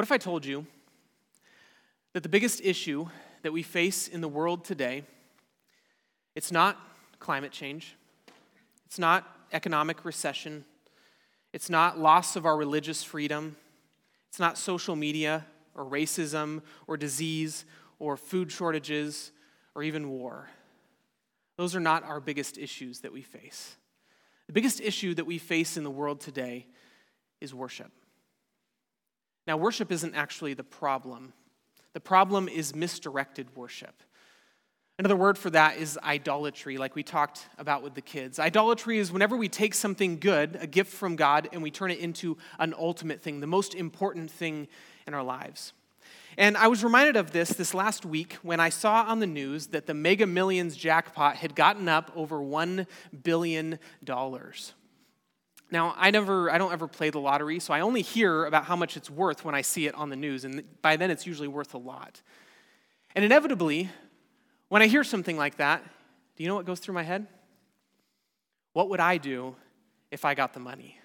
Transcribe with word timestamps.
What 0.00 0.06
if 0.06 0.12
I 0.12 0.16
told 0.16 0.46
you 0.46 0.64
that 2.14 2.22
the 2.22 2.30
biggest 2.30 2.62
issue 2.64 3.08
that 3.42 3.52
we 3.52 3.62
face 3.62 4.08
in 4.08 4.22
the 4.22 4.28
world 4.28 4.64
today 4.64 5.04
it's 6.34 6.50
not 6.50 6.78
climate 7.18 7.52
change. 7.52 7.96
It's 8.86 8.98
not 8.98 9.28
economic 9.52 10.06
recession. 10.06 10.64
It's 11.52 11.68
not 11.68 11.98
loss 11.98 12.34
of 12.34 12.46
our 12.46 12.56
religious 12.56 13.04
freedom. 13.04 13.56
It's 14.30 14.38
not 14.38 14.56
social 14.56 14.96
media 14.96 15.44
or 15.74 15.84
racism 15.84 16.62
or 16.86 16.96
disease 16.96 17.66
or 17.98 18.16
food 18.16 18.50
shortages 18.50 19.32
or 19.74 19.82
even 19.82 20.08
war. 20.08 20.48
Those 21.58 21.76
are 21.76 21.80
not 21.80 22.04
our 22.04 22.20
biggest 22.20 22.56
issues 22.56 23.00
that 23.00 23.12
we 23.12 23.20
face. 23.20 23.76
The 24.46 24.54
biggest 24.54 24.80
issue 24.80 25.12
that 25.16 25.26
we 25.26 25.36
face 25.36 25.76
in 25.76 25.84
the 25.84 25.90
world 25.90 26.22
today 26.22 26.68
is 27.42 27.52
worship. 27.52 27.92
Now, 29.50 29.56
worship 29.56 29.90
isn't 29.90 30.14
actually 30.14 30.54
the 30.54 30.62
problem, 30.62 31.32
the 31.92 31.98
problem 31.98 32.48
is 32.48 32.72
misdirected 32.72 33.56
worship. 33.56 34.04
Another 34.96 35.16
word 35.16 35.36
for 35.36 35.50
that 35.50 35.76
is 35.76 35.98
idolatry, 36.04 36.78
like 36.78 36.94
we 36.94 37.02
talked 37.02 37.48
about 37.58 37.82
with 37.82 37.94
the 37.94 38.00
kids. 38.00 38.38
Idolatry 38.38 38.98
is 38.98 39.10
whenever 39.10 39.36
we 39.36 39.48
take 39.48 39.74
something 39.74 40.20
good, 40.20 40.56
a 40.60 40.68
gift 40.68 40.92
from 40.92 41.16
God, 41.16 41.48
and 41.52 41.64
we 41.64 41.72
turn 41.72 41.90
it 41.90 41.98
into 41.98 42.38
an 42.60 42.74
ultimate 42.78 43.22
thing, 43.22 43.40
the 43.40 43.48
most 43.48 43.74
important 43.74 44.30
thing 44.30 44.68
in 45.08 45.14
our 45.14 45.24
lives. 45.24 45.72
And 46.38 46.56
I 46.56 46.68
was 46.68 46.84
reminded 46.84 47.16
of 47.16 47.32
this 47.32 47.48
this 47.48 47.74
last 47.74 48.06
week 48.06 48.34
when 48.44 48.60
I 48.60 48.68
saw 48.68 49.02
on 49.02 49.18
the 49.18 49.26
news 49.26 49.66
that 49.68 49.86
the 49.86 49.94
Mega 49.94 50.28
Millions 50.28 50.76
jackpot 50.76 51.34
had 51.34 51.56
gotten 51.56 51.88
up 51.88 52.12
over 52.14 52.36
$1 52.36 52.86
billion. 53.24 53.80
Now, 55.70 55.94
I 55.96 56.10
never 56.10 56.50
I 56.50 56.58
don't 56.58 56.72
ever 56.72 56.88
play 56.88 57.10
the 57.10 57.20
lottery, 57.20 57.60
so 57.60 57.72
I 57.72 57.80
only 57.80 58.02
hear 58.02 58.44
about 58.44 58.64
how 58.64 58.76
much 58.76 58.96
it's 58.96 59.08
worth 59.08 59.44
when 59.44 59.54
I 59.54 59.62
see 59.62 59.86
it 59.86 59.94
on 59.94 60.10
the 60.10 60.16
news, 60.16 60.44
and 60.44 60.64
by 60.82 60.96
then 60.96 61.10
it's 61.10 61.26
usually 61.26 61.48
worth 61.48 61.74
a 61.74 61.78
lot. 61.78 62.20
And 63.14 63.24
inevitably, 63.24 63.88
when 64.68 64.82
I 64.82 64.86
hear 64.86 65.04
something 65.04 65.36
like 65.36 65.56
that, 65.56 65.82
do 66.36 66.42
you 66.42 66.48
know 66.48 66.54
what 66.54 66.64
goes 66.64 66.80
through 66.80 66.94
my 66.94 67.02
head? 67.02 67.26
What 68.72 68.88
would 68.88 69.00
I 69.00 69.18
do 69.18 69.56
if 70.10 70.24
I 70.24 70.34
got 70.34 70.54
the 70.54 70.60
money? 70.60 70.98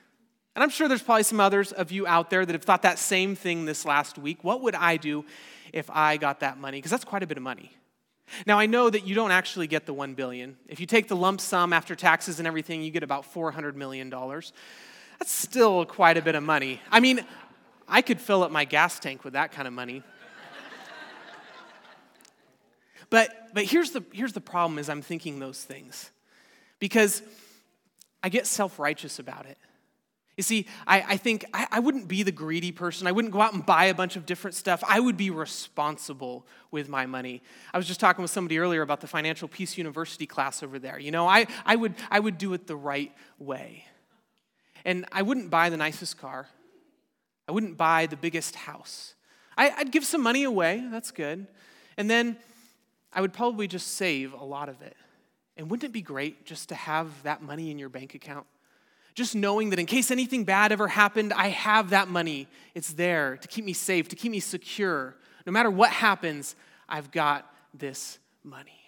And 0.56 0.64
I'm 0.64 0.70
sure 0.70 0.88
there's 0.88 1.04
probably 1.04 1.24
some 1.24 1.40
others 1.40 1.72
of 1.72 1.92
you 1.92 2.08
out 2.08 2.30
there 2.30 2.46
that 2.46 2.54
have 2.54 2.64
thought 2.64 2.84
that 2.84 2.98
same 2.98 3.36
thing 3.36 3.66
this 3.66 3.86
last 3.86 4.18
week. 4.18 4.44
What 4.44 4.62
would 4.62 4.76
I 4.76 4.98
do 4.98 5.26
if 5.74 5.90
I 5.90 6.18
got 6.18 6.40
that 6.40 6.58
money? 6.58 6.78
Because 6.78 6.92
that's 6.92 7.04
quite 7.04 7.24
a 7.24 7.28
bit 7.28 7.38
of 7.38 7.44
money. 7.44 7.72
Now, 8.46 8.60
I 8.60 8.66
know 8.66 8.90
that 8.90 9.06
you 9.06 9.16
don't 9.16 9.32
actually 9.32 9.68
get 9.68 9.86
the 9.86 9.94
1 9.94 10.16
billion. 10.16 10.58
If 10.68 10.80
you 10.80 10.86
take 10.86 11.08
the 11.08 11.16
lump 11.16 11.40
sum 11.40 11.74
after 11.74 11.96
taxes 11.96 12.40
and 12.40 12.48
everything, 12.48 12.82
you 12.82 12.92
get 12.92 13.04
about 13.04 13.26
400 13.26 13.78
million 13.78 14.10
dollars. 14.10 14.52
That's 15.20 15.32
still 15.32 15.86
quite 15.86 16.18
a 16.18 16.22
bit 16.22 16.36
of 16.36 16.44
money. 16.44 16.82
I 16.92 17.00
mean, 17.00 17.26
I 17.88 18.02
could 18.02 18.20
fill 18.20 18.44
up 18.44 18.52
my 18.52 18.66
gas 18.66 19.00
tank 19.00 19.24
with 19.24 19.34
that 19.34 19.52
kind 19.52 19.68
of 19.68 19.74
money. 19.74 20.04
But, 23.10 23.54
but 23.54 23.66
here's, 23.66 23.92
the, 23.92 24.04
here's 24.12 24.34
the 24.34 24.42
problem 24.42 24.80
is 24.80 24.90
I'm 24.90 25.02
thinking 25.02 25.40
those 25.40 25.64
things 25.64 26.12
because 26.80 27.22
I 28.24 28.30
get 28.30 28.48
self-righteous 28.48 29.20
about 29.20 29.46
it. 29.46 29.58
You 30.38 30.44
see, 30.44 30.68
I, 30.86 31.02
I 31.02 31.18
think 31.18 31.46
I, 31.54 31.68
I, 31.72 31.80
wouldn't 31.80 32.10
be 32.10 32.22
the 32.22 32.32
greedy 32.32 32.74
person. 32.74 33.08
I 33.08 33.14
wouldn't 33.14 33.34
go 33.34 33.40
out 33.40 33.54
and 33.54 33.66
buy 33.66 33.86
a 33.86 33.94
bunch 33.94 34.18
of 34.18 34.26
different 34.26 34.54
stuff. 34.54 34.84
I 34.86 35.00
would 35.00 35.16
be 35.16 35.30
responsible 35.30 36.46
with 36.72 36.90
my 36.90 37.06
money. 37.06 37.42
I 37.74 37.78
was 37.78 37.88
just 37.88 38.02
talking 38.02 38.22
with 38.22 38.32
somebody 38.32 38.60
earlier 38.60 38.82
about 38.82 39.00
the 39.00 39.08
Financial 39.08 39.48
Peace 39.48 39.78
University 39.78 40.26
class 40.26 40.62
over 40.62 40.78
there. 40.78 41.00
You 41.00 41.12
know, 41.12 41.26
I, 41.26 41.48
I, 41.66 41.78
would, 41.78 41.96
I 42.12 42.20
would 42.20 42.38
do 42.38 42.54
it 42.54 42.68
the 42.68 42.76
right 42.76 43.14
way. 43.40 43.86
And 44.84 45.06
I 45.12 45.22
wouldn't 45.22 45.50
buy 45.50 45.70
the 45.70 45.78
nicest 45.78 46.18
car. 46.18 46.48
I 47.48 47.54
wouldn't 47.54 47.78
buy 47.78 48.06
the 48.08 48.18
biggest 48.18 48.56
house. 48.56 49.16
I, 49.58 49.72
I'd 49.78 49.92
give 49.92 50.04
some 50.04 50.22
money 50.22 50.44
away. 50.44 50.86
That's 50.92 51.12
good. 51.12 51.48
And 51.96 52.10
then 52.10 52.38
I 53.14 53.22
would 53.22 53.32
probably 53.32 53.68
just 53.68 53.94
save 53.94 54.34
a 54.34 54.44
lot 54.44 54.68
of 54.68 54.82
it. 54.82 54.98
And 55.56 55.72
wouldn't 55.72 55.90
it 55.90 55.94
be 55.94 56.02
great 56.02 56.46
just 56.46 56.70
to 56.70 56.76
have 56.76 57.24
that 57.24 57.42
money 57.42 57.72
in 57.72 57.80
your 57.80 57.88
bank 57.88 58.16
account? 58.16 58.46
Just 59.16 59.34
knowing 59.34 59.70
that 59.70 59.80
in 59.80 59.86
case 59.86 60.12
anything 60.12 60.44
bad 60.44 60.74
ever 60.74 60.90
happened, 60.90 61.32
I 61.32 61.48
have 61.48 61.92
that 61.92 62.10
money. 62.10 62.48
It's 62.76 62.94
there 62.94 63.38
to 63.38 63.48
keep 63.48 63.64
me 63.64 63.72
safe, 63.74 64.10
to 64.10 64.16
keep 64.16 64.32
me 64.32 64.42
secure. 64.42 65.16
No 65.46 65.54
matter 65.54 65.72
what 65.72 65.90
happens, 65.90 66.56
I've 66.88 67.12
got 67.12 67.50
this 67.74 68.20
money. 68.44 68.82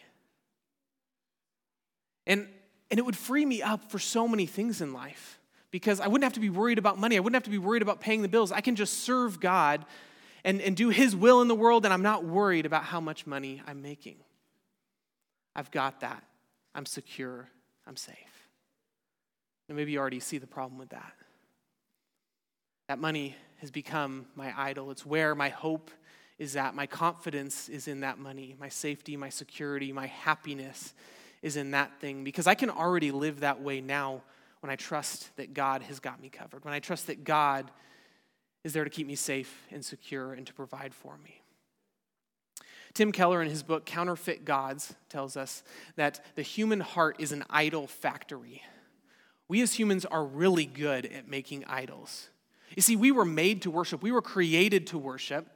And, 2.26 2.50
and 2.92 3.00
it 3.00 3.06
would 3.06 3.16
free 3.16 3.46
me 3.46 3.62
up 3.62 3.90
for 3.90 4.00
so 4.00 4.28
many 4.28 4.46
things 4.46 4.82
in 4.82 4.92
life 4.92 5.40
because 5.72 6.02
I 6.02 6.08
wouldn't 6.08 6.26
have 6.26 6.34
to 6.34 6.42
be 6.42 6.50
worried 6.50 6.78
about 6.78 7.00
money. 7.00 7.16
I 7.16 7.20
wouldn't 7.22 7.36
have 7.36 7.44
to 7.44 7.50
be 7.50 7.58
worried 7.58 7.82
about 7.82 8.02
paying 8.02 8.22
the 8.22 8.28
bills. 8.28 8.52
I 8.52 8.60
can 8.60 8.76
just 8.76 8.96
serve 9.06 9.40
God 9.40 9.86
and, 10.44 10.62
and 10.62 10.76
do 10.76 10.90
His 10.90 11.16
will 11.16 11.42
in 11.42 11.48
the 11.48 11.56
world, 11.56 11.86
and 11.86 11.94
I'm 11.94 12.02
not 12.02 12.26
worried 12.26 12.66
about 12.66 12.84
how 12.84 13.00
much 13.00 13.26
money 13.26 13.62
I'm 13.66 13.82
making. 13.82 14.18
I've 15.56 15.72
got 15.72 16.02
that. 16.02 16.22
I'm 16.76 16.86
secure. 16.86 17.50
I'm 17.88 17.96
safe. 17.96 18.37
And 19.68 19.76
maybe 19.76 19.92
you 19.92 20.00
already 20.00 20.20
see 20.20 20.38
the 20.38 20.48
problem 20.48 20.78
with 20.78 20.90
that. 20.90 21.14
That 22.88 23.00
money 23.00 23.36
has 23.58 23.72
become 23.72 24.28
my 24.36 24.54
idol. 24.58 24.92
It's 24.92 25.06
where 25.06 25.36
my 25.36 25.50
hope 25.50 25.92
is 26.38 26.56
at. 26.56 26.76
My 26.76 26.86
confidence 26.86 27.68
is 27.68 27.88
in 27.88 28.02
that 28.02 28.20
money. 28.20 28.56
My 28.60 28.70
safety, 28.70 29.18
my 29.18 29.30
security, 29.30 29.92
my 29.92 30.08
happiness 30.08 30.94
is 31.42 31.58
in 31.58 31.72
that 31.72 32.00
thing 32.00 32.24
because 32.24 32.48
I 32.48 32.56
can 32.56 32.70
already 32.70 33.12
live 33.12 33.42
that 33.42 33.62
way 33.62 33.82
now 33.82 34.22
when 34.62 34.70
I 34.70 34.76
trust 34.76 35.36
that 35.38 35.54
God 35.54 35.82
has 35.84 36.00
got 36.00 36.22
me 36.22 36.30
covered, 36.30 36.66
when 36.66 36.74
I 36.74 36.80
trust 36.80 37.08
that 37.08 37.24
God 37.24 37.70
is 38.64 38.74
there 38.74 38.84
to 38.84 38.90
keep 38.90 39.08
me 39.08 39.16
safe 39.16 39.66
and 39.72 39.84
secure 39.84 40.34
and 40.34 40.46
to 40.48 40.54
provide 40.54 40.94
for 40.94 41.18
me. 41.18 41.42
Tim 42.94 43.12
Keller, 43.12 43.42
in 43.42 43.50
his 43.50 43.62
book 43.62 43.86
Counterfeit 43.86 44.44
Gods, 44.44 44.96
tells 45.10 45.38
us 45.38 45.64
that 45.96 46.24
the 46.36 46.42
human 46.42 46.80
heart 46.80 47.18
is 47.20 47.32
an 47.32 47.44
idol 47.50 47.86
factory. 47.86 48.64
We 49.48 49.62
as 49.62 49.74
humans 49.74 50.06
are 50.06 50.24
really 50.24 50.66
good 50.66 51.06
at 51.06 51.28
making 51.28 51.66
idols. 51.66 52.30
You 52.76 52.82
see, 52.82 52.96
we 52.96 53.12
were 53.12 53.26
made 53.26 53.62
to 53.64 53.72
worship, 53.72 54.04
we 54.04 54.12
were 54.12 54.22
created 54.22 54.88
to 54.88 54.98
worship. 54.98 55.48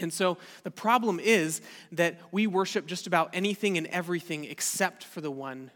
And 0.00 0.12
so 0.12 0.38
the 0.62 0.70
problem 0.70 1.18
is 1.18 1.60
that 1.90 2.20
we 2.30 2.46
worship 2.46 2.86
just 2.86 3.08
about 3.08 3.30
anything 3.32 3.76
and 3.76 3.88
everything 3.88 4.44
except 4.44 5.02
for 5.02 5.20
the 5.20 5.30
one 5.30 5.72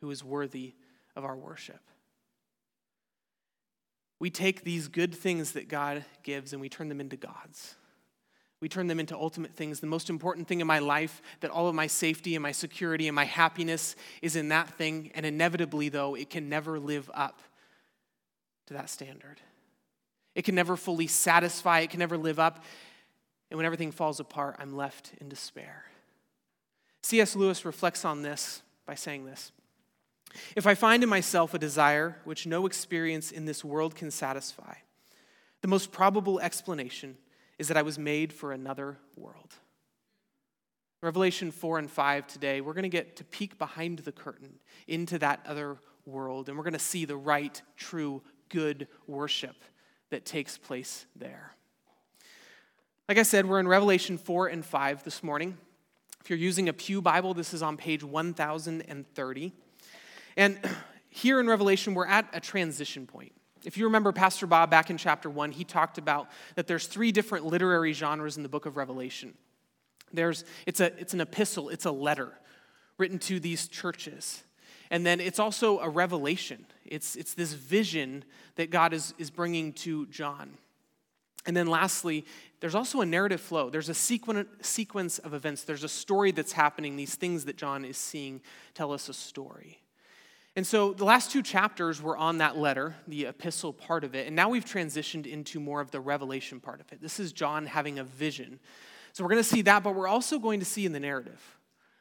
who 0.00 0.10
is 0.10 0.24
worthy 0.24 0.74
of 1.14 1.24
our 1.24 1.36
worship 1.36 1.78
we 4.22 4.30
take 4.30 4.62
these 4.62 4.86
good 4.86 5.12
things 5.12 5.50
that 5.50 5.66
God 5.66 6.04
gives 6.22 6.52
and 6.52 6.62
we 6.62 6.68
turn 6.68 6.88
them 6.88 7.00
into 7.00 7.16
gods. 7.16 7.74
We 8.62 8.68
turn 8.68 8.86
them 8.86 9.00
into 9.00 9.16
ultimate 9.16 9.54
things. 9.56 9.80
The 9.80 9.88
most 9.88 10.08
important 10.08 10.46
thing 10.46 10.60
in 10.60 10.68
my 10.68 10.78
life, 10.78 11.20
that 11.40 11.50
all 11.50 11.66
of 11.66 11.74
my 11.74 11.88
safety 11.88 12.36
and 12.36 12.42
my 12.44 12.52
security 12.52 13.08
and 13.08 13.14
my 13.16 13.24
happiness 13.24 13.96
is 14.22 14.36
in 14.36 14.50
that 14.50 14.70
thing. 14.78 15.10
And 15.16 15.26
inevitably, 15.26 15.88
though, 15.88 16.14
it 16.14 16.30
can 16.30 16.48
never 16.48 16.78
live 16.78 17.10
up 17.12 17.40
to 18.66 18.74
that 18.74 18.88
standard. 18.88 19.40
It 20.36 20.42
can 20.42 20.54
never 20.54 20.76
fully 20.76 21.08
satisfy, 21.08 21.80
it 21.80 21.90
can 21.90 21.98
never 21.98 22.16
live 22.16 22.38
up. 22.38 22.64
And 23.50 23.56
when 23.56 23.66
everything 23.66 23.90
falls 23.90 24.20
apart, 24.20 24.54
I'm 24.60 24.76
left 24.76 25.10
in 25.20 25.28
despair. 25.28 25.86
C.S. 27.02 27.34
Lewis 27.34 27.64
reflects 27.64 28.04
on 28.04 28.22
this 28.22 28.62
by 28.86 28.94
saying 28.94 29.26
this 29.26 29.50
if 30.54 30.68
I 30.68 30.76
find 30.76 31.02
in 31.02 31.08
myself 31.08 31.52
a 31.52 31.58
desire 31.58 32.16
which 32.22 32.46
no 32.46 32.66
experience 32.66 33.32
in 33.32 33.44
this 33.44 33.64
world 33.64 33.96
can 33.96 34.12
satisfy, 34.12 34.74
the 35.62 35.68
most 35.68 35.90
probable 35.90 36.38
explanation 36.38 37.16
is 37.58 37.68
that 37.68 37.76
I 37.76 37.82
was 37.82 37.98
made 37.98 38.32
for 38.32 38.52
another 38.52 38.98
world. 39.16 39.54
Revelation 41.02 41.50
4 41.50 41.78
and 41.80 41.90
5 41.90 42.26
today, 42.26 42.60
we're 42.60 42.74
going 42.74 42.84
to 42.84 42.88
get 42.88 43.16
to 43.16 43.24
peek 43.24 43.58
behind 43.58 44.00
the 44.00 44.12
curtain 44.12 44.60
into 44.86 45.18
that 45.18 45.40
other 45.46 45.78
world, 46.06 46.48
and 46.48 46.56
we're 46.56 46.64
going 46.64 46.72
to 46.74 46.78
see 46.78 47.04
the 47.04 47.16
right, 47.16 47.60
true, 47.76 48.22
good 48.48 48.86
worship 49.06 49.56
that 50.10 50.24
takes 50.24 50.58
place 50.58 51.06
there. 51.16 51.54
Like 53.08 53.18
I 53.18 53.24
said, 53.24 53.46
we're 53.46 53.58
in 53.60 53.66
Revelation 53.66 54.16
4 54.16 54.46
and 54.46 54.64
5 54.64 55.02
this 55.02 55.22
morning. 55.22 55.58
If 56.20 56.30
you're 56.30 56.38
using 56.38 56.68
a 56.68 56.72
Pew 56.72 57.02
Bible, 57.02 57.34
this 57.34 57.52
is 57.52 57.62
on 57.62 57.76
page 57.76 58.04
1030. 58.04 59.52
And 60.36 60.58
here 61.10 61.40
in 61.40 61.48
Revelation, 61.48 61.94
we're 61.94 62.06
at 62.06 62.26
a 62.32 62.38
transition 62.38 63.06
point. 63.06 63.32
If 63.64 63.76
you 63.76 63.84
remember 63.84 64.12
Pastor 64.12 64.46
Bob 64.46 64.70
back 64.70 64.90
in 64.90 64.96
chapter 64.96 65.30
1, 65.30 65.52
he 65.52 65.64
talked 65.64 65.98
about 65.98 66.28
that 66.56 66.66
there's 66.66 66.86
three 66.86 67.12
different 67.12 67.46
literary 67.46 67.92
genres 67.92 68.36
in 68.36 68.42
the 68.42 68.48
book 68.48 68.66
of 68.66 68.76
Revelation. 68.76 69.34
There's, 70.12 70.44
it's, 70.66 70.80
a, 70.80 70.98
it's 71.00 71.14
an 71.14 71.20
epistle, 71.20 71.68
it's 71.68 71.84
a 71.84 71.92
letter 71.92 72.32
written 72.98 73.18
to 73.20 73.40
these 73.40 73.68
churches. 73.68 74.42
And 74.90 75.06
then 75.06 75.20
it's 75.20 75.38
also 75.38 75.78
a 75.78 75.88
revelation. 75.88 76.66
It's, 76.84 77.16
it's 77.16 77.34
this 77.34 77.52
vision 77.54 78.24
that 78.56 78.70
God 78.70 78.92
is, 78.92 79.14
is 79.18 79.30
bringing 79.30 79.72
to 79.74 80.06
John. 80.06 80.58
And 81.46 81.56
then 81.56 81.66
lastly, 81.66 82.24
there's 82.60 82.74
also 82.74 83.00
a 83.00 83.06
narrative 83.06 83.40
flow. 83.40 83.70
There's 83.70 83.88
a 83.88 83.94
sequence 83.94 85.18
of 85.18 85.34
events. 85.34 85.64
There's 85.64 85.82
a 85.82 85.88
story 85.88 86.30
that's 86.30 86.52
happening. 86.52 86.96
These 86.96 87.16
things 87.16 87.46
that 87.46 87.56
John 87.56 87.84
is 87.84 87.96
seeing 87.96 88.40
tell 88.74 88.92
us 88.92 89.08
a 89.08 89.14
story. 89.14 89.81
And 90.54 90.66
so 90.66 90.92
the 90.92 91.04
last 91.04 91.30
two 91.30 91.42
chapters 91.42 92.02
were 92.02 92.16
on 92.16 92.38
that 92.38 92.58
letter, 92.58 92.94
the 93.08 93.26
epistle 93.26 93.72
part 93.72 94.04
of 94.04 94.14
it, 94.14 94.26
and 94.26 94.36
now 94.36 94.50
we've 94.50 94.64
transitioned 94.64 95.26
into 95.26 95.58
more 95.58 95.80
of 95.80 95.90
the 95.90 96.00
revelation 96.00 96.60
part 96.60 96.80
of 96.80 96.92
it. 96.92 97.00
This 97.00 97.18
is 97.18 97.32
John 97.32 97.64
having 97.64 97.98
a 97.98 98.04
vision. 98.04 98.60
So 99.14 99.24
we're 99.24 99.30
going 99.30 99.42
to 99.42 99.48
see 99.48 99.62
that, 99.62 99.82
but 99.82 99.94
we're 99.94 100.08
also 100.08 100.38
going 100.38 100.60
to 100.60 100.66
see 100.66 100.84
in 100.84 100.92
the 100.92 101.00
narrative. 101.00 101.40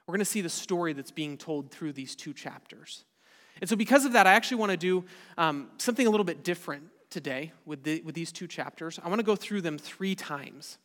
We're 0.06 0.13
going 0.13 0.19
to 0.19 0.25
see 0.25 0.42
the 0.42 0.50
story 0.50 0.92
that's 0.92 1.12
being 1.12 1.38
told 1.38 1.71
through 1.71 1.94
these 1.94 2.15
two 2.15 2.33
chapters. 2.33 3.06
And 3.62 3.69
so, 3.69 3.75
because 3.75 4.06
of 4.06 4.13
that, 4.13 4.27
I 4.27 4.33
actually 4.33 4.57
want 4.57 4.71
to 4.71 4.77
do 4.77 5.06
um, 5.38 5.69
something 5.77 6.07
a 6.07 6.09
little 6.09 6.24
bit 6.24 6.44
different 6.44 6.83
today 7.09 7.51
with, 7.65 7.83
the, 7.83 8.01
with 8.01 8.15
these 8.15 8.31
two 8.31 8.48
chapters. 8.48 9.00
I 9.03 9.07
want 9.07 9.19
to 9.19 9.25
go 9.25 9.36
through 9.36 9.62
them 9.62 9.77
three 9.77 10.15
times. 10.15 10.77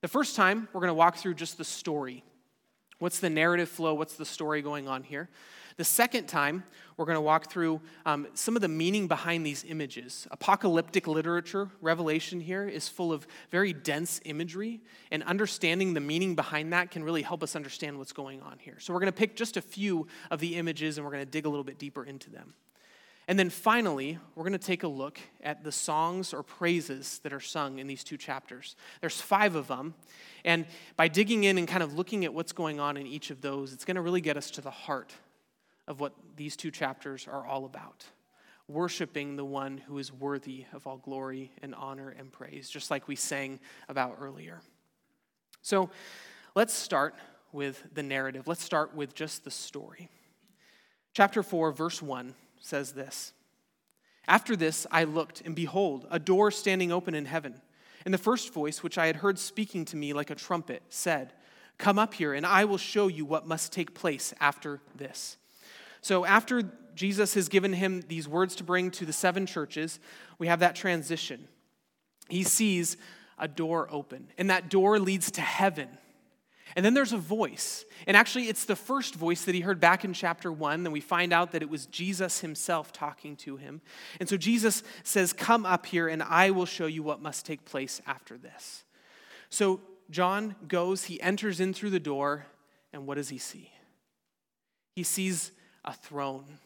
The 0.00 0.08
first 0.08 0.34
time, 0.34 0.68
we're 0.72 0.80
going 0.80 0.88
to 0.88 0.94
walk 0.94 1.16
through 1.16 1.34
just 1.34 1.58
the 1.58 1.64
story. 1.64 2.24
What's 2.98 3.18
the 3.18 3.30
narrative 3.30 3.68
flow? 3.68 3.94
What's 3.94 4.14
the 4.14 4.24
story 4.24 4.62
going 4.62 4.88
on 4.88 5.02
here? 5.02 5.28
The 5.80 5.84
second 5.84 6.26
time, 6.26 6.64
we're 6.98 7.06
going 7.06 7.16
to 7.16 7.22
walk 7.22 7.50
through 7.50 7.80
um, 8.04 8.26
some 8.34 8.54
of 8.54 8.60
the 8.60 8.68
meaning 8.68 9.08
behind 9.08 9.46
these 9.46 9.64
images. 9.66 10.28
Apocalyptic 10.30 11.06
literature, 11.06 11.70
Revelation 11.80 12.38
here, 12.38 12.68
is 12.68 12.86
full 12.86 13.14
of 13.14 13.26
very 13.50 13.72
dense 13.72 14.20
imagery, 14.26 14.82
and 15.10 15.22
understanding 15.22 15.94
the 15.94 16.00
meaning 16.00 16.34
behind 16.34 16.74
that 16.74 16.90
can 16.90 17.02
really 17.02 17.22
help 17.22 17.42
us 17.42 17.56
understand 17.56 17.96
what's 17.96 18.12
going 18.12 18.42
on 18.42 18.58
here. 18.58 18.76
So, 18.78 18.92
we're 18.92 19.00
going 19.00 19.10
to 19.10 19.18
pick 19.18 19.36
just 19.36 19.56
a 19.56 19.62
few 19.62 20.06
of 20.30 20.38
the 20.38 20.56
images 20.56 20.98
and 20.98 21.06
we're 21.06 21.12
going 21.12 21.24
to 21.24 21.30
dig 21.30 21.46
a 21.46 21.48
little 21.48 21.64
bit 21.64 21.78
deeper 21.78 22.04
into 22.04 22.28
them. 22.28 22.52
And 23.26 23.38
then 23.38 23.48
finally, 23.48 24.18
we're 24.34 24.44
going 24.44 24.52
to 24.52 24.58
take 24.58 24.82
a 24.82 24.88
look 24.88 25.18
at 25.42 25.64
the 25.64 25.72
songs 25.72 26.34
or 26.34 26.42
praises 26.42 27.20
that 27.20 27.32
are 27.32 27.40
sung 27.40 27.78
in 27.78 27.86
these 27.86 28.04
two 28.04 28.18
chapters. 28.18 28.76
There's 29.00 29.18
five 29.18 29.54
of 29.54 29.68
them. 29.68 29.94
And 30.44 30.66
by 30.96 31.08
digging 31.08 31.44
in 31.44 31.56
and 31.56 31.66
kind 31.66 31.82
of 31.82 31.94
looking 31.94 32.26
at 32.26 32.34
what's 32.34 32.52
going 32.52 32.80
on 32.80 32.98
in 32.98 33.06
each 33.06 33.30
of 33.30 33.40
those, 33.40 33.72
it's 33.72 33.86
going 33.86 33.94
to 33.94 34.02
really 34.02 34.20
get 34.20 34.36
us 34.36 34.50
to 34.50 34.60
the 34.60 34.70
heart 34.70 35.14
of 35.86 36.00
what 36.00 36.14
these 36.36 36.56
two 36.56 36.70
chapters 36.70 37.26
are 37.26 37.46
all 37.46 37.64
about 37.64 38.04
worshiping 38.70 39.36
the 39.36 39.44
one 39.44 39.78
who 39.78 39.98
is 39.98 40.12
worthy 40.12 40.64
of 40.72 40.86
all 40.86 40.98
glory 40.98 41.50
and 41.62 41.74
honor 41.74 42.14
and 42.16 42.32
praise, 42.32 42.70
just 42.70 42.90
like 42.90 43.08
we 43.08 43.16
sang 43.16 43.58
about 43.88 44.16
earlier. 44.20 44.60
So 45.62 45.90
let's 46.54 46.72
start 46.72 47.14
with 47.52 47.82
the 47.92 48.02
narrative. 48.02 48.46
Let's 48.46 48.62
start 48.62 48.94
with 48.94 49.14
just 49.14 49.44
the 49.44 49.50
story. 49.50 50.08
Chapter 51.12 51.42
4, 51.42 51.72
verse 51.72 52.00
1 52.00 52.34
says 52.60 52.92
this 52.92 53.32
After 54.28 54.54
this, 54.54 54.86
I 54.90 55.04
looked, 55.04 55.40
and 55.40 55.54
behold, 55.54 56.06
a 56.10 56.18
door 56.18 56.50
standing 56.50 56.92
open 56.92 57.14
in 57.14 57.26
heaven. 57.26 57.60
And 58.04 58.14
the 58.14 58.18
first 58.18 58.54
voice, 58.54 58.82
which 58.82 58.96
I 58.96 59.06
had 59.06 59.16
heard 59.16 59.38
speaking 59.38 59.84
to 59.86 59.96
me 59.96 60.14
like 60.14 60.30
a 60.30 60.34
trumpet, 60.34 60.82
said, 60.88 61.34
Come 61.76 61.98
up 61.98 62.14
here, 62.14 62.32
and 62.32 62.46
I 62.46 62.64
will 62.64 62.78
show 62.78 63.08
you 63.08 63.24
what 63.24 63.46
must 63.46 63.72
take 63.72 63.94
place 63.94 64.32
after 64.40 64.80
this. 64.94 65.36
So, 66.00 66.24
after 66.24 66.62
Jesus 66.94 67.34
has 67.34 67.48
given 67.48 67.72
him 67.72 68.02
these 68.08 68.28
words 68.28 68.56
to 68.56 68.64
bring 68.64 68.90
to 68.92 69.06
the 69.06 69.12
seven 69.12 69.46
churches, 69.46 70.00
we 70.38 70.48
have 70.48 70.60
that 70.60 70.74
transition. 70.74 71.48
He 72.28 72.42
sees 72.42 72.96
a 73.38 73.48
door 73.48 73.88
open, 73.90 74.28
and 74.38 74.50
that 74.50 74.68
door 74.68 74.98
leads 74.98 75.30
to 75.32 75.40
heaven. 75.40 75.88
And 76.76 76.84
then 76.84 76.94
there's 76.94 77.12
a 77.12 77.18
voice. 77.18 77.84
And 78.06 78.16
actually, 78.16 78.48
it's 78.48 78.64
the 78.64 78.76
first 78.76 79.16
voice 79.16 79.44
that 79.44 79.56
he 79.56 79.60
heard 79.60 79.80
back 79.80 80.04
in 80.04 80.12
chapter 80.12 80.52
one. 80.52 80.84
Then 80.84 80.92
we 80.92 81.00
find 81.00 81.32
out 81.32 81.50
that 81.52 81.62
it 81.62 81.68
was 81.68 81.86
Jesus 81.86 82.40
himself 82.40 82.92
talking 82.92 83.34
to 83.38 83.56
him. 83.56 83.80
And 84.20 84.28
so 84.28 84.36
Jesus 84.36 84.84
says, 85.02 85.32
Come 85.32 85.66
up 85.66 85.86
here, 85.86 86.06
and 86.06 86.22
I 86.22 86.50
will 86.52 86.66
show 86.66 86.86
you 86.86 87.02
what 87.02 87.20
must 87.20 87.44
take 87.44 87.64
place 87.64 88.00
after 88.06 88.38
this. 88.38 88.84
So 89.48 89.80
John 90.10 90.56
goes, 90.66 91.04
he 91.04 91.20
enters 91.20 91.60
in 91.60 91.72
through 91.72 91.90
the 91.90 92.00
door, 92.00 92.46
and 92.92 93.06
what 93.06 93.16
does 93.16 93.28
he 93.28 93.38
see? 93.38 93.70
He 94.96 95.02
sees 95.02 95.52
a 95.84 95.92
throne. 95.92 96.58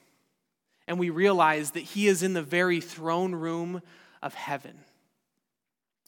And 0.87 0.99
we 0.99 1.11
realize 1.11 1.72
that 1.72 1.81
he 1.81 2.08
is 2.08 2.22
in 2.22 2.34
the 2.34 2.43
very 2.43 2.81
throne 2.81 3.34
room 3.34 3.82
of 4.22 4.34
heaven. 4.34 4.78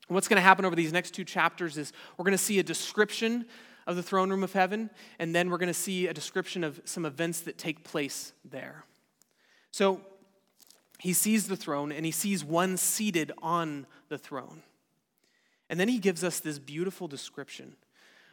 what's 0.09 0.29
going 0.29 0.37
to 0.37 0.43
happen 0.43 0.65
over 0.65 0.77
these 0.77 0.93
next 0.93 1.13
two 1.13 1.25
chapters 1.25 1.77
is 1.77 1.93
we're 2.17 2.25
going 2.25 2.33
to 2.33 2.39
see 2.39 2.59
a 2.59 2.63
description 2.63 3.45
of 3.87 3.97
the 3.97 4.03
throne 4.03 4.31
room 4.31 4.43
of 4.43 4.53
heaven, 4.53 4.91
and 5.19 5.35
then 5.35 5.49
we're 5.49 5.59
going 5.59 5.69
to 5.69 5.75
see 5.75 6.07
a 6.07 6.15
description 6.15 6.65
of 6.65 6.81
some 6.85 7.05
events 7.05 7.41
that 7.41 7.57
take 7.57 7.85
place 7.85 8.33
there. 8.45 8.85
So 9.71 10.01
he 10.99 11.13
sees 11.13 11.47
the 11.47 11.57
throne, 11.57 11.93
and 11.93 12.05
he 12.05 12.13
sees 12.13 12.45
one 12.45 12.77
seated 12.77 13.33
on 13.43 13.87
the 14.09 14.19
throne. 14.19 14.63
And 15.69 15.79
then 15.79 15.89
he 15.89 15.99
gives 15.99 16.25
us 16.25 16.41
this 16.41 16.59
beautiful 16.59 17.09
description, 17.09 17.77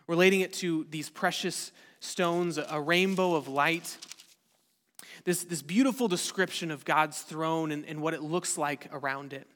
relating 0.08 0.42
it 0.42 0.54
to 0.54 0.86
these 0.90 1.10
precious 1.10 1.72
stones, 2.00 2.58
a 2.58 2.82
rainbow 2.82 3.36
of 3.36 3.48
light 3.48 3.98
this, 5.26 5.44
this 5.44 5.62
beautiful 5.62 6.08
description 6.08 6.72
of 6.72 6.86
God's 6.86 7.22
throne 7.22 7.72
and, 7.72 7.86
and 7.86 8.02
what 8.02 8.14
it 8.14 8.22
looks 8.22 8.58
like 8.58 8.88
around 8.92 9.34
it. 9.34 9.48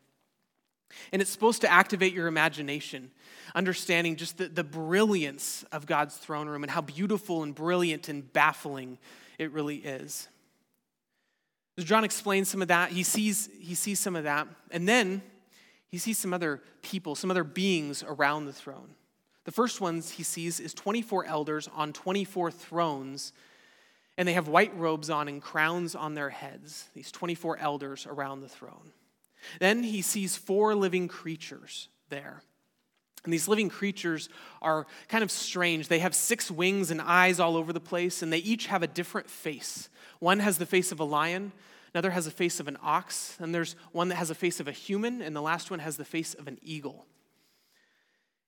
And 1.11 1.21
it's 1.21 1.31
supposed 1.31 1.61
to 1.61 1.71
activate 1.71 2.13
your 2.13 2.27
imagination, 2.27 3.11
understanding 3.53 4.15
just 4.15 4.37
the, 4.37 4.47
the 4.47 4.63
brilliance 4.63 5.65
of 5.71 5.85
God's 5.85 6.15
throne 6.15 6.47
room 6.47 6.63
and 6.63 6.71
how 6.71 6.81
beautiful 6.81 7.43
and 7.43 7.53
brilliant 7.53 8.07
and 8.07 8.31
baffling 8.31 8.97
it 9.37 9.51
really 9.51 9.77
is. 9.77 10.27
As 11.77 11.83
John 11.83 12.03
explains 12.03 12.49
some 12.49 12.61
of 12.61 12.69
that, 12.69 12.91
he 12.91 13.03
sees, 13.03 13.49
he 13.59 13.75
sees 13.75 13.99
some 13.99 14.15
of 14.15 14.23
that, 14.23 14.47
and 14.71 14.87
then 14.87 15.21
he 15.89 15.97
sees 15.97 16.17
some 16.17 16.33
other 16.33 16.61
people, 16.81 17.15
some 17.15 17.29
other 17.29 17.43
beings 17.43 18.03
around 18.07 18.45
the 18.45 18.53
throne. 18.53 18.95
The 19.43 19.51
first 19.51 19.79
ones 19.79 20.11
he 20.11 20.23
sees 20.23 20.59
is 20.59 20.73
24 20.73 21.25
elders 21.25 21.69
on 21.73 21.93
24 21.93 22.51
thrones 22.51 23.31
and 24.17 24.27
they 24.27 24.33
have 24.33 24.47
white 24.47 24.75
robes 24.77 25.09
on 25.09 25.27
and 25.27 25.41
crowns 25.41 25.93
on 25.93 26.15
their 26.15 26.29
heads, 26.29 26.89
these 26.95 27.11
24 27.11 27.57
elders 27.59 28.07
around 28.09 28.41
the 28.41 28.49
throne. 28.49 28.91
Then 29.59 29.83
he 29.83 30.01
sees 30.01 30.35
four 30.35 30.73
living 30.73 31.07
creatures 31.07 31.89
there. 32.09 32.41
And 33.23 33.33
these 33.33 33.47
living 33.47 33.69
creatures 33.69 34.29
are 34.61 34.87
kind 35.09 35.23
of 35.23 35.29
strange. 35.29 35.87
They 35.87 35.99
have 35.99 36.15
six 36.15 36.49
wings 36.49 36.91
and 36.91 37.01
eyes 37.01 37.39
all 37.39 37.57
over 37.57 37.73
the 37.73 37.79
place, 37.79 38.21
and 38.21 38.31
they 38.31 38.37
each 38.39 38.67
have 38.67 38.83
a 38.83 38.87
different 38.87 39.29
face. 39.29 39.89
One 40.19 40.39
has 40.39 40.57
the 40.57 40.65
face 40.65 40.91
of 40.91 40.99
a 40.99 41.03
lion, 41.03 41.51
another 41.93 42.11
has 42.11 42.25
the 42.25 42.31
face 42.31 42.59
of 42.59 42.67
an 42.67 42.77
ox, 42.81 43.35
and 43.39 43.53
there's 43.53 43.75
one 43.91 44.07
that 44.09 44.15
has 44.15 44.29
the 44.29 44.35
face 44.35 44.59
of 44.59 44.67
a 44.67 44.71
human, 44.71 45.21
and 45.21 45.35
the 45.35 45.41
last 45.41 45.69
one 45.69 45.79
has 45.79 45.97
the 45.97 46.05
face 46.05 46.33
of 46.33 46.47
an 46.47 46.57
eagle. 46.63 47.05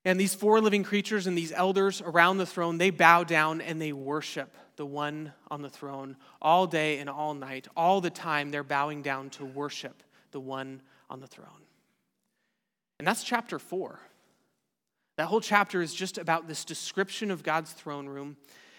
And 0.06 0.20
these 0.20 0.34
four 0.34 0.62
living 0.62 0.84
creatures 0.84 1.28
and 1.28 1.38
these 1.38 1.52
elders 1.52 2.02
around 2.02 2.38
the 2.38 2.46
throne, 2.46 2.78
they 2.78 2.90
bow 2.90 3.26
down 3.26 3.60
and 3.60 3.82
they 3.82 3.92
worship 3.92 4.56
the 4.80 4.86
one 4.86 5.34
on 5.52 5.62
the 5.62 5.70
throne 5.70 6.16
all 6.42 6.66
day 6.66 7.00
and 7.00 7.10
all 7.10 7.34
night. 7.34 7.68
All 7.76 8.00
the 8.00 8.10
time, 8.10 8.50
they're 8.50 8.64
bowing 8.64 9.02
down 9.02 9.30
to 9.32 9.44
worship 9.44 10.04
the 10.32 10.40
one 10.40 10.82
on 11.10 11.20
the 11.20 11.28
throne. 11.28 11.66
And 12.98 13.06
that's 13.06 13.26
chapter 13.26 13.60
four. 13.60 14.00
That 15.18 15.26
whole 15.26 15.42
chapter 15.42 15.82
is 15.82 15.94
just 15.94 16.18
about 16.18 16.48
this 16.48 16.64
description 16.64 17.30
of 17.30 17.44
God's 17.44 17.74
throne 17.74 18.08
room 18.08 18.38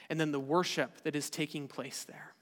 and 0.08 0.18
then 0.18 0.32
the 0.32 0.40
worship 0.40 1.02
that 1.02 1.14
is 1.14 1.28
taking 1.28 1.68
place 1.68 2.04
there. 2.04 2.32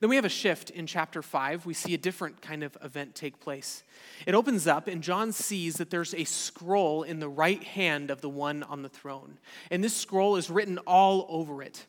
Then 0.00 0.10
we 0.10 0.16
have 0.16 0.26
a 0.26 0.28
shift 0.28 0.68
in 0.68 0.86
chapter 0.86 1.22
5. 1.22 1.64
We 1.64 1.72
see 1.72 1.94
a 1.94 1.98
different 1.98 2.42
kind 2.42 2.62
of 2.62 2.76
event 2.82 3.14
take 3.14 3.40
place. 3.40 3.82
It 4.26 4.34
opens 4.34 4.66
up, 4.66 4.88
and 4.88 5.02
John 5.02 5.32
sees 5.32 5.76
that 5.76 5.88
there's 5.88 6.12
a 6.12 6.24
scroll 6.24 7.02
in 7.02 7.18
the 7.18 7.30
right 7.30 7.64
hand 7.64 8.10
of 8.10 8.20
the 8.20 8.28
one 8.28 8.62
on 8.62 8.82
the 8.82 8.90
throne. 8.90 9.38
And 9.70 9.82
this 9.82 9.96
scroll 9.96 10.36
is 10.36 10.50
written 10.50 10.76
all 10.86 11.24
over 11.30 11.62
it. 11.62 11.86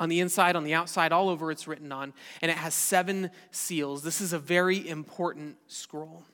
On 0.00 0.08
the 0.08 0.20
inside, 0.20 0.56
on 0.56 0.64
the 0.64 0.74
outside, 0.74 1.12
all 1.12 1.28
over 1.28 1.50
it's 1.50 1.68
written 1.68 1.92
on, 1.92 2.12
and 2.42 2.50
it 2.50 2.56
has 2.56 2.74
seven 2.74 3.30
seals. 3.50 4.02
This 4.02 4.20
is 4.20 4.32
a 4.32 4.38
very 4.38 4.88
important 4.88 5.56
scroll. 5.68 6.24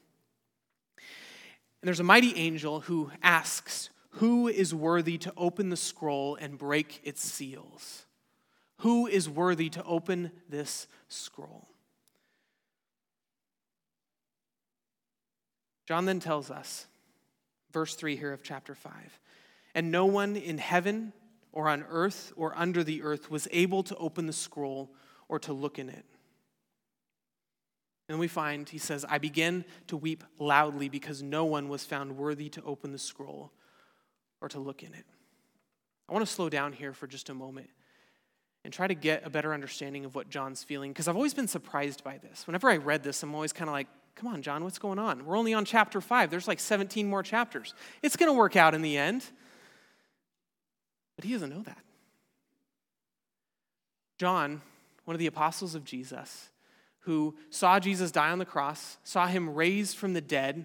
And 0.96 1.86
there's 1.86 2.00
a 2.00 2.04
mighty 2.04 2.34
angel 2.36 2.80
who 2.80 3.10
asks, 3.22 3.90
Who 4.12 4.48
is 4.48 4.74
worthy 4.74 5.18
to 5.18 5.32
open 5.36 5.68
the 5.68 5.76
scroll 5.76 6.36
and 6.36 6.56
break 6.58 7.00
its 7.04 7.22
seals? 7.22 8.06
Who 8.78 9.06
is 9.06 9.28
worthy 9.28 9.68
to 9.70 9.84
open 9.84 10.30
this 10.48 10.86
scroll? 11.08 11.68
John 15.86 16.06
then 16.06 16.20
tells 16.20 16.50
us, 16.50 16.86
verse 17.72 17.94
3 17.94 18.16
here 18.16 18.32
of 18.32 18.42
chapter 18.42 18.74
5 18.74 18.92
and 19.74 19.90
no 19.90 20.06
one 20.06 20.36
in 20.36 20.58
heaven 20.58 21.12
or 21.52 21.68
on 21.68 21.84
earth 21.88 22.32
or 22.36 22.56
under 22.56 22.84
the 22.84 23.02
earth 23.02 23.30
was 23.30 23.48
able 23.50 23.82
to 23.82 23.96
open 23.96 24.26
the 24.26 24.32
scroll 24.32 24.90
or 25.28 25.38
to 25.40 25.52
look 25.52 25.78
in 25.78 25.88
it. 25.88 26.04
And 28.08 28.18
we 28.18 28.26
find, 28.26 28.68
he 28.68 28.78
says, 28.78 29.04
I 29.08 29.18
began 29.18 29.64
to 29.86 29.96
weep 29.96 30.24
loudly 30.38 30.88
because 30.88 31.22
no 31.22 31.44
one 31.44 31.68
was 31.68 31.84
found 31.84 32.16
worthy 32.16 32.48
to 32.50 32.62
open 32.62 32.90
the 32.90 32.98
scroll 32.98 33.52
or 34.40 34.48
to 34.48 34.58
look 34.58 34.82
in 34.82 34.94
it. 34.94 35.04
I 36.08 36.12
want 36.12 36.26
to 36.26 36.32
slow 36.32 36.48
down 36.48 36.72
here 36.72 36.92
for 36.92 37.06
just 37.06 37.28
a 37.28 37.34
moment 37.34 37.70
and 38.64 38.74
try 38.74 38.88
to 38.88 38.94
get 38.94 39.24
a 39.24 39.30
better 39.30 39.54
understanding 39.54 40.04
of 40.04 40.14
what 40.14 40.28
John's 40.28 40.64
feeling, 40.64 40.90
because 40.90 41.06
I've 41.06 41.14
always 41.14 41.34
been 41.34 41.48
surprised 41.48 42.02
by 42.02 42.18
this. 42.18 42.46
Whenever 42.48 42.68
I 42.68 42.76
read 42.78 43.04
this, 43.04 43.22
I'm 43.22 43.34
always 43.34 43.52
kind 43.52 43.68
of 43.70 43.72
like, 43.72 43.86
come 44.16 44.28
on, 44.28 44.42
John, 44.42 44.64
what's 44.64 44.78
going 44.78 44.98
on? 44.98 45.24
We're 45.24 45.38
only 45.38 45.54
on 45.54 45.64
chapter 45.64 46.00
five. 46.00 46.30
There's 46.30 46.48
like 46.48 46.60
17 46.60 47.08
more 47.08 47.22
chapters. 47.22 47.74
It's 48.02 48.16
going 48.16 48.28
to 48.28 48.36
work 48.36 48.56
out 48.56 48.74
in 48.74 48.82
the 48.82 48.98
end. 48.98 49.24
But 51.20 51.26
he 51.26 51.34
doesn't 51.34 51.50
know 51.50 51.60
that. 51.64 51.76
John, 54.16 54.62
one 55.04 55.14
of 55.14 55.18
the 55.18 55.26
apostles 55.26 55.74
of 55.74 55.84
Jesus, 55.84 56.48
who 57.00 57.36
saw 57.50 57.78
Jesus 57.78 58.10
die 58.10 58.30
on 58.30 58.38
the 58.38 58.46
cross, 58.46 58.96
saw 59.04 59.26
him 59.26 59.54
raised 59.54 59.98
from 59.98 60.14
the 60.14 60.22
dead, 60.22 60.64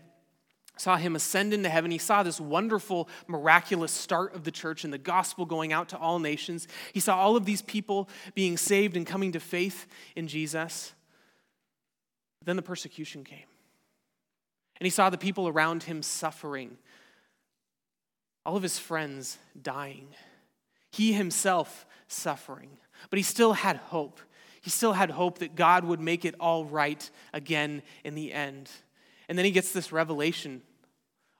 saw 0.77 0.95
him 0.95 1.13
ascend 1.13 1.53
into 1.53 1.67
heaven. 1.67 1.91
He 1.91 1.97
saw 1.97 2.23
this 2.23 2.39
wonderful, 2.39 3.09
miraculous 3.27 3.91
start 3.91 4.33
of 4.33 4.45
the 4.45 4.51
church 4.51 4.85
and 4.85 4.93
the 4.93 4.97
gospel 4.97 5.45
going 5.45 5.73
out 5.73 5.89
to 5.89 5.97
all 5.97 6.19
nations. 6.19 6.69
He 6.93 7.01
saw 7.01 7.17
all 7.17 7.35
of 7.35 7.43
these 7.43 7.61
people 7.61 8.07
being 8.33 8.55
saved 8.55 8.95
and 8.95 9.05
coming 9.05 9.33
to 9.33 9.41
faith 9.41 9.87
in 10.15 10.29
Jesus. 10.29 10.93
Then 12.45 12.55
the 12.55 12.61
persecution 12.61 13.25
came. 13.25 13.47
And 14.79 14.85
he 14.85 14.89
saw 14.89 15.09
the 15.09 15.17
people 15.17 15.49
around 15.49 15.83
him 15.83 16.01
suffering, 16.01 16.77
all 18.45 18.55
of 18.55 18.63
his 18.63 18.79
friends 18.79 19.37
dying, 19.61 20.07
he 20.95 21.11
himself 21.11 21.85
suffering. 22.07 22.69
But 23.09 23.17
he 23.17 23.23
still 23.23 23.53
had 23.53 23.77
hope. 23.77 24.21
He 24.61 24.69
still 24.69 24.93
had 24.93 25.11
hope 25.11 25.39
that 25.39 25.55
God 25.55 25.83
would 25.83 25.99
make 25.99 26.23
it 26.23 26.35
all 26.39 26.65
right 26.65 27.09
again 27.33 27.83
in 28.03 28.15
the 28.15 28.31
end. 28.31 28.71
And 29.27 29.37
then 29.37 29.45
he 29.45 29.51
gets 29.51 29.71
this 29.71 29.91
revelation 29.91 30.61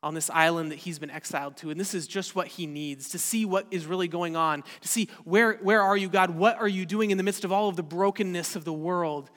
on 0.03 0.13
this 0.13 0.29
island 0.29 0.71
that 0.71 0.79
he's 0.79 0.99
been 0.99 1.09
exiled 1.09 1.57
to. 1.57 1.71
And 1.71 1.79
this 1.79 1.93
is 1.93 2.05
just 2.05 2.35
what 2.35 2.47
he 2.47 2.67
needs 2.67 3.09
to 3.09 3.19
see 3.19 3.45
what 3.45 3.65
is 3.71 3.85
really 3.85 4.09
going 4.09 4.35
on, 4.35 4.63
to 4.81 4.87
see 4.87 5.07
where, 5.23 5.53
where 5.53 5.81
are 5.81 5.95
you, 5.95 6.09
God? 6.09 6.31
What 6.31 6.57
are 6.59 6.67
you 6.67 6.85
doing 6.85 7.11
in 7.11 7.17
the 7.17 7.23
midst 7.23 7.45
of 7.45 7.51
all 7.51 7.69
of 7.69 7.75
the 7.75 7.83
brokenness 7.83 8.55
of 8.55 8.65
the 8.65 8.73
world? 8.73 9.31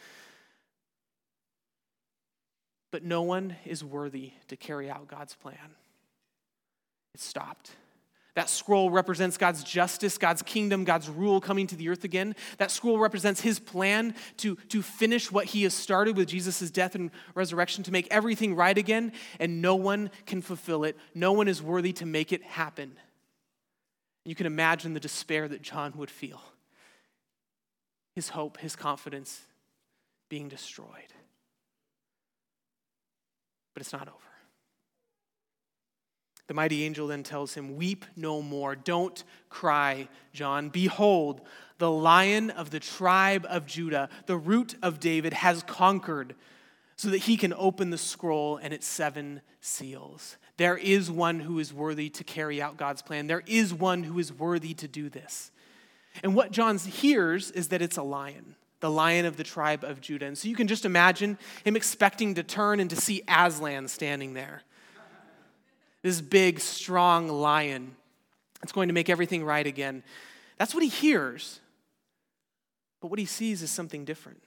But 2.91 3.05
no 3.05 3.23
one 3.23 3.57
is 3.65 3.85
worthy 3.85 4.33
to 4.49 4.57
carry 4.57 4.91
out 4.91 5.07
God's 5.07 5.35
plan. 5.35 5.77
It 7.15 7.21
stopped. 7.21 7.71
That 8.39 8.49
scroll 8.49 8.89
represents 8.89 9.37
God's 9.37 9.65
justice, 9.65 10.17
God's 10.17 10.43
kingdom, 10.43 10.85
God's 10.85 11.09
rule 11.09 11.41
coming 11.41 11.67
to 11.67 11.75
the 11.75 11.89
earth 11.89 12.05
again. 12.05 12.37
That 12.59 12.71
scroll 12.71 13.01
represents 13.01 13.41
his 13.41 13.59
plan 13.59 14.15
to, 14.37 14.55
to 14.69 14.81
finish 14.81 15.33
what 15.33 15.47
he 15.47 15.65
has 15.65 15.75
started 15.75 16.17
with 16.17 16.29
Jesus' 16.29 16.71
death 16.71 16.95
and 16.95 17.11
resurrection, 17.35 17.83
to 17.83 17.91
make 17.91 18.07
everything 18.13 18.55
right 18.55 18.79
again, 18.79 19.11
and 19.41 19.61
no 19.61 19.75
one 19.75 20.13
can 20.25 20.41
fulfill 20.41 20.85
it. 20.85 20.97
No 21.17 21.33
one 21.33 21.49
is 21.49 21.61
worthy 21.61 21.93
to 21.95 22.07
make 22.07 22.33
it 22.33 22.45
happen. 22.45 22.97
You 24.25 24.37
can 24.37 24.47
imagine 24.47 24.95
the 24.95 25.01
despair 25.01 25.49
that 25.49 25.61
John 25.61 25.93
would 25.97 26.09
feel. 26.09 26.41
His 28.15 28.29
hope, 28.29 28.59
his 28.59 28.77
confidence 28.77 29.41
being 30.29 30.47
destroyed. 30.47 31.13
But 33.75 33.81
it's 33.81 33.93
not 33.93 34.07
over. 34.07 34.28
The 36.49 36.55
mighty 36.55 36.83
angel 36.83 37.07
then 37.07 37.23
tells 37.23 37.55
him, 37.55 37.77
Weep 37.77 38.05
no 38.17 38.43
more. 38.43 38.75
Don't 38.75 39.23
cry, 39.51 40.09
John. 40.33 40.71
Behold, 40.71 41.43
the 41.77 41.91
lion 41.91 42.51
of 42.51 42.71
the 42.71 42.81
tribe 42.81 43.47
of 43.49 43.67
Judah, 43.67 44.09
the 44.27 44.37
root 44.37 44.75
of 44.83 44.99
David, 44.99 45.35
has 45.35 45.63
conquered 45.63 46.35
so 46.97 47.11
that 47.11 47.19
he 47.19 47.37
can 47.37 47.55
open 47.55 47.91
the 47.91 47.99
scroll 47.99 48.57
and 48.57 48.75
its 48.75 48.87
seven 48.87 49.43
seals. 49.61 50.39
There 50.57 50.77
is 50.77 51.11
one 51.11 51.39
who 51.39 51.59
is 51.61 51.73
worthy 51.73 52.09
to 52.11 52.25
carry 52.25 52.61
out 52.61 52.79
God's 52.79 53.03
plan. 53.03 53.29
There 53.29 53.45
is 53.47 53.73
one 53.73 54.03
who 54.03 54.19
is 54.19 54.33
worthy 54.33 54.75
to 54.75 54.89
do 54.89 55.09
this. 55.09 55.53
And 56.23 56.35
what 56.35 56.51
John 56.51 56.79
hears 56.79 57.51
is 57.53 57.69
that 57.69 57.83
it's 57.83 57.99
a 57.99 58.03
lion, 58.03 58.57
the 58.81 58.91
lion 58.91 59.27
of 59.27 59.37
the 59.37 59.45
tribe 59.45 59.85
of 59.85 60.01
Judah. 60.01 60.27
And 60.27 60.37
so 60.37 60.49
you 60.49 60.57
can 60.57 60.67
just 60.67 60.85
imagine 60.85 61.39
him 61.63 61.77
expecting 61.77 62.35
to 62.35 62.43
turn 62.43 62.81
and 62.81 62.91
to 62.91 62.97
see 62.97 63.23
Aslan 63.29 63.87
standing 63.87 64.33
there 64.33 64.63
this 66.03 66.21
big, 66.21 66.61
strong 66.61 67.29
lion. 67.29 67.97
It's 68.63 68.73
going 68.73 68.89
to 68.89 68.95
make 68.95 69.09
everything 69.09 69.45
right 69.45 69.67
again. 69.67 70.03
That's 70.59 70.75
what 70.75 70.83
he 70.83 70.89
hears. 70.89 71.61
But 73.01 73.09
what 73.09 73.19
he 73.19 73.25
sees 73.25 73.63
is 73.63 73.71
something 73.71 74.05
different. 74.05 74.43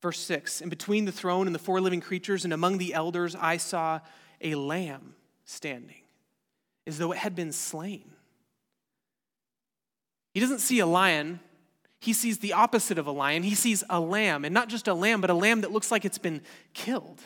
Verse 0.00 0.18
6 0.20 0.60
In 0.60 0.68
between 0.68 1.04
the 1.04 1.12
throne 1.12 1.46
and 1.46 1.54
the 1.54 1.60
four 1.60 1.80
living 1.80 2.00
creatures 2.00 2.44
and 2.44 2.52
among 2.52 2.78
the 2.78 2.94
elders, 2.94 3.34
I 3.34 3.56
saw 3.56 4.00
a 4.40 4.54
lamb 4.54 5.14
standing, 5.44 6.02
as 6.86 6.98
though 6.98 7.12
it 7.12 7.18
had 7.18 7.34
been 7.34 7.52
slain. 7.52 8.10
He 10.32 10.40
doesn't 10.40 10.58
see 10.58 10.80
a 10.80 10.86
lion, 10.86 11.40
he 12.04 12.12
sees 12.12 12.38
the 12.38 12.52
opposite 12.52 12.98
of 12.98 13.06
a 13.06 13.10
lion. 13.10 13.42
He 13.42 13.54
sees 13.54 13.82
a 13.88 13.98
lamb, 13.98 14.44
and 14.44 14.52
not 14.52 14.68
just 14.68 14.88
a 14.88 14.92
lamb, 14.92 15.22
but 15.22 15.30
a 15.30 15.34
lamb 15.34 15.62
that 15.62 15.72
looks 15.72 15.90
like 15.90 16.04
it's 16.04 16.18
been 16.18 16.42
killed. 16.74 17.22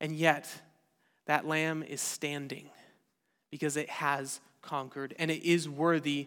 And 0.00 0.14
yet, 0.14 0.48
that 1.28 1.46
lamb 1.46 1.82
is 1.82 2.00
standing 2.00 2.70
because 3.50 3.76
it 3.76 3.88
has 3.90 4.40
conquered 4.62 5.14
and 5.18 5.30
it 5.30 5.44
is 5.44 5.68
worthy 5.68 6.26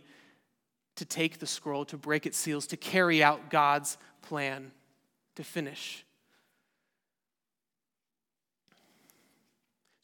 to 0.96 1.06
take 1.06 1.40
the 1.40 1.48
scroll, 1.48 1.86
to 1.86 1.98
break 1.98 2.28
its 2.28 2.38
seals, 2.38 2.68
to 2.68 2.78
carry 2.78 3.24
out 3.24 3.50
God's 3.50 3.98
plan, 4.22 4.72
to 5.36 5.44
finish. 5.44 6.06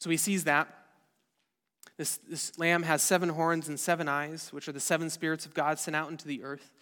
So 0.00 0.10
he 0.10 0.16
sees 0.16 0.44
that. 0.44 0.68
This, 1.96 2.18
this 2.28 2.58
lamb 2.58 2.82
has 2.82 3.00
seven 3.00 3.28
horns 3.28 3.68
and 3.68 3.78
seven 3.78 4.08
eyes, 4.08 4.52
which 4.52 4.68
are 4.68 4.72
the 4.72 4.80
seven 4.80 5.10
spirits 5.10 5.46
of 5.46 5.54
God 5.54 5.78
sent 5.78 5.94
out 5.94 6.10
into 6.10 6.26
the 6.26 6.42
earth. 6.42 6.72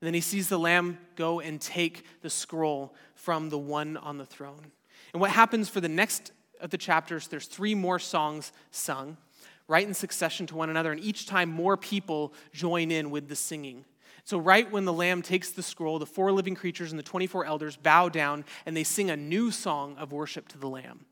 And 0.00 0.06
then 0.06 0.14
he 0.14 0.20
sees 0.20 0.48
the 0.48 0.58
lamb 0.58 0.98
go 1.14 1.38
and 1.38 1.60
take 1.60 2.04
the 2.22 2.30
scroll 2.30 2.94
from 3.14 3.48
the 3.48 3.58
one 3.58 3.96
on 3.96 4.18
the 4.18 4.26
throne. 4.26 4.72
And 5.12 5.20
what 5.20 5.30
happens 5.30 5.68
for 5.68 5.80
the 5.80 5.88
next 5.88 6.32
of 6.60 6.70
the 6.70 6.78
chapters, 6.78 7.28
there's 7.28 7.46
three 7.46 7.74
more 7.74 7.98
songs 7.98 8.52
sung, 8.70 9.16
right 9.68 9.86
in 9.86 9.94
succession 9.94 10.46
to 10.46 10.56
one 10.56 10.70
another, 10.70 10.92
and 10.92 11.00
each 11.00 11.26
time 11.26 11.50
more 11.50 11.76
people 11.76 12.32
join 12.52 12.90
in 12.90 13.10
with 13.10 13.28
the 13.28 13.36
singing. 13.36 13.84
So, 14.24 14.38
right 14.38 14.70
when 14.70 14.84
the 14.84 14.92
Lamb 14.92 15.22
takes 15.22 15.50
the 15.50 15.62
scroll, 15.62 15.98
the 15.98 16.06
four 16.06 16.30
living 16.30 16.54
creatures 16.54 16.92
and 16.92 16.98
the 16.98 17.02
24 17.04 17.46
elders 17.46 17.76
bow 17.76 18.08
down 18.08 18.44
and 18.66 18.76
they 18.76 18.84
sing 18.84 19.10
a 19.10 19.16
new 19.16 19.50
song 19.50 19.96
of 19.96 20.12
worship 20.12 20.48
to 20.48 20.58
the 20.58 20.68
Lamb. 20.68 21.06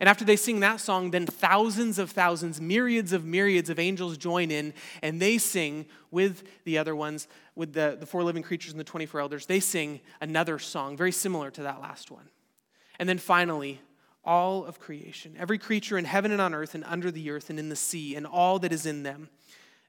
And 0.00 0.08
after 0.08 0.24
they 0.24 0.36
sing 0.36 0.60
that 0.60 0.80
song, 0.80 1.10
then 1.10 1.26
thousands 1.26 1.98
of 1.98 2.10
thousands, 2.10 2.60
myriads 2.60 3.12
of 3.12 3.24
myriads 3.24 3.68
of 3.68 3.78
angels 3.78 4.16
join 4.16 4.50
in 4.50 4.72
and 5.02 5.20
they 5.20 5.38
sing 5.38 5.86
with 6.10 6.44
the 6.64 6.78
other 6.78 6.94
ones, 6.94 7.26
with 7.56 7.72
the, 7.72 7.96
the 7.98 8.06
four 8.06 8.22
living 8.22 8.42
creatures 8.42 8.70
and 8.70 8.78
the 8.78 8.84
24 8.84 9.20
elders. 9.20 9.46
They 9.46 9.60
sing 9.60 10.00
another 10.20 10.58
song, 10.58 10.96
very 10.96 11.12
similar 11.12 11.50
to 11.50 11.62
that 11.62 11.80
last 11.80 12.10
one. 12.10 12.28
And 13.00 13.08
then 13.08 13.18
finally, 13.18 13.80
all 14.28 14.66
of 14.66 14.78
creation, 14.78 15.34
every 15.38 15.56
creature 15.56 15.96
in 15.96 16.04
heaven 16.04 16.30
and 16.30 16.40
on 16.40 16.52
earth 16.52 16.74
and 16.74 16.84
under 16.84 17.10
the 17.10 17.30
earth 17.30 17.48
and 17.48 17.58
in 17.58 17.70
the 17.70 17.76
sea 17.76 18.14
and 18.14 18.26
all 18.26 18.58
that 18.58 18.72
is 18.72 18.84
in 18.84 19.02
them, 19.02 19.30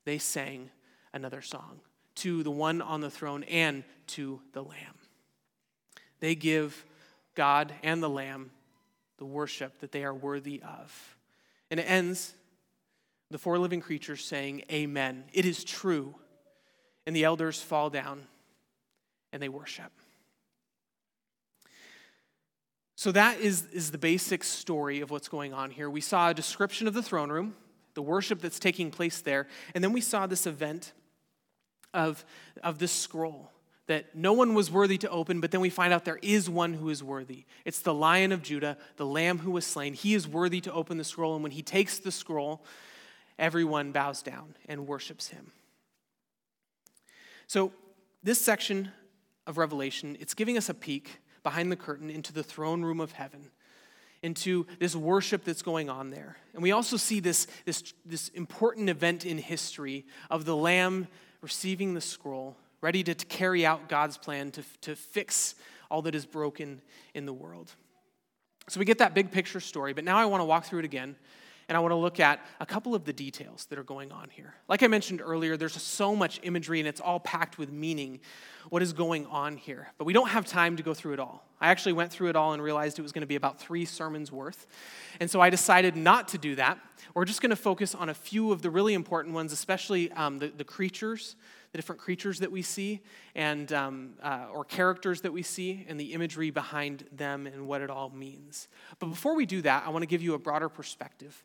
they 0.06 0.18
sang 0.18 0.70
another 1.14 1.42
song 1.42 1.82
to 2.16 2.42
the 2.42 2.50
one 2.50 2.82
on 2.82 3.02
the 3.02 3.10
throne 3.10 3.44
and 3.44 3.84
to 4.08 4.40
the 4.54 4.64
Lamb. 4.64 4.96
They 6.22 6.36
give 6.36 6.86
God 7.36 7.74
and 7.84 8.02
the 8.02 8.10
Lamb 8.10 8.52
the 9.18 9.26
worship 9.26 9.78
that 9.82 9.92
they 9.92 10.06
are 10.06 10.14
worthy 10.14 10.62
of. 10.62 11.18
And 11.70 11.78
it 11.78 11.84
ends 11.84 12.34
the 13.30 13.38
four 13.38 13.60
living 13.60 13.82
creatures 13.82 14.24
saying, 14.24 14.64
Amen. 14.72 15.26
It 15.34 15.46
is 15.46 15.66
true. 15.66 16.16
And 17.06 17.14
the 17.14 17.26
elders 17.26 17.62
fall 17.62 17.90
down 17.90 18.26
and 19.34 19.42
they 19.42 19.50
worship. 19.50 19.92
So, 23.00 23.14
that 23.14 23.40
is, 23.40 23.66
is 23.72 23.92
the 23.92 23.98
basic 23.98 24.44
story 24.44 25.00
of 25.00 25.10
what's 25.10 25.30
going 25.30 25.54
on 25.54 25.72
here. 25.72 25.90
We 25.90 26.02
saw 26.02 26.32
a 26.32 26.34
description 26.34 26.86
of 26.86 26.94
the 26.94 27.02
throne 27.02 27.32
room, 27.32 27.56
the 27.94 28.02
worship 28.02 28.42
that's 28.42 28.60
taking 28.60 28.92
place 28.92 29.22
there, 29.22 29.48
and 29.74 29.82
then 29.82 29.94
we 29.94 30.02
saw 30.02 30.28
this 30.28 30.46
event 30.46 30.92
of, 31.94 32.26
of 32.62 32.78
this 32.78 32.92
scroll 32.92 33.52
that 33.88 34.18
no 34.18 34.34
one 34.34 34.54
was 34.54 34.70
worthy 34.70 34.98
to 34.98 35.10
open, 35.12 35.40
but 35.40 35.52
then 35.52 35.62
we 35.62 35.70
find 35.70 35.94
out 35.94 36.04
there 36.04 36.20
is 36.22 36.50
one 36.50 36.74
who 36.74 36.90
is 36.90 37.02
worthy. 37.02 37.46
It's 37.64 37.80
the 37.80 37.94
lion 37.94 38.34
of 38.34 38.42
Judah, 38.42 38.78
the 38.98 39.06
lamb 39.06 39.38
who 39.38 39.52
was 39.52 39.66
slain. 39.66 39.94
He 39.94 40.14
is 40.14 40.28
worthy 40.28 40.60
to 40.60 40.74
open 40.74 40.98
the 40.98 41.06
scroll, 41.06 41.36
and 41.36 41.42
when 41.42 41.54
he 41.54 41.62
takes 41.62 42.00
the 42.00 42.12
scroll, 42.12 42.66
everyone 43.38 43.94
bows 43.94 44.22
down 44.22 44.56
and 44.68 44.88
worships 44.88 45.30
him. 45.30 45.54
So, 47.48 47.72
this 48.24 48.42
section 48.42 48.92
of 49.48 49.58
Revelation, 49.58 50.18
it's 50.20 50.34
giving 50.34 50.58
us 50.58 50.68
a 50.68 50.74
peek 50.74 51.22
behind 51.44 51.72
the 51.72 51.76
curtain 51.76 52.10
into 52.10 52.34
the 52.34 52.44
throne 52.44 52.84
room 52.84 53.00
of 53.00 53.12
heaven, 53.12 53.50
into 54.22 54.66
this 54.80 54.96
worship 54.96 55.44
that's 55.44 55.62
going 55.62 55.90
on 55.90 56.10
there. 56.10 56.38
And 56.54 56.62
we 56.62 56.72
also 56.72 56.98
see 56.98 57.20
this, 57.20 57.48
this, 57.66 57.94
this 58.06 58.30
important 58.30 58.90
event 58.90 59.26
in 59.26 59.38
history 59.38 60.06
of 60.30 60.46
the 60.46 60.56
Lamb 60.56 61.08
receiving 61.42 61.94
the 61.94 62.02
scroll, 62.02 62.58
ready 62.82 63.04
to, 63.04 63.14
to 63.14 63.26
carry 63.26 63.66
out 63.66 63.88
God's 63.90 64.18
plan 64.18 64.52
to, 64.52 64.64
to 64.82 64.96
fix 64.96 65.56
all 65.90 66.02
that 66.04 66.16
is 66.16 66.26
broken 66.26 66.82
in 67.14 67.26
the 67.26 67.34
world. 67.34 67.72
So 68.68 68.80
we 68.80 68.86
get 68.86 69.00
that 69.00 69.14
big 69.14 69.32
picture 69.32 69.60
story, 69.60 69.94
but 69.94 70.04
now 70.04 70.18
I 70.18 70.26
want 70.26 70.42
to 70.42 70.46
walk 70.46 70.66
through 70.66 70.80
it 70.80 70.86
again 70.86 71.16
and 71.70 71.78
I 71.78 71.82
want 71.82 71.92
to 71.92 71.98
look 71.98 72.20
at 72.20 72.44
a 72.60 72.66
couple 72.66 72.96
of 72.96 73.06
the 73.06 73.14
details 73.14 73.68
that 73.70 73.78
are 73.78 73.84
going 73.84 74.12
on 74.12 74.30
here. 74.32 74.56
Like 74.68 74.82
I 74.82 74.88
mentioned 74.88 75.22
earlier, 75.24 75.56
there's 75.56 75.80
so 75.80 76.16
much 76.16 76.40
imagery 76.42 76.80
and 76.80 76.88
it's 76.88 77.00
all 77.00 77.20
packed 77.20 77.60
with 77.60 77.72
meaning, 77.72 78.22
what 78.70 78.82
is 78.82 78.92
going 78.92 79.28
on 79.28 79.56
here. 79.56 79.88
But 80.00 80.06
we 80.06 80.12
don't 80.12 80.30
have 80.30 80.48
time 80.48 80.78
to 80.78 80.84
go 80.84 80.96
through 80.96 81.14
it 81.14 81.20
all. 81.20 81.46
I 81.62 81.70
actually 81.70 81.94
went 81.94 82.12
through 82.12 82.30
it 82.30 82.36
all 82.36 82.54
and 82.54 82.62
realized 82.62 82.98
it 82.98 83.04
was 83.04 83.12
going 83.12 83.22
to 83.22 83.28
be 83.28 83.36
about 83.36 83.60
three 83.60 83.86
sermons 83.86 84.32
worth. 84.32 84.66
And 85.20 85.30
so 85.30 85.42
I 85.42 85.52
decided 85.52 85.96
not 85.96 86.30
to 86.30 86.40
do 86.40 86.56
that. 86.56 86.80
We're 87.14 87.26
just 87.26 87.40
going 87.40 87.52
to 87.52 87.56
focus 87.56 87.94
on 87.94 88.10
a 88.10 88.16
few 88.16 88.52
of 88.52 88.64
the 88.64 88.72
really 88.72 88.96
important 88.96 89.36
ones, 89.36 89.54
especially 89.54 90.12
um, 90.14 90.40
the, 90.40 90.48
the 90.48 90.64
creatures, 90.64 91.36
the 91.72 91.78
different 91.78 92.02
creatures 92.02 92.40
that 92.40 92.52
we 92.52 92.64
see 92.64 93.02
and 93.36 93.72
um, 93.74 94.14
uh, 94.24 94.48
or 94.52 94.66
characters 94.66 95.22
that 95.22 95.34
we 95.34 95.44
see 95.44 95.86
and 95.88 96.00
the 96.00 96.14
imagery 96.14 96.50
behind 96.50 97.06
them 97.12 97.46
and 97.46 97.68
what 97.68 97.82
it 97.82 97.92
all 97.92 98.10
means. 98.10 98.68
But 98.98 99.08
before 99.08 99.36
we 99.36 99.46
do 99.46 99.62
that, 99.62 99.84
I 99.86 99.90
want 99.90 100.02
to 100.02 100.08
give 100.08 100.24
you 100.24 100.34
a 100.34 100.40
broader 100.40 100.68
perspective. 100.68 101.44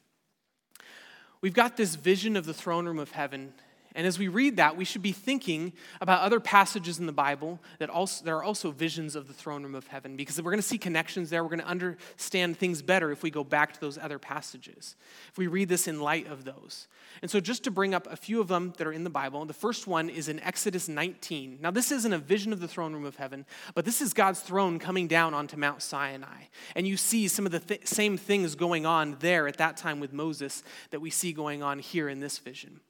We've 1.44 1.52
got 1.52 1.76
this 1.76 1.94
vision 1.94 2.38
of 2.38 2.46
the 2.46 2.54
throne 2.54 2.86
room 2.86 2.98
of 2.98 3.10
heaven 3.10 3.52
and 3.96 4.08
as 4.08 4.18
we 4.18 4.26
read 4.26 4.56
that, 4.56 4.76
we 4.76 4.84
should 4.84 5.02
be 5.02 5.12
thinking 5.12 5.72
about 6.00 6.22
other 6.22 6.40
passages 6.40 6.98
in 6.98 7.06
the 7.06 7.12
Bible 7.12 7.60
that 7.78 7.88
also 7.88 8.24
there 8.24 8.36
are 8.36 8.42
also 8.42 8.72
visions 8.72 9.14
of 9.14 9.28
the 9.28 9.32
throne 9.32 9.62
room 9.62 9.76
of 9.76 9.86
heaven 9.86 10.16
because 10.16 10.42
we're 10.42 10.50
going 10.50 10.58
to 10.58 10.66
see 10.66 10.78
connections 10.78 11.30
there. 11.30 11.44
We're 11.44 11.50
going 11.50 11.60
to 11.60 11.66
understand 11.66 12.58
things 12.58 12.82
better 12.82 13.12
if 13.12 13.22
we 13.22 13.30
go 13.30 13.44
back 13.44 13.72
to 13.74 13.80
those 13.80 13.96
other 13.96 14.18
passages. 14.18 14.96
If 15.30 15.38
we 15.38 15.46
read 15.46 15.68
this 15.68 15.86
in 15.86 16.00
light 16.00 16.26
of 16.26 16.44
those. 16.44 16.88
And 17.22 17.30
so 17.30 17.38
just 17.38 17.62
to 17.64 17.70
bring 17.70 17.94
up 17.94 18.08
a 18.10 18.16
few 18.16 18.40
of 18.40 18.48
them 18.48 18.72
that 18.78 18.86
are 18.88 18.92
in 18.92 19.04
the 19.04 19.10
Bible, 19.10 19.44
the 19.44 19.54
first 19.54 19.86
one 19.86 20.10
is 20.10 20.28
in 20.28 20.40
Exodus 20.40 20.88
19. 20.88 21.58
Now 21.60 21.70
this 21.70 21.92
isn't 21.92 22.12
a 22.12 22.18
vision 22.18 22.52
of 22.52 22.58
the 22.58 22.66
throne 22.66 22.94
room 22.94 23.04
of 23.04 23.14
heaven, 23.14 23.46
but 23.76 23.84
this 23.84 24.02
is 24.02 24.12
God's 24.12 24.40
throne 24.40 24.80
coming 24.80 25.06
down 25.06 25.34
onto 25.34 25.56
Mount 25.56 25.82
Sinai. 25.82 26.46
And 26.74 26.88
you 26.88 26.96
see 26.96 27.28
some 27.28 27.46
of 27.46 27.52
the 27.52 27.60
th- 27.60 27.86
same 27.86 28.16
things 28.16 28.56
going 28.56 28.86
on 28.86 29.18
there 29.20 29.46
at 29.46 29.58
that 29.58 29.76
time 29.76 30.00
with 30.00 30.12
Moses 30.12 30.64
that 30.90 30.98
we 30.98 31.10
see 31.10 31.32
going 31.32 31.62
on 31.62 31.78
here 31.78 32.08
in 32.08 32.18
this 32.18 32.38
vision. 32.38 32.80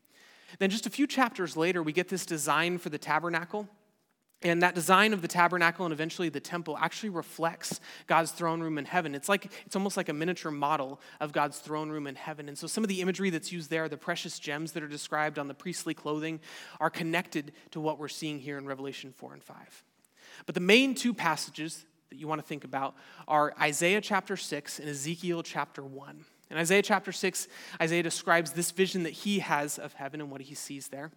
Then, 0.59 0.71
just 0.71 0.87
a 0.87 0.91
few 0.91 1.07
chapters 1.07 1.57
later, 1.57 1.83
we 1.83 1.93
get 1.93 2.09
this 2.09 2.27
design 2.27 2.79
for 2.79 2.89
the 2.89 2.99
tabernacle. 2.99 3.69
And 4.45 4.61
that 4.61 4.75
design 4.75 5.15
of 5.15 5.23
the 5.23 5.29
tabernacle 5.29 5.87
and 5.87 5.93
eventually 5.93 6.29
the 6.29 6.39
temple 6.39 6.77
actually 6.79 7.09
reflects 7.09 7.81
God's 8.07 8.31
throne 8.31 8.61
room 8.61 8.77
in 8.77 8.85
heaven. 8.85 9.15
It's 9.15 9.29
like 9.29 9.51
it's 9.65 9.75
almost 9.75 9.97
like 9.97 10.11
a 10.11 10.13
miniature 10.13 10.53
model 10.53 11.01
of 11.19 11.33
God's 11.33 11.59
throne 11.61 11.89
room 11.89 12.07
in 12.07 12.15
heaven. 12.15 12.49
And 12.49 12.59
so 12.59 12.67
some 12.67 12.85
of 12.85 12.89
the 12.89 13.01
imagery 13.01 13.31
that's 13.31 13.51
used 13.51 13.71
there, 13.71 13.89
the 13.89 13.97
precious 13.97 14.39
gems 14.39 14.73
that 14.73 14.83
are 14.83 14.89
described 14.89 15.39
on 15.39 15.49
the 15.49 15.55
priestly 15.55 15.95
clothing, 15.95 16.41
are 16.79 16.91
connected 16.91 17.53
to 17.71 17.81
what 17.81 17.99
we're 17.99 18.09
seeing 18.09 18.39
here 18.39 18.59
in 18.59 18.67
Revelation 18.67 19.15
4 19.17 19.33
and 19.33 19.43
5. 19.43 19.85
But 20.45 20.55
the 20.55 20.61
main 20.61 20.95
two 20.95 21.15
passages 21.15 21.87
that 22.11 22.19
you 22.19 22.29
want 22.29 22.41
to 22.43 22.47
think 22.47 22.65
about 22.65 22.95
are 23.27 23.55
Isaiah 23.59 24.03
chapter 24.03 24.37
6 24.37 24.79
and 24.79 24.91
Ezekiel 24.91 25.43
chapter 25.43 25.83
1. 25.83 26.25
In 26.55 26.61
Isaiah 26.61 26.83
chapter 26.83 27.11
6, 27.11 27.49
Isaiah 27.83 28.05
describes 28.05 28.53
this 28.53 28.71
vision 28.71 29.03
that 29.03 29.13
he 29.13 29.41
has 29.41 29.77
of 29.77 29.93
heaven 29.95 30.21
and 30.21 30.31
what 30.31 30.41
he 30.41 30.55
sees 30.55 30.87
there, 30.87 31.11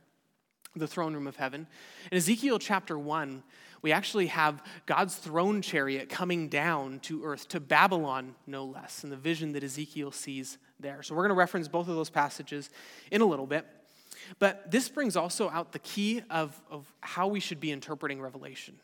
the 0.75 0.87
throne 0.87 1.13
room 1.13 1.27
of 1.27 1.35
heaven. 1.35 1.67
In 2.11 2.17
Ezekiel 2.17 2.57
chapter 2.57 2.97
1, 2.97 3.43
we 3.83 3.91
actually 3.91 4.27
have 4.27 4.63
God's 4.87 5.15
throne 5.15 5.61
chariot 5.61 6.09
coming 6.09 6.49
down 6.49 7.01
to 7.01 7.23
earth, 7.23 7.47
to 7.49 7.59
Babylon, 7.59 8.33
no 8.47 8.65
less, 8.65 9.03
and 9.03 9.13
the 9.13 9.17
vision 9.17 9.51
that 9.51 9.63
Ezekiel 9.63 10.11
sees 10.11 10.57
there. 10.79 11.03
So 11.03 11.13
we're 11.13 11.21
going 11.21 11.35
to 11.35 11.35
reference 11.35 11.67
both 11.67 11.87
of 11.87 11.95
those 11.95 12.09
passages 12.09 12.71
in 13.11 13.21
a 13.21 13.25
little 13.25 13.45
bit. 13.45 13.67
But 14.39 14.71
this 14.71 14.89
brings 14.89 15.15
also 15.15 15.51
out 15.51 15.71
the 15.71 15.79
key 15.79 16.23
of, 16.31 16.59
of 16.71 16.91
how 17.01 17.27
we 17.27 17.39
should 17.39 17.59
be 17.59 17.71
interpreting 17.71 18.19
Revelation. 18.19 18.79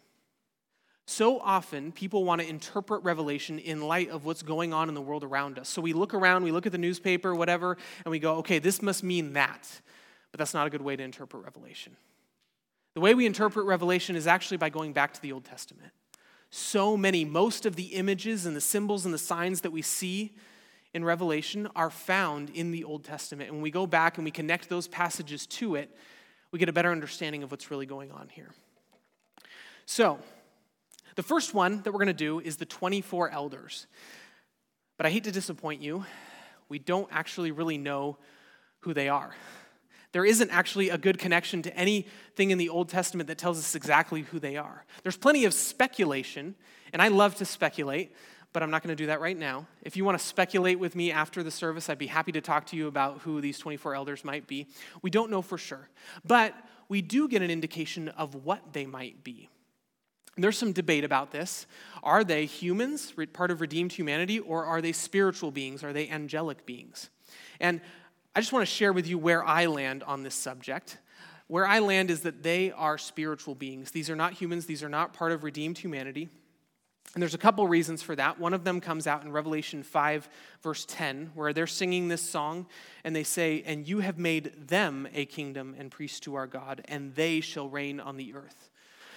So 1.06 1.40
often, 1.40 1.92
people 1.92 2.24
want 2.24 2.42
to 2.42 2.48
interpret 2.48 3.04
Revelation 3.04 3.60
in 3.60 3.82
light 3.82 4.10
of 4.10 4.24
what's 4.24 4.42
going 4.42 4.74
on 4.74 4.88
in 4.88 4.96
the 4.96 5.02
world 5.02 5.24
around 5.24 5.60
us. 5.60 5.68
So 5.68 5.82
we 5.82 5.92
look 5.92 6.14
around, 6.14 6.44
we 6.44 6.52
look 6.52 6.66
at 6.66 6.72
the 6.72 6.78
newspaper, 6.78 7.36
whatever, 7.36 7.78
and 8.06 8.12
we 8.12 8.20
go, 8.20 8.36
okay, 8.38 8.60
this 8.60 8.82
must 8.82 9.04
mean 9.04 9.34
that. 9.34 9.82
But 10.32 10.38
that's 10.38 10.54
not 10.54 10.66
a 10.66 10.70
good 10.70 10.82
way 10.82 10.96
to 10.96 11.04
interpret 11.04 11.44
Revelation. 11.44 11.98
The 12.94 13.02
way 13.02 13.14
we 13.16 13.26
interpret 13.26 13.66
Revelation 13.66 14.16
is 14.16 14.28
actually 14.28 14.58
by 14.58 14.70
going 14.70 14.94
back 14.94 15.14
to 15.14 15.22
the 15.22 15.34
Old 15.34 15.44
Testament. 15.44 15.92
So 16.52 16.96
many, 16.96 17.26
most 17.26 17.66
of 17.66 17.76
the 17.76 17.96
images 17.96 18.46
and 18.46 18.56
the 18.56 18.62
symbols 18.62 19.06
and 19.06 19.14
the 19.14 19.20
signs 19.20 19.62
that 19.62 19.72
we 19.72 19.82
see 19.82 20.36
in 20.94 21.04
Revelation 21.04 21.68
are 21.76 21.90
found 21.90 22.50
in 22.52 22.72
the 22.72 22.84
Old 22.84 23.04
Testament. 23.04 23.50
And 23.50 23.58
when 23.58 23.64
we 23.64 23.72
go 23.72 23.88
back 23.88 24.18
and 24.18 24.26
we 24.26 24.32
connect 24.32 24.70
those 24.70 24.88
passages 24.88 25.48
to 25.48 25.76
it, 25.76 25.90
we 26.52 26.60
get 26.60 26.70
a 26.70 26.74
better 26.74 26.92
understanding 26.92 27.44
of 27.44 27.52
what's 27.52 27.72
really 27.72 27.88
going 27.88 28.12
on 28.12 28.30
here. 28.30 28.52
So, 29.86 30.20
the 31.16 31.24
first 31.24 31.54
one 31.54 31.82
that 31.84 31.92
we're 31.92 32.00
going 32.00 32.08
to 32.08 32.14
do 32.14 32.40
is 32.40 32.58
the 32.58 32.66
24 32.66 33.30
elders. 33.30 33.88
But 34.98 35.06
I 35.06 35.10
hate 35.10 35.24
to 35.26 35.32
disappoint 35.32 35.82
you, 35.82 36.06
we 36.70 36.80
don't 36.80 37.10
actually 37.12 37.52
really 37.52 37.78
know 37.78 38.18
who 38.80 38.94
they 38.94 39.10
are. 39.10 39.34
There 40.12 40.26
isn't 40.26 40.52
actually 40.52 40.90
a 40.90 40.98
good 40.98 41.18
connection 41.18 41.64
to 41.64 41.76
anything 41.76 42.52
in 42.52 42.60
the 42.60 42.70
Old 42.70 42.90
Testament 42.90 43.28
that 43.28 43.40
tells 43.40 43.58
us 43.58 43.74
exactly 43.74 44.22
who 44.22 44.40
they 44.40 44.58
are. 44.58 44.86
There's 45.02 45.18
plenty 45.18 45.46
of 45.46 45.54
speculation, 45.54 46.56
and 46.94 47.02
I 47.02 47.08
love 47.08 47.36
to 47.36 47.46
speculate, 47.46 48.16
but 48.54 48.62
I'm 48.62 48.70
not 48.70 48.84
going 48.84 48.96
to 48.96 49.04
do 49.04 49.08
that 49.08 49.22
right 49.22 49.38
now. 49.38 49.66
If 49.82 49.98
you 49.98 50.06
want 50.06 50.20
to 50.20 50.24
speculate 50.24 50.78
with 50.78 50.96
me 50.96 51.12
after 51.12 51.42
the 51.42 51.50
service, 51.50 51.90
I'd 51.90 51.98
be 51.98 52.08
happy 52.08 52.32
to 52.34 52.42
talk 52.42 52.68
to 52.68 52.76
you 52.76 52.88
about 52.88 53.22
who 53.22 53.42
these 53.42 53.58
24 53.58 53.96
elders 53.96 54.24
might 54.24 54.46
be. 54.46 54.68
We 55.02 55.10
don't 55.10 55.32
know 55.32 55.42
for 55.42 55.58
sure, 55.58 55.90
but 56.24 56.54
we 56.88 57.02
do 57.02 57.28
get 57.28 57.42
an 57.42 57.50
indication 57.50 58.10
of 58.10 58.46
what 58.46 58.74
they 58.74 58.86
might 58.86 59.24
be. 59.24 59.50
There's 60.36 60.58
some 60.58 60.72
debate 60.72 61.04
about 61.04 61.32
this. 61.32 61.68
Are 62.02 62.24
they 62.24 62.46
humans, 62.46 63.14
part 63.34 63.52
of 63.52 63.62
redeemed 63.62 63.94
humanity, 63.94 64.40
or 64.40 64.66
are 64.66 64.82
they 64.82 64.92
spiritual 64.92 65.52
beings? 65.52 65.84
Are 65.84 65.94
they 65.94 66.10
angelic 66.10 66.66
beings? 66.66 67.10
And 67.60 67.82
I 68.36 68.40
just 68.40 68.52
want 68.52 68.68
to 68.68 68.74
share 68.74 68.94
with 68.94 69.08
you 69.08 69.18
where 69.18 69.44
I 69.44 69.68
land 69.68 70.02
on 70.04 70.24
this 70.24 70.36
subject. 70.36 70.98
Where 71.48 71.68
I 71.68 71.80
land 71.80 72.10
is 72.10 72.22
that 72.22 72.42
they 72.42 72.72
are 72.72 72.98
spiritual 72.98 73.54
beings. 73.54 73.92
These 73.92 74.10
are 74.10 74.16
not 74.16 74.34
humans, 74.34 74.66
these 74.66 74.82
are 74.82 74.90
not 74.90 75.14
part 75.14 75.32
of 75.32 75.44
redeemed 75.44 75.78
humanity. 75.78 76.30
And 77.14 77.22
there's 77.22 77.36
a 77.36 77.40
couple 77.40 77.68
reasons 77.68 78.02
for 78.02 78.16
that. 78.16 78.40
One 78.40 78.56
of 78.56 78.64
them 78.64 78.82
comes 78.82 79.06
out 79.06 79.24
in 79.24 79.32
Revelation 79.32 79.84
5, 79.84 80.28
verse 80.64 80.84
10, 80.86 81.32
where 81.36 81.54
they're 81.54 81.68
singing 81.68 82.08
this 82.08 82.28
song 82.28 82.66
and 83.04 83.16
they 83.16 83.24
say, 83.24 83.62
And 83.68 83.88
you 83.88 84.00
have 84.00 84.18
made 84.18 84.68
them 84.68 85.08
a 85.14 85.26
kingdom 85.26 85.76
and 85.78 85.92
priests 85.92 86.20
to 86.22 86.34
our 86.34 86.48
God, 86.48 86.82
and 86.86 87.14
they 87.14 87.40
shall 87.40 87.70
reign 87.70 88.00
on 88.00 88.18
the 88.18 88.34
earth. 88.34 88.72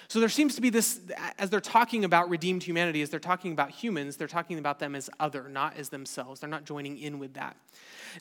So 0.09 0.21
there 0.21 0.29
seems 0.29 0.55
to 0.55 0.61
be 0.61 0.71
this, 0.71 1.01
as 1.38 1.51
they're 1.51 1.61
talking 1.61 2.05
about 2.05 2.31
redeemed 2.31 2.62
humanity, 2.62 3.03
as 3.03 3.11
they're 3.11 3.19
talking 3.21 3.53
about 3.53 3.71
humans, 3.71 4.16
they're 4.16 4.29
talking 4.29 4.59
about 4.59 4.79
them 4.79 4.95
as 4.95 5.11
other, 5.19 5.49
not 5.49 5.77
as 5.77 5.88
themselves. 5.88 6.40
They're 6.40 6.51
not 6.51 6.64
joining 6.64 6.99
in 6.99 7.19
with 7.19 7.35
that. 7.35 7.57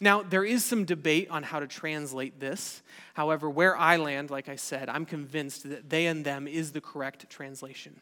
Now, 0.01 0.23
there 0.23 0.43
is 0.43 0.65
some 0.65 0.85
debate 0.85 1.29
on 1.29 1.43
how 1.43 1.59
to 1.59 1.67
translate 1.67 2.39
this. 2.39 2.81
However, 3.13 3.49
where 3.49 3.77
I 3.77 3.97
land, 3.97 4.29
like 4.29 4.49
I 4.49 4.55
said, 4.55 4.89
I'm 4.89 5.05
convinced 5.05 5.69
that 5.69 5.89
they 5.89 6.07
and 6.07 6.25
them 6.25 6.47
is 6.47 6.71
the 6.71 6.81
correct 6.81 7.29
translation. 7.29 8.01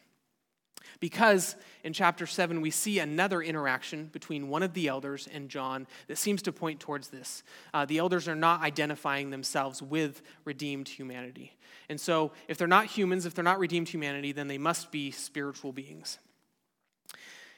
Because 1.00 1.56
in 1.82 1.92
chapter 1.92 2.26
7, 2.26 2.60
we 2.60 2.70
see 2.70 2.98
another 2.98 3.42
interaction 3.42 4.06
between 4.06 4.48
one 4.48 4.62
of 4.62 4.74
the 4.74 4.88
elders 4.88 5.28
and 5.32 5.48
John 5.48 5.86
that 6.08 6.18
seems 6.18 6.42
to 6.42 6.52
point 6.52 6.80
towards 6.80 7.08
this. 7.08 7.42
Uh, 7.72 7.84
the 7.84 7.98
elders 7.98 8.28
are 8.28 8.34
not 8.34 8.62
identifying 8.62 9.30
themselves 9.30 9.82
with 9.82 10.22
redeemed 10.44 10.88
humanity. 10.88 11.56
And 11.88 12.00
so, 12.00 12.32
if 12.48 12.56
they're 12.56 12.66
not 12.66 12.86
humans, 12.86 13.26
if 13.26 13.34
they're 13.34 13.44
not 13.44 13.58
redeemed 13.58 13.88
humanity, 13.88 14.32
then 14.32 14.48
they 14.48 14.58
must 14.58 14.90
be 14.90 15.10
spiritual 15.10 15.72
beings. 15.72 16.18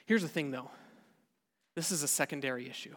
Here's 0.05 0.21
the 0.21 0.27
thing, 0.27 0.51
though 0.51 0.71
this 1.75 1.91
is 1.91 2.01
a 2.01 2.07
secondary 2.07 2.67
issue. 2.67 2.95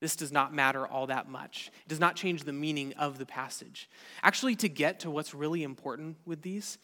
This 0.00 0.16
does 0.16 0.32
not 0.32 0.52
matter 0.52 0.86
all 0.86 1.06
that 1.06 1.28
much. 1.28 1.70
It 1.84 1.88
does 1.88 2.00
not 2.00 2.16
change 2.16 2.44
the 2.44 2.52
meaning 2.52 2.92
of 2.94 3.18
the 3.18 3.26
passage. 3.26 3.88
Actually, 4.22 4.56
to 4.56 4.68
get 4.68 5.00
to 5.00 5.10
what's 5.10 5.34
really 5.34 5.62
important 5.62 6.16
with 6.26 6.42
these 6.42 6.78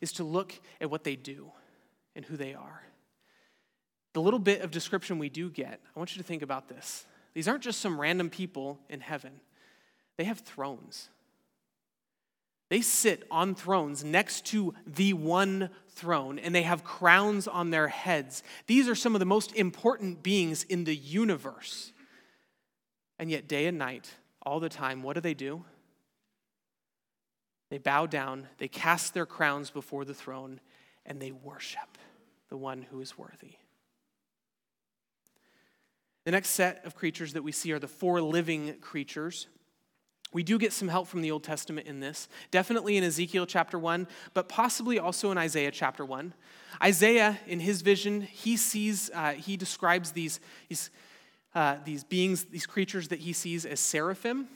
is 0.00 0.12
to 0.12 0.24
look 0.24 0.58
at 0.80 0.90
what 0.90 1.04
they 1.04 1.16
do 1.16 1.50
and 2.16 2.24
who 2.24 2.36
they 2.36 2.54
are. 2.54 2.82
The 4.14 4.22
little 4.22 4.40
bit 4.40 4.62
of 4.62 4.70
description 4.70 5.18
we 5.18 5.28
do 5.28 5.50
get, 5.50 5.78
I 5.94 5.98
want 5.98 6.16
you 6.16 6.22
to 6.22 6.26
think 6.26 6.42
about 6.42 6.68
this. 6.68 7.04
These 7.34 7.46
aren't 7.46 7.62
just 7.62 7.80
some 7.80 8.00
random 8.00 8.30
people 8.30 8.78
in 8.88 9.00
heaven, 9.00 9.40
they 10.16 10.24
have 10.24 10.40
thrones. 10.40 11.10
They 12.68 12.80
sit 12.80 13.22
on 13.30 13.54
thrones 13.54 14.02
next 14.02 14.46
to 14.46 14.74
the 14.88 15.12
one 15.12 15.70
throne, 15.90 16.40
and 16.40 16.52
they 16.52 16.62
have 16.62 16.82
crowns 16.82 17.46
on 17.46 17.70
their 17.70 17.86
heads. 17.86 18.42
These 18.66 18.88
are 18.88 18.96
some 18.96 19.14
of 19.14 19.20
the 19.20 19.24
most 19.24 19.54
important 19.54 20.24
beings 20.24 20.64
in 20.64 20.82
the 20.82 20.96
universe. 20.96 21.92
And 23.20 23.30
yet, 23.30 23.46
day 23.46 23.66
and 23.66 23.78
night, 23.78 24.10
all 24.42 24.58
the 24.58 24.68
time, 24.68 25.04
what 25.04 25.12
do 25.12 25.20
they 25.20 25.32
do? 25.32 25.64
They 27.70 27.78
bow 27.78 28.06
down, 28.06 28.48
they 28.58 28.68
cast 28.68 29.14
their 29.14 29.26
crowns 29.26 29.70
before 29.70 30.04
the 30.04 30.14
throne, 30.14 30.58
and 31.04 31.20
they 31.20 31.30
worship 31.30 31.95
the 32.48 32.56
one 32.56 32.82
who 32.82 33.00
is 33.00 33.18
worthy. 33.18 33.56
The 36.24 36.32
next 36.32 36.50
set 36.50 36.84
of 36.84 36.96
creatures 36.96 37.34
that 37.34 37.42
we 37.42 37.52
see 37.52 37.72
are 37.72 37.78
the 37.78 37.88
four 37.88 38.20
living 38.20 38.74
creatures. 38.80 39.46
We 40.32 40.42
do 40.42 40.58
get 40.58 40.72
some 40.72 40.88
help 40.88 41.06
from 41.06 41.22
the 41.22 41.30
Old 41.30 41.44
Testament 41.44 41.86
in 41.86 42.00
this, 42.00 42.28
definitely 42.50 42.96
in 42.96 43.04
Ezekiel 43.04 43.46
chapter 43.46 43.78
1, 43.78 44.08
but 44.34 44.48
possibly 44.48 44.98
also 44.98 45.30
in 45.30 45.38
Isaiah 45.38 45.70
chapter 45.70 46.04
1. 46.04 46.34
Isaiah, 46.82 47.38
in 47.46 47.60
his 47.60 47.80
vision, 47.80 48.22
he 48.22 48.56
sees, 48.56 49.08
uh, 49.14 49.32
he 49.32 49.56
describes 49.56 50.12
these, 50.12 50.40
these, 50.68 50.90
uh, 51.54 51.76
these 51.84 52.02
beings, 52.02 52.44
these 52.44 52.66
creatures 52.66 53.08
that 53.08 53.20
he 53.20 53.32
sees 53.32 53.64
as 53.64 53.78
seraphim 53.80 54.48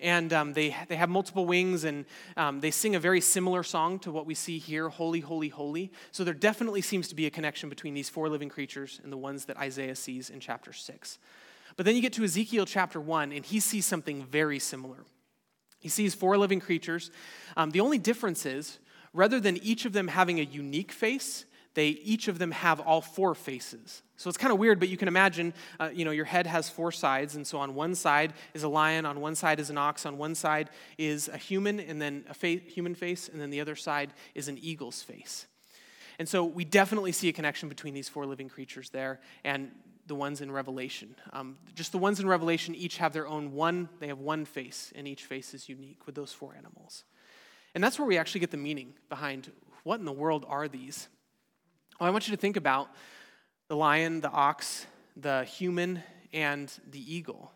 and 0.00 0.32
um, 0.32 0.52
they, 0.52 0.76
they 0.88 0.96
have 0.96 1.08
multiple 1.08 1.46
wings 1.46 1.84
and 1.84 2.04
um, 2.36 2.60
they 2.60 2.70
sing 2.70 2.94
a 2.94 3.00
very 3.00 3.20
similar 3.20 3.62
song 3.62 3.98
to 4.00 4.10
what 4.10 4.26
we 4.26 4.34
see 4.34 4.58
here 4.58 4.88
holy 4.88 5.20
holy 5.20 5.48
holy. 5.48 5.90
So 6.12 6.24
there 6.24 6.34
definitely 6.34 6.82
seems 6.82 7.08
to 7.08 7.14
be 7.14 7.26
a 7.26 7.30
connection 7.30 7.68
between 7.68 7.94
these 7.94 8.08
four 8.08 8.28
living 8.28 8.48
creatures 8.48 9.00
and 9.02 9.12
the 9.12 9.16
ones 9.16 9.46
that 9.46 9.56
isaiah 9.56 9.96
sees 9.96 10.30
in 10.30 10.40
chapter 10.40 10.72
6 10.72 11.18
but 11.76 11.84
then 11.84 11.94
you 11.94 12.02
get 12.02 12.14
to 12.14 12.24
ezekiel 12.24 12.66
chapter 12.66 13.00
1 13.00 13.32
and 13.32 13.44
he 13.44 13.60
sees 13.60 13.86
something 13.86 14.24
very 14.24 14.58
similar. 14.58 15.04
He 15.78 15.88
sees 15.88 16.14
four 16.14 16.38
living 16.38 16.58
creatures. 16.58 17.10
Um, 17.56 17.70
the 17.70 17.80
only 17.80 17.98
difference 17.98 18.46
is, 18.46 18.78
rather 19.12 19.38
than 19.38 19.58
each 19.58 19.84
of 19.84 19.92
them 19.92 20.08
having 20.08 20.40
a 20.40 20.42
unique 20.42 20.90
face, 20.90 21.44
they 21.76 21.88
each 21.88 22.26
of 22.26 22.38
them 22.38 22.50
have 22.52 22.80
all 22.80 23.02
four 23.02 23.34
faces. 23.34 24.02
So 24.16 24.28
it's 24.30 24.38
kind 24.38 24.50
of 24.50 24.58
weird, 24.58 24.80
but 24.80 24.88
you 24.88 24.96
can 24.96 25.08
imagine, 25.08 25.52
uh, 25.78 25.90
you 25.92 26.06
know, 26.06 26.10
your 26.10 26.24
head 26.24 26.46
has 26.46 26.70
four 26.70 26.90
sides, 26.90 27.36
and 27.36 27.46
so 27.46 27.58
on 27.58 27.74
one 27.74 27.94
side 27.94 28.32
is 28.54 28.62
a 28.62 28.68
lion, 28.68 29.04
on 29.04 29.20
one 29.20 29.34
side 29.34 29.60
is 29.60 29.68
an 29.68 29.76
ox, 29.76 30.06
on 30.06 30.16
one 30.16 30.34
side 30.34 30.70
is 30.96 31.28
a 31.28 31.36
human, 31.36 31.78
and 31.78 32.00
then 32.00 32.24
a 32.30 32.34
fa- 32.34 32.62
human 32.66 32.94
face, 32.94 33.28
and 33.28 33.38
then 33.38 33.50
the 33.50 33.60
other 33.60 33.76
side 33.76 34.14
is 34.34 34.48
an 34.48 34.58
eagle's 34.62 35.02
face. 35.02 35.46
And 36.18 36.26
so 36.26 36.44
we 36.44 36.64
definitely 36.64 37.12
see 37.12 37.28
a 37.28 37.32
connection 37.32 37.68
between 37.68 37.92
these 37.92 38.08
four 38.08 38.24
living 38.24 38.48
creatures 38.48 38.88
there 38.88 39.20
and 39.44 39.70
the 40.06 40.14
ones 40.14 40.40
in 40.40 40.50
Revelation. 40.50 41.14
Um, 41.34 41.58
just 41.74 41.92
the 41.92 41.98
ones 41.98 42.18
in 42.18 42.26
Revelation 42.26 42.74
each 42.74 42.96
have 42.96 43.12
their 43.12 43.26
own 43.26 43.52
one, 43.52 43.90
they 44.00 44.06
have 44.06 44.20
one 44.20 44.46
face, 44.46 44.94
and 44.96 45.06
each 45.06 45.24
face 45.26 45.52
is 45.52 45.68
unique 45.68 46.06
with 46.06 46.14
those 46.14 46.32
four 46.32 46.54
animals. 46.56 47.04
And 47.74 47.84
that's 47.84 47.98
where 47.98 48.08
we 48.08 48.16
actually 48.16 48.40
get 48.40 48.50
the 48.50 48.56
meaning 48.56 48.94
behind 49.10 49.52
what 49.82 50.00
in 50.00 50.06
the 50.06 50.12
world 50.12 50.46
are 50.48 50.68
these? 50.68 51.08
Well, 51.98 52.06
I 52.08 52.10
want 52.10 52.28
you 52.28 52.36
to 52.36 52.40
think 52.40 52.56
about 52.56 52.90
the 53.68 53.76
lion, 53.76 54.20
the 54.20 54.30
ox, 54.30 54.86
the 55.16 55.44
human, 55.44 56.02
and 56.32 56.70
the 56.90 57.14
eagle. 57.14 57.52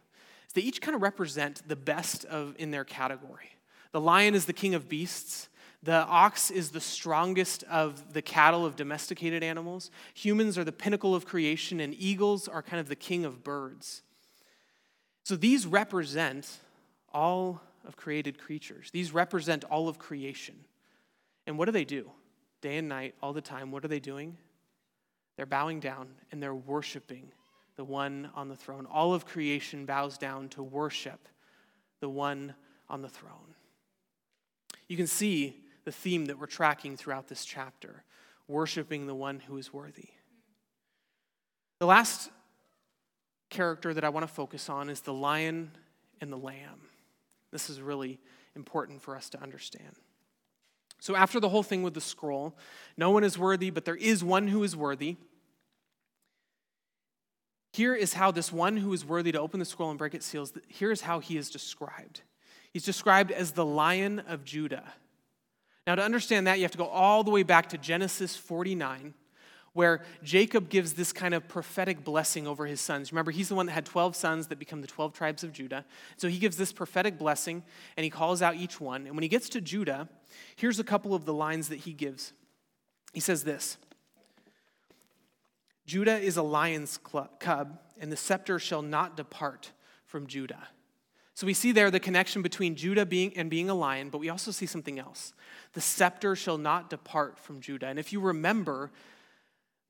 They 0.54 0.62
each 0.62 0.80
kind 0.80 0.94
of 0.94 1.02
represent 1.02 1.62
the 1.68 1.76
best 1.76 2.24
of 2.24 2.54
in 2.58 2.70
their 2.70 2.84
category. 2.84 3.50
The 3.92 4.00
lion 4.00 4.34
is 4.34 4.46
the 4.46 4.52
king 4.52 4.74
of 4.74 4.88
beasts. 4.88 5.48
The 5.82 6.04
ox 6.06 6.50
is 6.50 6.70
the 6.70 6.80
strongest 6.80 7.64
of 7.64 8.14
the 8.14 8.22
cattle 8.22 8.64
of 8.64 8.76
domesticated 8.76 9.42
animals. 9.42 9.90
Humans 10.14 10.56
are 10.56 10.64
the 10.64 10.72
pinnacle 10.72 11.14
of 11.14 11.26
creation, 11.26 11.78
and 11.78 11.94
eagles 11.98 12.48
are 12.48 12.62
kind 12.62 12.80
of 12.80 12.88
the 12.88 12.96
king 12.96 13.24
of 13.24 13.44
birds. 13.44 14.02
So 15.24 15.36
these 15.36 15.66
represent 15.66 16.58
all 17.12 17.60
of 17.86 17.96
created 17.96 18.38
creatures. 18.38 18.90
These 18.90 19.12
represent 19.12 19.64
all 19.64 19.88
of 19.88 19.98
creation. 19.98 20.56
And 21.46 21.58
what 21.58 21.66
do 21.66 21.72
they 21.72 21.84
do? 21.84 22.10
Day 22.60 22.78
and 22.78 22.88
night, 22.88 23.14
all 23.22 23.32
the 23.32 23.40
time, 23.40 23.70
what 23.70 23.84
are 23.84 23.88
they 23.88 24.00
doing? 24.00 24.36
They're 25.36 25.46
bowing 25.46 25.80
down 25.80 26.08
and 26.30 26.42
they're 26.42 26.54
worshiping 26.54 27.32
the 27.76 27.84
one 27.84 28.30
on 28.34 28.48
the 28.48 28.56
throne. 28.56 28.86
All 28.86 29.14
of 29.14 29.24
creation 29.24 29.86
bows 29.86 30.18
down 30.18 30.48
to 30.50 30.62
worship 30.62 31.28
the 32.00 32.08
one 32.08 32.54
on 32.88 33.00
the 33.02 33.08
throne. 33.08 33.54
You 34.88 34.96
can 34.96 35.06
see 35.06 35.56
the 35.84 35.92
theme 35.92 36.26
that 36.26 36.38
we're 36.38 36.46
tracking 36.46 36.96
throughout 36.96 37.28
this 37.28 37.44
chapter 37.44 38.04
worshiping 38.48 39.06
the 39.06 39.14
one 39.14 39.40
who 39.40 39.56
is 39.56 39.72
worthy. 39.72 40.08
The 41.78 41.86
last 41.86 42.30
character 43.48 43.94
that 43.94 44.04
I 44.04 44.08
want 44.08 44.26
to 44.26 44.32
focus 44.32 44.68
on 44.68 44.90
is 44.90 45.00
the 45.00 45.14
lion 45.14 45.70
and 46.20 46.32
the 46.32 46.36
lamb. 46.36 46.80
This 47.52 47.70
is 47.70 47.80
really 47.80 48.18
important 48.54 49.00
for 49.00 49.16
us 49.16 49.30
to 49.30 49.42
understand. 49.42 49.96
So, 51.00 51.16
after 51.16 51.40
the 51.40 51.48
whole 51.48 51.62
thing 51.62 51.82
with 51.82 51.94
the 51.94 52.00
scroll, 52.00 52.56
no 52.96 53.10
one 53.10 53.24
is 53.24 53.38
worthy, 53.38 53.70
but 53.70 53.84
there 53.84 53.96
is 53.96 54.22
one 54.22 54.48
who 54.48 54.62
is 54.62 54.76
worthy. 54.76 55.16
Here 57.72 57.94
is 57.94 58.14
how 58.14 58.30
this 58.30 58.52
one 58.52 58.76
who 58.76 58.92
is 58.92 59.04
worthy 59.04 59.32
to 59.32 59.40
open 59.40 59.60
the 59.60 59.66
scroll 59.66 59.90
and 59.90 59.98
break 59.98 60.14
its 60.14 60.26
seals, 60.26 60.52
here 60.68 60.90
is 60.90 61.02
how 61.02 61.20
he 61.20 61.36
is 61.36 61.50
described. 61.50 62.22
He's 62.72 62.84
described 62.84 63.32
as 63.32 63.52
the 63.52 63.64
lion 63.64 64.20
of 64.20 64.44
Judah. 64.44 64.92
Now, 65.86 65.94
to 65.94 66.02
understand 66.02 66.46
that, 66.46 66.58
you 66.58 66.64
have 66.64 66.72
to 66.72 66.78
go 66.78 66.86
all 66.86 67.24
the 67.24 67.30
way 67.30 67.42
back 67.42 67.70
to 67.70 67.78
Genesis 67.78 68.36
49, 68.36 69.14
where 69.72 70.02
Jacob 70.22 70.68
gives 70.68 70.94
this 70.94 71.12
kind 71.12 71.32
of 71.32 71.46
prophetic 71.46 72.02
blessing 72.04 72.46
over 72.46 72.66
his 72.66 72.80
sons. 72.80 73.12
Remember, 73.12 73.30
he's 73.30 73.48
the 73.48 73.54
one 73.54 73.66
that 73.66 73.72
had 73.72 73.86
12 73.86 74.16
sons 74.16 74.48
that 74.48 74.58
become 74.58 74.80
the 74.80 74.86
12 74.86 75.12
tribes 75.12 75.44
of 75.44 75.52
Judah. 75.52 75.84
So 76.16 76.28
he 76.28 76.38
gives 76.38 76.56
this 76.56 76.72
prophetic 76.72 77.18
blessing 77.18 77.62
and 77.96 78.04
he 78.04 78.10
calls 78.10 78.42
out 78.42 78.56
each 78.56 78.80
one. 78.80 79.06
And 79.06 79.14
when 79.14 79.22
he 79.22 79.28
gets 79.28 79.48
to 79.50 79.60
Judah, 79.60 80.08
here's 80.56 80.80
a 80.80 80.84
couple 80.84 81.14
of 81.14 81.24
the 81.24 81.34
lines 81.34 81.68
that 81.68 81.80
he 81.80 81.92
gives. 81.92 82.32
He 83.12 83.20
says 83.20 83.44
this 83.44 83.78
Judah 85.86 86.18
is 86.18 86.36
a 86.36 86.42
lion's 86.42 86.98
cub, 87.38 87.78
and 88.00 88.12
the 88.12 88.16
scepter 88.16 88.58
shall 88.58 88.82
not 88.82 89.16
depart 89.16 89.72
from 90.04 90.26
Judah. 90.26 90.68
So 91.34 91.46
we 91.46 91.54
see 91.54 91.72
there 91.72 91.90
the 91.90 92.00
connection 92.00 92.42
between 92.42 92.76
Judah 92.76 93.06
being 93.06 93.36
and 93.36 93.48
being 93.48 93.70
a 93.70 93.74
lion, 93.74 94.10
but 94.10 94.18
we 94.18 94.28
also 94.28 94.50
see 94.50 94.66
something 94.66 94.98
else. 94.98 95.32
The 95.72 95.80
scepter 95.80 96.36
shall 96.36 96.58
not 96.58 96.90
depart 96.90 97.38
from 97.38 97.60
Judah. 97.60 97.86
And 97.86 97.98
if 97.98 98.12
you 98.12 98.20
remember, 98.20 98.90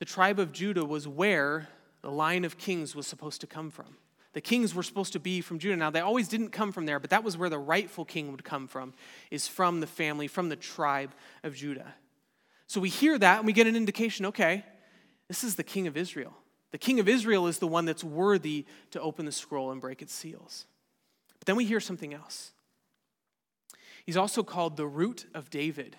the 0.00 0.04
tribe 0.04 0.40
of 0.40 0.50
Judah 0.50 0.84
was 0.84 1.06
where 1.06 1.68
the 2.02 2.10
line 2.10 2.44
of 2.44 2.58
kings 2.58 2.96
was 2.96 3.06
supposed 3.06 3.42
to 3.42 3.46
come 3.46 3.70
from. 3.70 3.96
The 4.32 4.40
kings 4.40 4.74
were 4.74 4.82
supposed 4.82 5.12
to 5.12 5.20
be 5.20 5.40
from 5.40 5.58
Judah. 5.58 5.76
Now, 5.76 5.90
they 5.90 6.00
always 6.00 6.26
didn't 6.26 6.50
come 6.50 6.72
from 6.72 6.86
there, 6.86 6.98
but 6.98 7.10
that 7.10 7.22
was 7.22 7.36
where 7.36 7.50
the 7.50 7.58
rightful 7.58 8.04
king 8.04 8.30
would 8.30 8.42
come 8.42 8.66
from, 8.66 8.94
is 9.30 9.46
from 9.46 9.80
the 9.80 9.86
family, 9.86 10.26
from 10.26 10.48
the 10.48 10.56
tribe 10.56 11.12
of 11.44 11.54
Judah. 11.54 11.94
So 12.66 12.80
we 12.80 12.88
hear 12.88 13.18
that 13.18 13.38
and 13.38 13.46
we 13.46 13.52
get 13.52 13.66
an 13.66 13.76
indication 13.76 14.26
okay, 14.26 14.64
this 15.28 15.44
is 15.44 15.56
the 15.56 15.64
king 15.64 15.86
of 15.86 15.96
Israel. 15.96 16.32
The 16.70 16.78
king 16.78 17.00
of 17.00 17.08
Israel 17.08 17.46
is 17.46 17.58
the 17.58 17.66
one 17.66 17.84
that's 17.84 18.04
worthy 18.04 18.64
to 18.92 19.00
open 19.00 19.26
the 19.26 19.32
scroll 19.32 19.70
and 19.70 19.80
break 19.80 20.00
its 20.00 20.14
seals. 20.14 20.66
But 21.38 21.46
then 21.46 21.56
we 21.56 21.64
hear 21.64 21.80
something 21.80 22.14
else. 22.14 22.52
He's 24.06 24.16
also 24.16 24.42
called 24.42 24.76
the 24.76 24.86
root 24.86 25.26
of 25.34 25.50
David. 25.50 25.96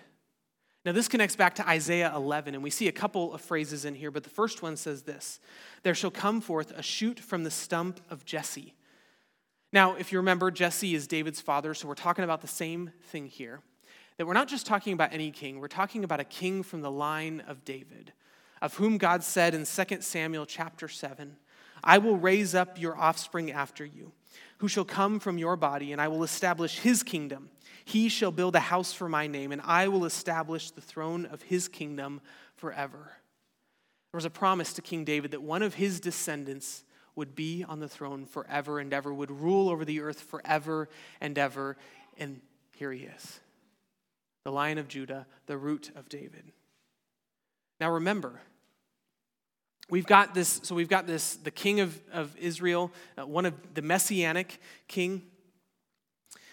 Now, 0.84 0.92
this 0.92 1.06
connects 1.06 1.36
back 1.36 1.54
to 1.56 1.68
Isaiah 1.68 2.12
11, 2.14 2.54
and 2.54 2.62
we 2.62 2.70
see 2.70 2.88
a 2.88 2.92
couple 2.92 3.32
of 3.32 3.40
phrases 3.40 3.84
in 3.84 3.94
here, 3.94 4.10
but 4.10 4.24
the 4.24 4.30
first 4.30 4.62
one 4.62 4.76
says 4.76 5.02
this 5.02 5.38
There 5.82 5.94
shall 5.94 6.10
come 6.10 6.40
forth 6.40 6.72
a 6.72 6.82
shoot 6.82 7.20
from 7.20 7.44
the 7.44 7.50
stump 7.50 8.00
of 8.10 8.24
Jesse. 8.24 8.74
Now, 9.72 9.94
if 9.94 10.12
you 10.12 10.18
remember, 10.18 10.50
Jesse 10.50 10.94
is 10.94 11.06
David's 11.06 11.40
father, 11.40 11.72
so 11.72 11.88
we're 11.88 11.94
talking 11.94 12.24
about 12.24 12.40
the 12.40 12.48
same 12.48 12.90
thing 13.04 13.26
here. 13.26 13.60
That 14.18 14.26
we're 14.26 14.34
not 14.34 14.48
just 14.48 14.66
talking 14.66 14.92
about 14.92 15.12
any 15.12 15.30
king, 15.30 15.60
we're 15.60 15.68
talking 15.68 16.04
about 16.04 16.20
a 16.20 16.24
king 16.24 16.62
from 16.62 16.82
the 16.82 16.90
line 16.90 17.42
of 17.46 17.64
David 17.64 18.12
of 18.62 18.76
whom 18.76 18.96
God 18.96 19.24
said 19.24 19.54
in 19.54 19.66
2 19.66 20.00
Samuel 20.00 20.46
chapter 20.46 20.86
7, 20.86 21.36
I 21.82 21.98
will 21.98 22.16
raise 22.16 22.54
up 22.54 22.80
your 22.80 22.96
offspring 22.96 23.50
after 23.50 23.84
you, 23.84 24.12
who 24.58 24.68
shall 24.68 24.84
come 24.84 25.18
from 25.18 25.38
your 25.38 25.56
body, 25.56 25.92
and 25.92 26.00
I 26.00 26.08
will 26.08 26.22
establish 26.22 26.78
his 26.78 27.02
kingdom. 27.02 27.50
He 27.84 28.08
shall 28.08 28.30
build 28.30 28.54
a 28.54 28.60
house 28.60 28.92
for 28.92 29.08
my 29.08 29.26
name, 29.26 29.52
and 29.52 29.60
I 29.62 29.88
will 29.88 30.04
establish 30.04 30.70
the 30.70 30.80
throne 30.80 31.26
of 31.26 31.42
his 31.42 31.68
kingdom 31.68 32.20
forever. 32.54 32.98
There 34.12 34.18
was 34.18 34.24
a 34.24 34.30
promise 34.30 34.72
to 34.74 34.82
King 34.82 35.04
David 35.04 35.32
that 35.32 35.42
one 35.42 35.62
of 35.62 35.74
his 35.74 35.98
descendants 35.98 36.84
would 37.16 37.34
be 37.34 37.64
on 37.64 37.80
the 37.80 37.88
throne 37.88 38.24
forever 38.24 38.78
and 38.78 38.92
ever, 38.92 39.12
would 39.12 39.30
rule 39.30 39.68
over 39.68 39.84
the 39.84 40.00
earth 40.00 40.20
forever 40.20 40.88
and 41.20 41.36
ever. 41.38 41.76
And 42.16 42.40
here 42.74 42.92
he 42.92 43.04
is 43.04 43.40
the 44.44 44.52
lion 44.52 44.78
of 44.78 44.88
Judah, 44.88 45.26
the 45.46 45.56
root 45.56 45.90
of 45.94 46.08
David. 46.08 46.52
Now 47.80 47.92
remember, 47.92 48.40
We've 49.90 50.06
got 50.06 50.34
this, 50.34 50.60
so 50.62 50.74
we've 50.74 50.88
got 50.88 51.06
this, 51.06 51.36
the 51.36 51.50
king 51.50 51.80
of, 51.80 52.00
of 52.12 52.36
Israel, 52.36 52.90
uh, 53.18 53.26
one 53.26 53.44
of 53.46 53.54
the 53.74 53.82
messianic 53.82 54.60
king, 54.88 55.22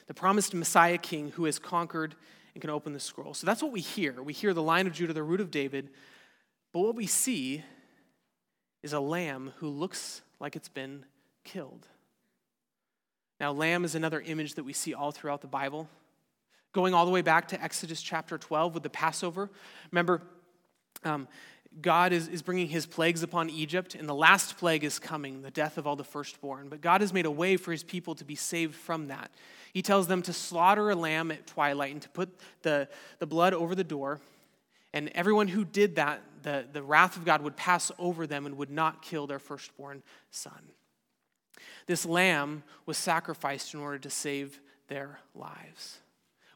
the 0.08 0.13
promised 0.13 0.54
Messiah 0.54 0.98
king 0.98 1.32
who 1.32 1.46
has 1.46 1.60
conquered 1.60 2.15
and 2.54 2.62
can 2.62 2.70
open 2.70 2.94
the 2.94 3.00
scroll. 3.00 3.34
So 3.34 3.46
that's 3.46 3.62
what 3.62 3.72
we 3.72 3.82
hear. 3.82 4.22
We 4.22 4.34
hear 4.34 4.54
the 4.54 4.62
line 4.62 4.88
of 4.88 4.94
Judah, 4.94 5.13
the 5.13 5.24
root 5.24 5.39
of 5.39 5.52
David. 5.52 5.89
But 6.74 6.80
what 6.82 6.96
we 6.96 7.08
see 7.08 7.63
is 8.84 8.94
a 8.94 9.00
lamb 9.00 9.54
who 9.58 9.70
looks 9.70 10.22
like 10.39 10.56
it's 10.56 10.70
been 10.70 11.06
killed. 11.44 11.88
Now, 13.39 13.52
lamb 13.52 13.86
is 13.86 13.96
another 13.96 14.20
image 14.22 14.56
that 14.56 14.63
we 14.63 14.74
see 14.74 14.94
all 14.94 15.12
throughout 15.12 15.42
the 15.42 15.48
Bible. 15.48 15.88
Going 16.74 16.94
all 16.94 17.06
the 17.06 17.12
way 17.12 17.22
back 17.22 17.48
to 17.50 17.63
Exodus 17.63 18.02
chapter 18.02 18.38
12 18.38 18.74
with 18.74 18.84
the 18.84 18.89
Passover. 18.89 19.50
Remember, 19.92 20.22
um, 21.04 21.28
God 21.82 22.12
is, 22.13 22.27
is 22.27 22.41
bringing 22.41 22.67
his 22.67 22.86
plagues 22.86 23.23
upon 23.23 23.49
Egypt, 23.49 23.95
and 23.95 24.10
the 24.10 24.15
last 24.15 24.58
plague 24.58 24.84
is 24.84 24.99
coming, 24.99 25.41
the 25.41 25.51
death 25.51 25.77
of 25.77 25.86
all 25.86 25.95
the 25.95 26.03
firstborn. 26.03 26.67
But 26.67 26.82
God 26.82 27.01
has 27.01 27.13
made 27.13 27.25
a 27.25 27.32
way 27.32 27.58
for 27.58 27.71
his 27.71 27.84
people 27.84 28.15
to 28.15 28.25
be 28.25 28.36
saved 28.36 28.75
from 28.75 29.08
that. 29.08 29.32
He 29.71 29.82
tells 29.82 30.08
them 30.08 30.21
to 30.23 30.34
slaughter 30.34 30.89
a 30.89 30.95
lamb 30.95 31.32
at 31.32 31.45
twilight 31.45 31.91
and 31.93 32.01
to 32.01 32.10
put 32.10 32.29
the, 32.63 32.89
the 33.19 33.27
blood 33.27 33.53
over 33.53 33.75
the 33.75 33.84
door. 33.84 34.19
And 34.93 35.10
everyone 35.10 35.47
who 35.47 35.63
did 35.63 35.95
that, 35.97 36.21
the, 36.41 36.65
the 36.71 36.82
wrath 36.82 37.15
of 37.17 37.23
God 37.23 37.43
would 37.43 37.55
pass 37.55 37.91
over 37.99 38.25
them 38.25 38.45
and 38.45 38.58
would 38.58 38.71
not 38.71 39.03
kill 39.03 39.27
their 39.27 39.39
firstborn 39.39 40.01
son. 40.32 40.71
This 41.86 42.05
lamb 42.05 42.63
was 42.86 42.97
sacrificed 42.97 43.73
in 43.73 43.79
order 43.79 43.99
to 43.99 44.10
save 44.10 44.60
their 44.88 45.19
lives. 45.36 45.99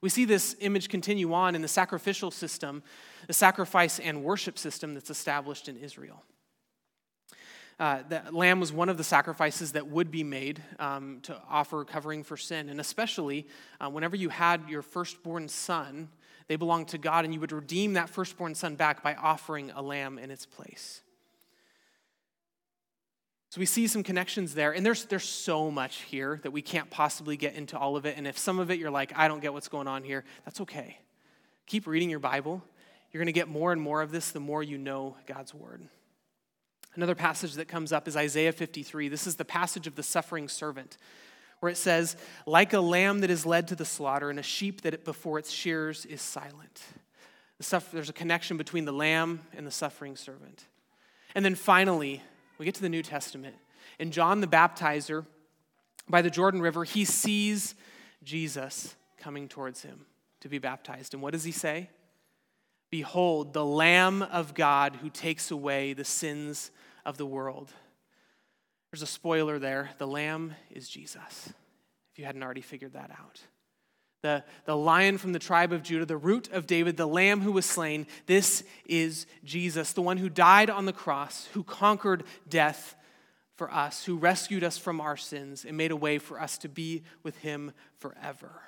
We 0.03 0.09
see 0.09 0.25
this 0.25 0.57
image 0.59 0.89
continue 0.89 1.33
on 1.33 1.55
in 1.55 1.61
the 1.61 1.67
sacrificial 1.69 2.29
system, 2.29 2.83
the 3.27 3.31
sacrifice 3.31 3.99
and 3.99 4.21
worship 4.21 4.59
system 4.59 4.95
that's 4.95 5.09
established 5.09 5.69
in 5.69 5.77
Israel. 5.77 6.21
Uh, 7.79 8.03
the 8.09 8.21
lamb 8.33 8.59
was 8.59 8.73
one 8.73 8.89
of 8.89 8.97
the 8.97 9.03
sacrifices 9.05 9.71
that 9.71 9.87
would 9.87 10.11
be 10.11 10.21
made 10.21 10.61
um, 10.77 11.21
to 11.21 11.41
offer 11.49 11.85
covering 11.85 12.21
for 12.21 12.35
sin. 12.35 12.67
And 12.67 12.81
especially 12.81 13.47
uh, 13.79 13.89
whenever 13.89 14.17
you 14.17 14.27
had 14.27 14.67
your 14.67 14.81
firstborn 14.81 15.47
son, 15.47 16.09
they 16.49 16.57
belonged 16.57 16.89
to 16.89 16.97
God, 16.97 17.23
and 17.23 17.33
you 17.33 17.39
would 17.39 17.53
redeem 17.53 17.93
that 17.93 18.09
firstborn 18.09 18.55
son 18.55 18.75
back 18.75 19.03
by 19.03 19.15
offering 19.15 19.71
a 19.71 19.81
lamb 19.81 20.19
in 20.19 20.31
its 20.31 20.45
place. 20.45 21.01
So 23.53 23.59
we 23.59 23.67
see 23.67 23.85
some 23.85 24.01
connections 24.01 24.55
there, 24.55 24.71
and 24.71 24.83
there's, 24.83 25.05
there's 25.05 25.29
so 25.29 25.69
much 25.69 25.97
here 25.97 26.39
that 26.41 26.49
we 26.49 26.63
can't 26.63 26.89
possibly 26.89 27.37
get 27.37 27.53
into 27.53 27.77
all 27.77 27.95
of 27.95 28.07
it. 28.07 28.17
And 28.17 28.25
if 28.25 28.35
some 28.35 28.57
of 28.57 28.71
it 28.71 28.79
you're 28.79 28.89
like, 28.89 29.13
I 29.15 29.27
don't 29.27 29.41
get 29.41 29.53
what's 29.53 29.67
going 29.67 29.87
on 29.87 30.01
here, 30.01 30.23
that's 30.43 30.59
okay. 30.61 30.97
Keep 31.67 31.85
reading 31.85 32.09
your 32.09 32.17
Bible. 32.17 32.63
You're 33.11 33.19
going 33.19 33.27
to 33.27 33.31
get 33.31 33.47
more 33.47 33.71
and 33.71 33.79
more 33.79 34.01
of 34.01 34.11
this 34.11 34.31
the 34.31 34.39
more 34.39 34.63
you 34.63 34.79
know 34.79 35.17
God's 35.27 35.53
word. 35.53 35.83
Another 36.95 37.13
passage 37.13 37.53
that 37.53 37.67
comes 37.67 37.93
up 37.93 38.07
is 38.07 38.17
Isaiah 38.17 38.53
53. 38.53 39.07
This 39.07 39.27
is 39.27 39.35
the 39.35 39.45
passage 39.45 39.85
of 39.85 39.93
the 39.93 40.01
suffering 40.01 40.47
servant, 40.47 40.97
where 41.59 41.71
it 41.71 41.77
says, 41.77 42.15
Like 42.47 42.73
a 42.73 42.81
lamb 42.81 43.19
that 43.19 43.29
is 43.29 43.45
led 43.45 43.67
to 43.67 43.75
the 43.75 43.85
slaughter, 43.85 44.31
and 44.31 44.39
a 44.39 44.43
sheep 44.43 44.81
that 44.81 45.05
before 45.05 45.37
its 45.37 45.51
shears 45.51 46.07
is 46.07 46.23
silent. 46.23 46.81
The 47.59 47.83
there's 47.93 48.09
a 48.09 48.13
connection 48.13 48.57
between 48.57 48.85
the 48.85 48.91
lamb 48.91 49.41
and 49.55 49.67
the 49.67 49.71
suffering 49.71 50.15
servant. 50.15 50.65
And 51.35 51.45
then 51.45 51.53
finally, 51.53 52.23
we 52.57 52.65
get 52.65 52.75
to 52.75 52.81
the 52.81 52.89
New 52.89 53.03
Testament. 53.03 53.55
And 53.99 54.11
John 54.11 54.41
the 54.41 54.47
Baptizer, 54.47 55.25
by 56.09 56.21
the 56.21 56.29
Jordan 56.29 56.61
River, 56.61 56.83
he 56.83 57.05
sees 57.05 57.75
Jesus 58.23 58.95
coming 59.17 59.47
towards 59.47 59.81
him 59.81 60.05
to 60.41 60.49
be 60.49 60.57
baptized. 60.57 61.13
And 61.13 61.23
what 61.23 61.33
does 61.33 61.43
he 61.43 61.51
say? 61.51 61.89
Behold, 62.89 63.53
the 63.53 63.65
Lamb 63.65 64.21
of 64.21 64.53
God 64.53 64.97
who 64.97 65.09
takes 65.09 65.49
away 65.51 65.93
the 65.93 66.05
sins 66.05 66.71
of 67.05 67.17
the 67.17 67.25
world. 67.25 67.71
There's 68.91 69.01
a 69.01 69.07
spoiler 69.07 69.57
there. 69.57 69.89
The 69.97 70.05
Lamb 70.05 70.53
is 70.69 70.87
Jesus, 70.87 71.53
if 72.11 72.19
you 72.19 72.25
hadn't 72.25 72.43
already 72.43 72.61
figured 72.61 72.93
that 72.93 73.09
out. 73.11 73.41
The, 74.23 74.43
the 74.63 74.75
lion 74.75 75.17
from 75.17 75.33
the 75.33 75.39
tribe 75.39 75.73
of 75.73 75.83
Judah, 75.83 76.05
the 76.05 76.17
root 76.17 76.49
of 76.53 76.65
David, 76.65 76.95
the 76.95 77.05
lamb 77.05 77.41
who 77.41 77.51
was 77.51 77.65
slain. 77.65 78.07
This 78.25 78.63
is 78.85 79.25
Jesus, 79.43 79.91
the 79.91 80.01
one 80.01 80.17
who 80.17 80.29
died 80.29 80.69
on 80.69 80.85
the 80.85 80.93
cross, 80.93 81.49
who 81.53 81.61
conquered 81.61 82.23
death 82.47 82.95
for 83.57 83.69
us, 83.71 84.05
who 84.05 84.15
rescued 84.15 84.63
us 84.63 84.77
from 84.77 85.01
our 85.01 85.17
sins 85.17 85.65
and 85.65 85.75
made 85.75 85.91
a 85.91 85.95
way 85.97 86.19
for 86.19 86.39
us 86.39 86.57
to 86.59 86.69
be 86.69 87.03
with 87.21 87.37
him 87.39 87.73
forever. 87.99 88.61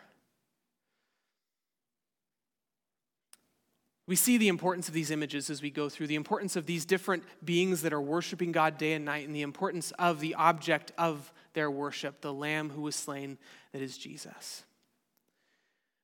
We 4.08 4.18
see 4.18 4.38
the 4.38 4.50
importance 4.50 4.90
of 4.90 4.94
these 4.94 5.10
images 5.10 5.50
as 5.50 5.62
we 5.62 5.72
go 5.72 5.88
through, 5.88 6.08
the 6.08 6.16
importance 6.16 6.58
of 6.58 6.66
these 6.66 6.84
different 6.86 7.24
beings 7.46 7.82
that 7.84 7.94
are 7.94 8.02
worshiping 8.02 8.52
God 8.52 8.78
day 8.78 8.92
and 8.92 9.06
night, 9.06 9.26
and 9.26 9.34
the 9.34 9.42
importance 9.42 9.92
of 9.98 10.20
the 10.20 10.36
object 10.36 10.92
of 10.98 11.32
their 11.54 11.72
worship, 11.72 12.20
the 12.20 12.34
Lamb 12.34 12.72
who 12.72 12.82
was 12.82 12.96
slain, 12.96 13.38
that 13.72 13.82
is 13.82 13.98
Jesus. 13.98 14.66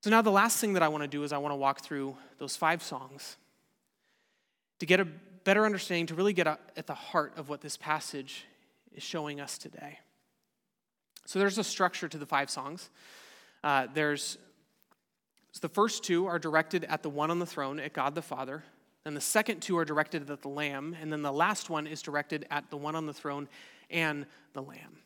So, 0.01 0.09
now 0.09 0.21
the 0.21 0.31
last 0.31 0.59
thing 0.59 0.73
that 0.73 0.83
I 0.83 0.87
want 0.87 1.03
to 1.03 1.07
do 1.07 1.23
is 1.23 1.31
I 1.31 1.37
want 1.37 1.51
to 1.51 1.57
walk 1.57 1.81
through 1.81 2.17
those 2.39 2.55
five 2.55 2.81
songs 2.81 3.37
to 4.79 4.85
get 4.85 4.99
a 4.99 5.05
better 5.43 5.65
understanding, 5.65 6.07
to 6.07 6.15
really 6.15 6.33
get 6.33 6.47
at 6.47 6.87
the 6.87 6.93
heart 6.93 7.33
of 7.37 7.49
what 7.49 7.61
this 7.61 7.77
passage 7.77 8.45
is 8.93 9.03
showing 9.03 9.39
us 9.39 9.57
today. 9.57 9.99
So, 11.25 11.39
there's 11.39 11.57
a 11.57 11.63
structure 11.63 12.07
to 12.07 12.17
the 12.17 12.25
five 12.25 12.49
songs. 12.49 12.89
Uh, 13.63 13.87
there's 13.93 14.37
so 15.51 15.59
the 15.59 15.69
first 15.69 16.03
two 16.03 16.27
are 16.27 16.39
directed 16.39 16.85
at 16.85 17.03
the 17.03 17.09
one 17.09 17.29
on 17.29 17.39
the 17.39 17.45
throne, 17.45 17.79
at 17.79 17.93
God 17.93 18.15
the 18.15 18.21
Father. 18.21 18.63
And 19.03 19.17
the 19.17 19.21
second 19.21 19.61
two 19.61 19.77
are 19.77 19.85
directed 19.85 20.29
at 20.29 20.41
the 20.41 20.47
Lamb. 20.47 20.95
And 20.99 21.11
then 21.11 21.21
the 21.21 21.31
last 21.31 21.69
one 21.69 21.87
is 21.87 22.01
directed 22.01 22.45
at 22.49 22.69
the 22.69 22.77
one 22.77 22.95
on 22.95 23.05
the 23.05 23.13
throne 23.13 23.49
and 23.89 24.25
the 24.53 24.61
Lamb. 24.61 24.99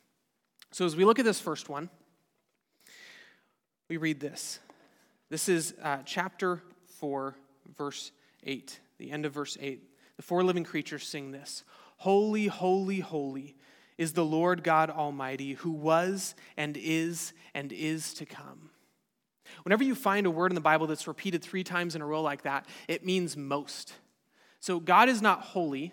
So 0.70 0.84
as 0.84 0.94
we 0.94 1.04
look 1.04 1.18
at 1.18 1.24
this 1.24 1.40
first 1.40 1.68
one, 1.68 1.88
we 3.88 3.96
read 3.96 4.20
this. 4.20 4.60
This 5.28 5.48
is 5.48 5.74
uh, 5.82 5.98
chapter 6.04 6.62
4, 7.00 7.34
verse 7.76 8.12
8, 8.44 8.78
the 8.98 9.10
end 9.10 9.26
of 9.26 9.32
verse 9.32 9.58
8. 9.60 9.82
The 10.16 10.22
four 10.22 10.44
living 10.44 10.64
creatures 10.64 11.06
sing 11.06 11.32
this 11.32 11.64
Holy, 11.98 12.46
holy, 12.46 13.00
holy 13.00 13.56
is 13.98 14.12
the 14.12 14.24
Lord 14.24 14.62
God 14.62 14.88
Almighty, 14.88 15.54
who 15.54 15.70
was 15.70 16.34
and 16.56 16.76
is 16.76 17.32
and 17.54 17.72
is 17.72 18.14
to 18.14 18.26
come. 18.26 18.70
Whenever 19.64 19.82
you 19.82 19.94
find 19.94 20.26
a 20.26 20.30
word 20.30 20.52
in 20.52 20.54
the 20.54 20.60
Bible 20.60 20.86
that's 20.86 21.08
repeated 21.08 21.42
three 21.42 21.64
times 21.64 21.96
in 21.96 22.02
a 22.02 22.06
row 22.06 22.22
like 22.22 22.42
that, 22.42 22.66
it 22.86 23.04
means 23.04 23.36
most. 23.36 23.94
So 24.60 24.78
God 24.78 25.08
is 25.08 25.22
not 25.22 25.40
holy. 25.40 25.92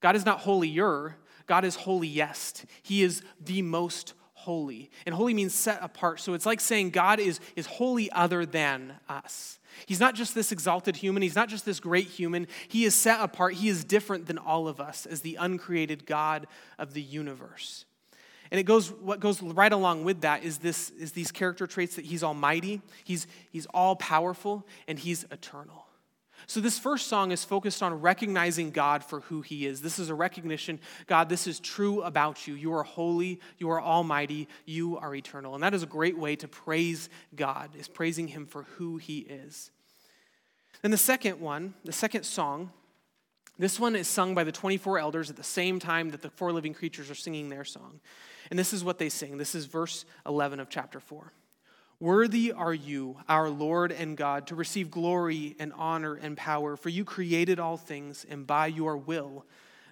God 0.00 0.16
is 0.16 0.26
not 0.26 0.40
holier. 0.40 1.16
God 1.46 1.64
is 1.64 1.76
holiest. 1.76 2.64
He 2.82 3.02
is 3.02 3.22
the 3.40 3.62
most 3.62 4.14
holy. 4.44 4.90
And 5.06 5.14
holy 5.14 5.34
means 5.34 5.54
set 5.54 5.78
apart. 5.82 6.20
So 6.20 6.34
it's 6.34 6.46
like 6.46 6.60
saying 6.60 6.90
God 6.90 7.20
is, 7.20 7.40
is 7.56 7.66
holy 7.66 8.10
other 8.12 8.46
than 8.46 8.94
us. 9.08 9.58
He's 9.86 10.00
not 10.00 10.14
just 10.14 10.34
this 10.34 10.52
exalted 10.52 10.96
human, 10.96 11.22
he's 11.22 11.36
not 11.36 11.48
just 11.48 11.64
this 11.64 11.80
great 11.80 12.06
human. 12.06 12.46
He 12.68 12.84
is 12.84 12.94
set 12.94 13.20
apart. 13.20 13.54
He 13.54 13.68
is 13.68 13.84
different 13.84 14.26
than 14.26 14.38
all 14.38 14.66
of 14.66 14.80
us 14.80 15.06
as 15.06 15.20
the 15.20 15.36
uncreated 15.36 16.06
God 16.06 16.46
of 16.78 16.94
the 16.94 17.02
universe. 17.02 17.84
And 18.50 18.58
it 18.58 18.64
goes 18.64 18.90
what 18.90 19.20
goes 19.20 19.40
right 19.42 19.72
along 19.72 20.04
with 20.04 20.22
that 20.22 20.42
is 20.42 20.58
this 20.58 20.90
is 20.90 21.12
these 21.12 21.30
character 21.30 21.68
traits 21.68 21.94
that 21.96 22.04
he's 22.04 22.24
almighty, 22.24 22.82
he's 23.04 23.28
he's 23.52 23.66
all 23.66 23.94
powerful, 23.94 24.66
and 24.88 24.98
he's 24.98 25.24
eternal. 25.30 25.86
So, 26.46 26.60
this 26.60 26.78
first 26.78 27.06
song 27.06 27.32
is 27.32 27.44
focused 27.44 27.82
on 27.82 28.00
recognizing 28.00 28.70
God 28.70 29.04
for 29.04 29.20
who 29.20 29.40
He 29.40 29.66
is. 29.66 29.80
This 29.80 29.98
is 29.98 30.08
a 30.08 30.14
recognition 30.14 30.80
God, 31.06 31.28
this 31.28 31.46
is 31.46 31.60
true 31.60 32.02
about 32.02 32.46
you. 32.46 32.54
You 32.54 32.72
are 32.74 32.82
holy, 32.82 33.40
you 33.58 33.70
are 33.70 33.80
almighty, 33.80 34.48
you 34.64 34.98
are 34.98 35.14
eternal. 35.14 35.54
And 35.54 35.62
that 35.62 35.74
is 35.74 35.82
a 35.82 35.86
great 35.86 36.18
way 36.18 36.36
to 36.36 36.48
praise 36.48 37.08
God, 37.34 37.70
is 37.76 37.88
praising 37.88 38.28
Him 38.28 38.46
for 38.46 38.62
who 38.62 38.96
He 38.96 39.18
is. 39.18 39.70
And 40.82 40.92
the 40.92 40.98
second 40.98 41.40
one, 41.40 41.74
the 41.84 41.92
second 41.92 42.24
song, 42.24 42.70
this 43.58 43.78
one 43.78 43.94
is 43.94 44.08
sung 44.08 44.34
by 44.34 44.44
the 44.44 44.52
24 44.52 44.98
elders 44.98 45.28
at 45.28 45.36
the 45.36 45.44
same 45.44 45.78
time 45.78 46.08
that 46.10 46.22
the 46.22 46.30
four 46.30 46.50
living 46.50 46.72
creatures 46.72 47.10
are 47.10 47.14
singing 47.14 47.50
their 47.50 47.64
song. 47.64 48.00
And 48.48 48.58
this 48.58 48.72
is 48.72 48.82
what 48.82 48.98
they 48.98 49.10
sing. 49.10 49.36
This 49.36 49.54
is 49.54 49.66
verse 49.66 50.06
11 50.26 50.60
of 50.60 50.70
chapter 50.70 50.98
4. 50.98 51.30
Worthy 52.00 52.50
are 52.50 52.72
you, 52.72 53.18
our 53.28 53.50
Lord 53.50 53.92
and 53.92 54.16
God, 54.16 54.46
to 54.46 54.54
receive 54.54 54.90
glory 54.90 55.54
and 55.60 55.70
honor 55.74 56.14
and 56.14 56.34
power, 56.34 56.76
for 56.76 56.88
you 56.88 57.04
created 57.04 57.60
all 57.60 57.76
things, 57.76 58.24
and 58.28 58.46
by 58.46 58.68
your 58.68 58.96
will 58.96 59.44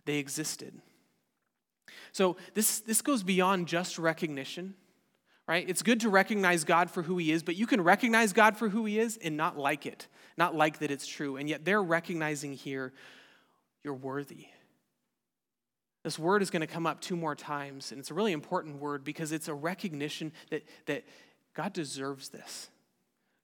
they 0.06 0.16
existed. 0.16 0.80
So 2.12 2.38
this, 2.54 2.80
this 2.80 3.02
goes 3.02 3.22
beyond 3.22 3.68
just 3.68 3.98
recognition, 3.98 4.74
right? 5.46 5.68
It's 5.68 5.82
good 5.82 6.00
to 6.00 6.08
recognize 6.08 6.64
God 6.64 6.90
for 6.90 7.02
who 7.02 7.18
he 7.18 7.30
is, 7.30 7.42
but 7.42 7.56
you 7.56 7.66
can 7.66 7.82
recognize 7.82 8.32
God 8.32 8.56
for 8.56 8.70
who 8.70 8.86
he 8.86 8.98
is 8.98 9.18
and 9.22 9.36
not 9.36 9.58
like 9.58 9.84
it, 9.84 10.06
not 10.38 10.54
like 10.54 10.78
that 10.78 10.90
it's 10.90 11.06
true. 11.06 11.36
And 11.36 11.46
yet 11.46 11.66
they're 11.66 11.82
recognizing 11.82 12.54
here 12.54 12.94
you're 13.84 13.92
worthy. 13.92 14.48
This 16.04 16.18
word 16.18 16.40
is 16.40 16.48
going 16.48 16.60
to 16.60 16.66
come 16.66 16.86
up 16.86 17.02
two 17.02 17.16
more 17.16 17.34
times, 17.34 17.92
and 17.92 17.98
it's 17.98 18.10
a 18.10 18.14
really 18.14 18.32
important 18.32 18.76
word 18.76 19.04
because 19.04 19.30
it's 19.30 19.48
a 19.48 19.54
recognition 19.54 20.32
that, 20.50 20.62
that 20.86 21.04
God 21.58 21.72
deserves 21.72 22.28
this. 22.28 22.70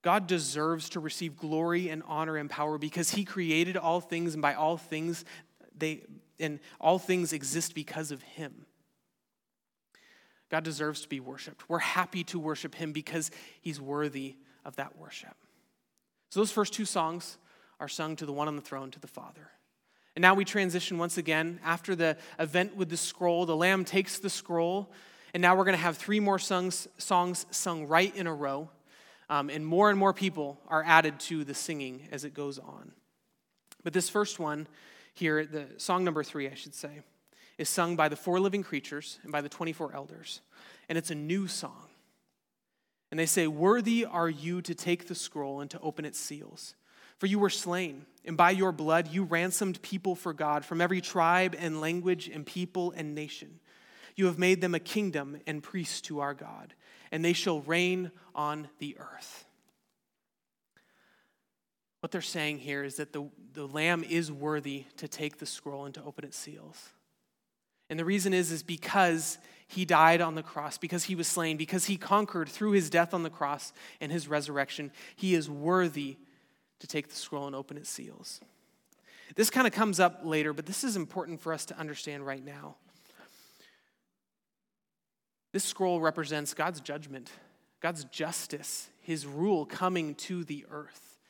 God 0.01 0.29
deserves 0.29 0.91
to 0.91 1.01
receive 1.01 1.37
glory 1.37 1.89
and 1.89 2.01
honor 2.07 2.37
and 2.37 2.49
power 2.49 2.79
because 2.79 3.11
he 3.11 3.25
created 3.25 3.77
all 3.77 4.01
things, 4.01 4.35
and 4.35 4.41
by 4.41 4.55
all 4.55 4.77
things, 4.77 5.25
they 5.77 6.05
and 6.39 6.61
all 6.81 7.01
things 7.01 7.33
exist 7.33 7.75
because 7.75 8.13
of 8.13 8.23
him. 8.23 8.67
God 10.49 10.63
deserves 10.63 11.01
to 11.01 11.09
be 11.09 11.19
worshiped. 11.19 11.69
We're 11.69 11.81
happy 11.81 12.23
to 12.25 12.39
worship 12.39 12.77
him 12.77 12.93
because 12.93 13.33
he's 13.61 13.81
worthy 13.81 14.37
of 14.65 14.77
that 14.77 14.97
worship. 14.97 15.35
So 16.31 16.39
those 16.39 16.53
first 16.53 16.73
two 16.73 16.85
songs 16.85 17.37
are 17.81 17.89
sung 17.89 18.15
to 18.17 18.27
the 18.27 18.33
one 18.33 18.47
on 18.47 18.55
the 18.55 18.63
throne, 18.63 18.93
to 18.93 19.01
the 19.01 19.09
Father. 19.09 19.51
And 20.15 20.23
now 20.23 20.35
we 20.35 20.45
transition 20.45 20.99
once 20.99 21.19
again 21.19 21.59
after 21.65 21.97
the 21.97 22.17
event 22.39 22.77
with 22.77 22.91
the 22.91 22.97
scroll. 22.97 23.45
The 23.45 23.57
Lamb 23.57 23.85
takes 23.85 24.21
the 24.21 24.31
scroll, 24.31 24.93
and 25.35 25.41
now 25.41 25.57
we're 25.57 25.65
going 25.65 25.77
to 25.77 25.83
have 25.83 25.97
three 25.97 26.21
more 26.21 26.39
songs, 26.39 26.87
songs 26.97 27.45
sung 27.51 27.87
right 27.87 28.15
in 28.15 28.29
a 28.29 28.35
row. 28.35 28.71
Um, 29.29 29.51
and 29.51 29.67
more 29.67 29.91
and 29.91 29.99
more 29.99 30.13
people 30.13 30.61
are 30.69 30.85
added 30.87 31.19
to 31.21 31.45
the 31.45 31.55
singing 31.55 32.09
as 32.13 32.25
it 32.25 32.35
goes 32.35 32.59
on. 32.59 32.93
But 33.83 33.93
this 33.93 34.09
first 34.09 34.39
one 34.39 34.69
here, 35.13 35.45
the 35.45 35.67
song 35.77 36.05
number 36.05 36.23
three, 36.23 36.49
I 36.49 36.55
should 36.55 36.75
say, 36.75 37.01
is 37.59 37.69
sung 37.69 37.97
by 37.97 38.09
the 38.09 38.17
four 38.17 38.39
living 38.39 38.63
creatures 38.63 39.19
and 39.23 39.33
by 39.33 39.41
the 39.41 39.49
24 39.49 39.95
elders. 39.95 40.41
And 40.89 40.97
it's 40.97 41.11
a 41.11 41.17
new 41.17 41.49
song. 41.49 41.89
And 43.11 43.19
they 43.19 43.27
say, 43.27 43.47
Worthy 43.47 44.05
are 44.05 44.29
you 44.29 44.61
to 44.63 44.75
take 44.75 45.09
the 45.09 45.15
scroll 45.15 45.61
and 45.61 45.71
to 45.71 45.81
open 45.81 46.05
its 46.05 46.19
seals. 46.19 46.75
For 47.19 47.27
you 47.27 47.39
were 47.39 47.51
slain, 47.51 48.07
and 48.25 48.37
by 48.37 48.51
your 48.51 48.73
blood 48.73 49.09
you 49.09 49.25
ransomed 49.25 49.81
people 49.83 50.15
for 50.15 50.33
God 50.33 50.65
from 50.65 50.81
every 50.81 51.01
tribe 51.01 51.55
and 51.59 51.81
language 51.81 52.29
and 52.29 52.45
people 52.45 52.93
and 52.97 53.15
nation. 53.15 53.61
You 54.17 54.27
have 54.27 54.39
made 54.39 54.61
them 54.61 54.75
a 54.75 54.81
kingdom 54.81 55.39
and 55.47 55.63
priests 55.63 56.01
to 56.03 56.21
our 56.21 56.35
God, 56.35 56.75
and 57.11 57.25
they 57.25 57.33
shall 57.33 57.61
reign 57.61 58.11
on 58.35 58.69
the 58.79 58.97
earth. 58.99 59.45
What 62.01 62.11
they're 62.13 62.21
saying 62.21 62.59
here 62.59 62.85
is 62.85 62.97
that 62.97 63.13
the, 63.13 63.29
the 63.55 63.67
Lamb 63.67 64.05
is 64.05 64.31
worthy 64.31 64.85
to 64.99 65.09
take 65.09 65.39
the 65.39 65.47
scroll 65.47 65.87
and 65.87 65.95
to 65.95 66.05
open 66.05 66.25
its 66.25 66.37
seals. 66.37 66.91
And 67.89 67.99
the 67.99 68.05
reason 68.05 68.35
is, 68.35 68.53
is 68.53 68.63
because 68.63 69.39
he 69.69 69.85
died 69.85 70.21
on 70.21 70.35
the 70.35 70.43
cross, 70.43 70.79
because 70.79 71.05
he 71.05 71.15
was 71.15 71.27
slain, 71.27 71.57
because 71.57 71.87
he 71.87 71.97
conquered 71.97 72.49
through 72.49 72.73
his 72.73 72.91
death 72.91 73.15
on 73.15 73.23
the 73.23 73.31
cross 73.31 73.73
and 74.01 74.13
his 74.13 74.29
resurrection. 74.29 74.93
He 75.17 75.35
is 75.35 75.49
worthy 75.49 76.17
to 76.81 76.87
take 76.87 77.09
the 77.09 77.15
scroll 77.15 77.47
and 77.47 77.57
open 77.57 77.77
its 77.77 77.89
seals. 77.89 78.41
This 79.35 79.51
kind 79.51 79.67
of 79.67 79.73
comes 79.73 79.99
up 79.99 80.21
later, 80.25 80.53
but 80.53 80.67
this 80.67 80.85
is 80.85 80.97
important 80.97 81.41
for 81.41 81.53
us 81.53 81.65
to 81.67 81.79
understand 81.79 82.27
right 82.27 82.45
now. 82.45 82.77
This 85.55 85.63
scroll 85.63 86.01
represents 86.01 86.53
God's 86.53 86.81
judgment, 86.81 87.31
God's 87.81 88.03
justice, 88.07 88.89
his 89.03 89.25
rule 89.25 89.65
coming 89.65 90.17
to 90.17 90.43
the 90.43 90.67
earth. 90.69 91.21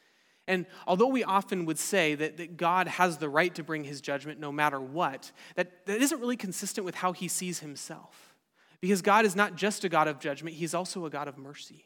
And 0.49 0.65
although 0.87 1.09
we 1.09 1.23
often 1.23 1.67
would 1.67 1.79
say 1.79 2.15
that, 2.15 2.39
that 2.39 2.57
God 2.57 2.89
has 2.89 3.19
the 3.19 3.29
right 3.29 3.55
to 3.55 3.63
bring 3.63 3.85
his 3.85 4.01
judgment 4.01 4.41
no 4.41 4.51
matter 4.51 4.81
what, 4.81 5.31
that, 5.57 5.85
that 5.85 6.01
isn't 6.01 6.19
really 6.19 6.39
consistent 6.39 6.87
with 6.87 6.95
how 6.95 7.13
he 7.13 7.29
sees 7.29 7.59
himself. 7.59 8.35
Because 8.81 9.03
God 9.03 9.27
is 9.27 9.37
not 9.37 9.57
just 9.57 9.85
a 9.85 9.91
God 9.91 10.09
of 10.09 10.21
judgment, 10.21 10.57
he's 10.57 10.73
also 10.73 11.05
a 11.05 11.11
God 11.11 11.29
of 11.29 11.37
mercy. 11.37 11.85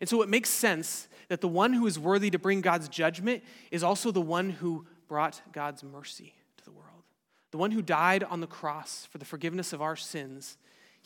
And 0.00 0.08
so 0.08 0.22
it 0.22 0.30
makes 0.30 0.48
sense 0.48 1.08
that 1.28 1.42
the 1.42 1.48
one 1.48 1.74
who 1.74 1.86
is 1.86 1.98
worthy 1.98 2.30
to 2.30 2.38
bring 2.38 2.62
God's 2.62 2.88
judgment 2.88 3.44
is 3.70 3.82
also 3.82 4.10
the 4.10 4.22
one 4.22 4.48
who 4.48 4.86
brought 5.08 5.42
God's 5.52 5.84
mercy 5.84 6.32
to 6.56 6.64
the 6.64 6.72
world. 6.72 7.02
The 7.50 7.58
one 7.58 7.72
who 7.72 7.82
died 7.82 8.24
on 8.24 8.40
the 8.40 8.46
cross 8.46 9.06
for 9.10 9.18
the 9.18 9.26
forgiveness 9.26 9.74
of 9.74 9.82
our 9.82 9.96
sins. 9.96 10.56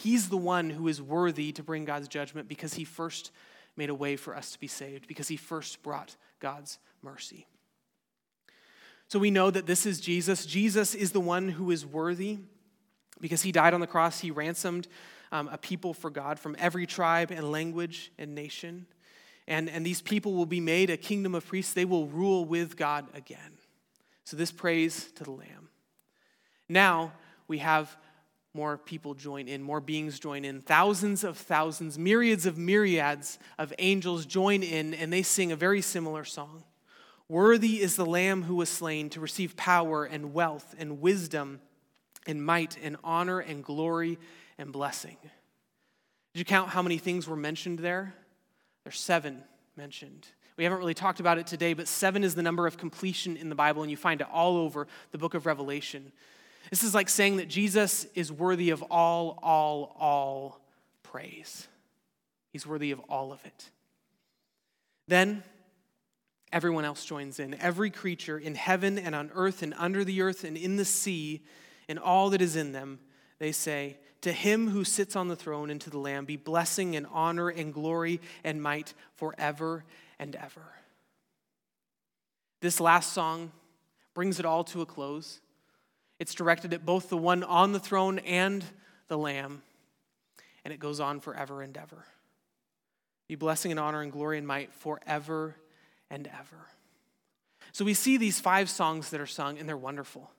He's 0.00 0.30
the 0.30 0.36
one 0.38 0.70
who 0.70 0.88
is 0.88 1.02
worthy 1.02 1.52
to 1.52 1.62
bring 1.62 1.84
God's 1.84 2.08
judgment 2.08 2.48
because 2.48 2.72
he 2.72 2.84
first 2.84 3.32
made 3.76 3.90
a 3.90 3.94
way 3.94 4.16
for 4.16 4.34
us 4.34 4.52
to 4.52 4.58
be 4.58 4.66
saved, 4.66 5.06
because 5.06 5.28
he 5.28 5.36
first 5.36 5.82
brought 5.82 6.16
God's 6.40 6.78
mercy. 7.02 7.46
So 9.08 9.18
we 9.18 9.30
know 9.30 9.50
that 9.50 9.66
this 9.66 9.84
is 9.84 10.00
Jesus. 10.00 10.46
Jesus 10.46 10.94
is 10.94 11.12
the 11.12 11.20
one 11.20 11.50
who 11.50 11.70
is 11.70 11.84
worthy 11.84 12.38
because 13.20 13.42
he 13.42 13.52
died 13.52 13.74
on 13.74 13.80
the 13.80 13.86
cross. 13.86 14.20
He 14.20 14.30
ransomed 14.30 14.88
um, 15.32 15.48
a 15.48 15.58
people 15.58 15.92
for 15.92 16.08
God 16.08 16.38
from 16.38 16.56
every 16.58 16.86
tribe 16.86 17.30
and 17.30 17.52
language 17.52 18.10
and 18.18 18.34
nation. 18.34 18.86
And, 19.46 19.68
and 19.68 19.84
these 19.84 20.00
people 20.00 20.32
will 20.32 20.46
be 20.46 20.60
made 20.60 20.88
a 20.88 20.96
kingdom 20.96 21.34
of 21.34 21.46
priests. 21.46 21.74
They 21.74 21.84
will 21.84 22.06
rule 22.06 22.46
with 22.46 22.76
God 22.78 23.06
again. 23.14 23.58
So 24.24 24.34
this 24.34 24.50
praise 24.50 25.12
to 25.16 25.24
the 25.24 25.32
Lamb. 25.32 25.68
Now 26.70 27.12
we 27.48 27.58
have 27.58 27.94
more 28.54 28.76
people 28.78 29.14
join 29.14 29.48
in, 29.48 29.62
more 29.62 29.80
beings 29.80 30.18
join 30.18 30.44
in. 30.44 30.60
Thousands 30.60 31.22
of 31.22 31.38
thousands, 31.38 31.98
myriads 31.98 32.46
of 32.46 32.58
myriads 32.58 33.38
of 33.58 33.72
angels 33.78 34.26
join 34.26 34.62
in, 34.62 34.94
and 34.94 35.12
they 35.12 35.22
sing 35.22 35.52
a 35.52 35.56
very 35.56 35.80
similar 35.80 36.24
song. 36.24 36.64
Worthy 37.28 37.80
is 37.80 37.94
the 37.94 38.06
Lamb 38.06 38.42
who 38.42 38.56
was 38.56 38.68
slain 38.68 39.08
to 39.10 39.20
receive 39.20 39.56
power 39.56 40.04
and 40.04 40.34
wealth 40.34 40.74
and 40.78 41.00
wisdom 41.00 41.60
and 42.26 42.44
might 42.44 42.76
and 42.82 42.96
honor 43.04 43.38
and 43.38 43.62
glory 43.62 44.18
and 44.58 44.72
blessing. 44.72 45.16
Did 45.22 46.40
you 46.40 46.44
count 46.44 46.70
how 46.70 46.82
many 46.82 46.98
things 46.98 47.28
were 47.28 47.36
mentioned 47.36 47.78
there? 47.78 48.14
There's 48.82 48.98
seven 48.98 49.44
mentioned. 49.76 50.26
We 50.56 50.64
haven't 50.64 50.80
really 50.80 50.94
talked 50.94 51.20
about 51.20 51.38
it 51.38 51.46
today, 51.46 51.72
but 51.72 51.88
seven 51.88 52.24
is 52.24 52.34
the 52.34 52.42
number 52.42 52.66
of 52.66 52.76
completion 52.76 53.36
in 53.36 53.48
the 53.48 53.54
Bible, 53.54 53.82
and 53.82 53.90
you 53.90 53.96
find 53.96 54.20
it 54.20 54.26
all 54.32 54.56
over 54.56 54.88
the 55.12 55.18
book 55.18 55.34
of 55.34 55.46
Revelation. 55.46 56.12
This 56.70 56.84
is 56.84 56.94
like 56.94 57.08
saying 57.08 57.36
that 57.38 57.48
Jesus 57.48 58.06
is 58.14 58.30
worthy 58.30 58.70
of 58.70 58.82
all, 58.84 59.38
all, 59.42 59.96
all 59.98 60.60
praise. 61.02 61.66
He's 62.52 62.66
worthy 62.66 62.92
of 62.92 63.00
all 63.08 63.32
of 63.32 63.44
it. 63.44 63.70
Then 65.08 65.42
everyone 66.52 66.84
else 66.84 67.04
joins 67.04 67.40
in. 67.40 67.54
Every 67.54 67.90
creature 67.90 68.38
in 68.38 68.54
heaven 68.54 68.98
and 68.98 69.14
on 69.14 69.30
earth 69.34 69.62
and 69.62 69.74
under 69.76 70.04
the 70.04 70.22
earth 70.22 70.44
and 70.44 70.56
in 70.56 70.76
the 70.76 70.84
sea 70.84 71.42
and 71.88 71.98
all 71.98 72.30
that 72.30 72.40
is 72.40 72.54
in 72.54 72.70
them, 72.70 73.00
they 73.40 73.50
say, 73.50 73.98
To 74.20 74.32
him 74.32 74.70
who 74.70 74.84
sits 74.84 75.16
on 75.16 75.26
the 75.26 75.36
throne 75.36 75.70
and 75.70 75.80
to 75.80 75.90
the 75.90 75.98
Lamb 75.98 76.24
be 76.24 76.36
blessing 76.36 76.94
and 76.94 77.06
honor 77.12 77.48
and 77.48 77.74
glory 77.74 78.20
and 78.44 78.62
might 78.62 78.94
forever 79.16 79.84
and 80.20 80.36
ever. 80.36 80.62
This 82.60 82.78
last 82.78 83.12
song 83.12 83.50
brings 84.14 84.38
it 84.38 84.44
all 84.44 84.62
to 84.64 84.82
a 84.82 84.86
close. 84.86 85.40
It's 86.20 86.34
directed 86.34 86.74
at 86.74 86.84
both 86.84 87.08
the 87.08 87.16
one 87.16 87.42
on 87.42 87.72
the 87.72 87.80
throne 87.80 88.18
and 88.20 88.62
the 89.08 89.16
Lamb, 89.16 89.62
and 90.64 90.72
it 90.72 90.78
goes 90.78 91.00
on 91.00 91.18
forever 91.18 91.62
and 91.62 91.74
ever. 91.76 92.04
Be 93.26 93.36
blessing 93.36 93.70
and 93.70 93.80
honor 93.80 94.02
and 94.02 94.12
glory 94.12 94.36
and 94.36 94.46
might 94.46 94.72
forever 94.74 95.56
and 96.10 96.26
ever. 96.26 96.66
So 97.72 97.86
we 97.86 97.94
see 97.94 98.18
these 98.18 98.38
five 98.38 98.68
songs 98.68 99.10
that 99.10 99.20
are 99.20 99.26
sung, 99.26 99.58
and 99.58 99.66
they're 99.66 99.78
wonderful. 99.78 100.30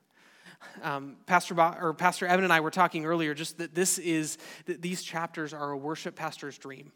Um, 0.82 1.16
Pastor, 1.26 1.60
or 1.60 1.92
Pastor 1.94 2.26
Evan 2.26 2.44
and 2.44 2.52
I 2.52 2.60
were 2.60 2.70
talking 2.70 3.04
earlier 3.04 3.34
just 3.34 3.58
that 3.58 3.74
this 3.74 3.98
is 3.98 4.38
that 4.66 4.82
these 4.82 5.02
chapters 5.02 5.52
are 5.52 5.72
a 5.72 5.76
worship 5.76 6.14
pastor's 6.14 6.56
dream. 6.58 6.92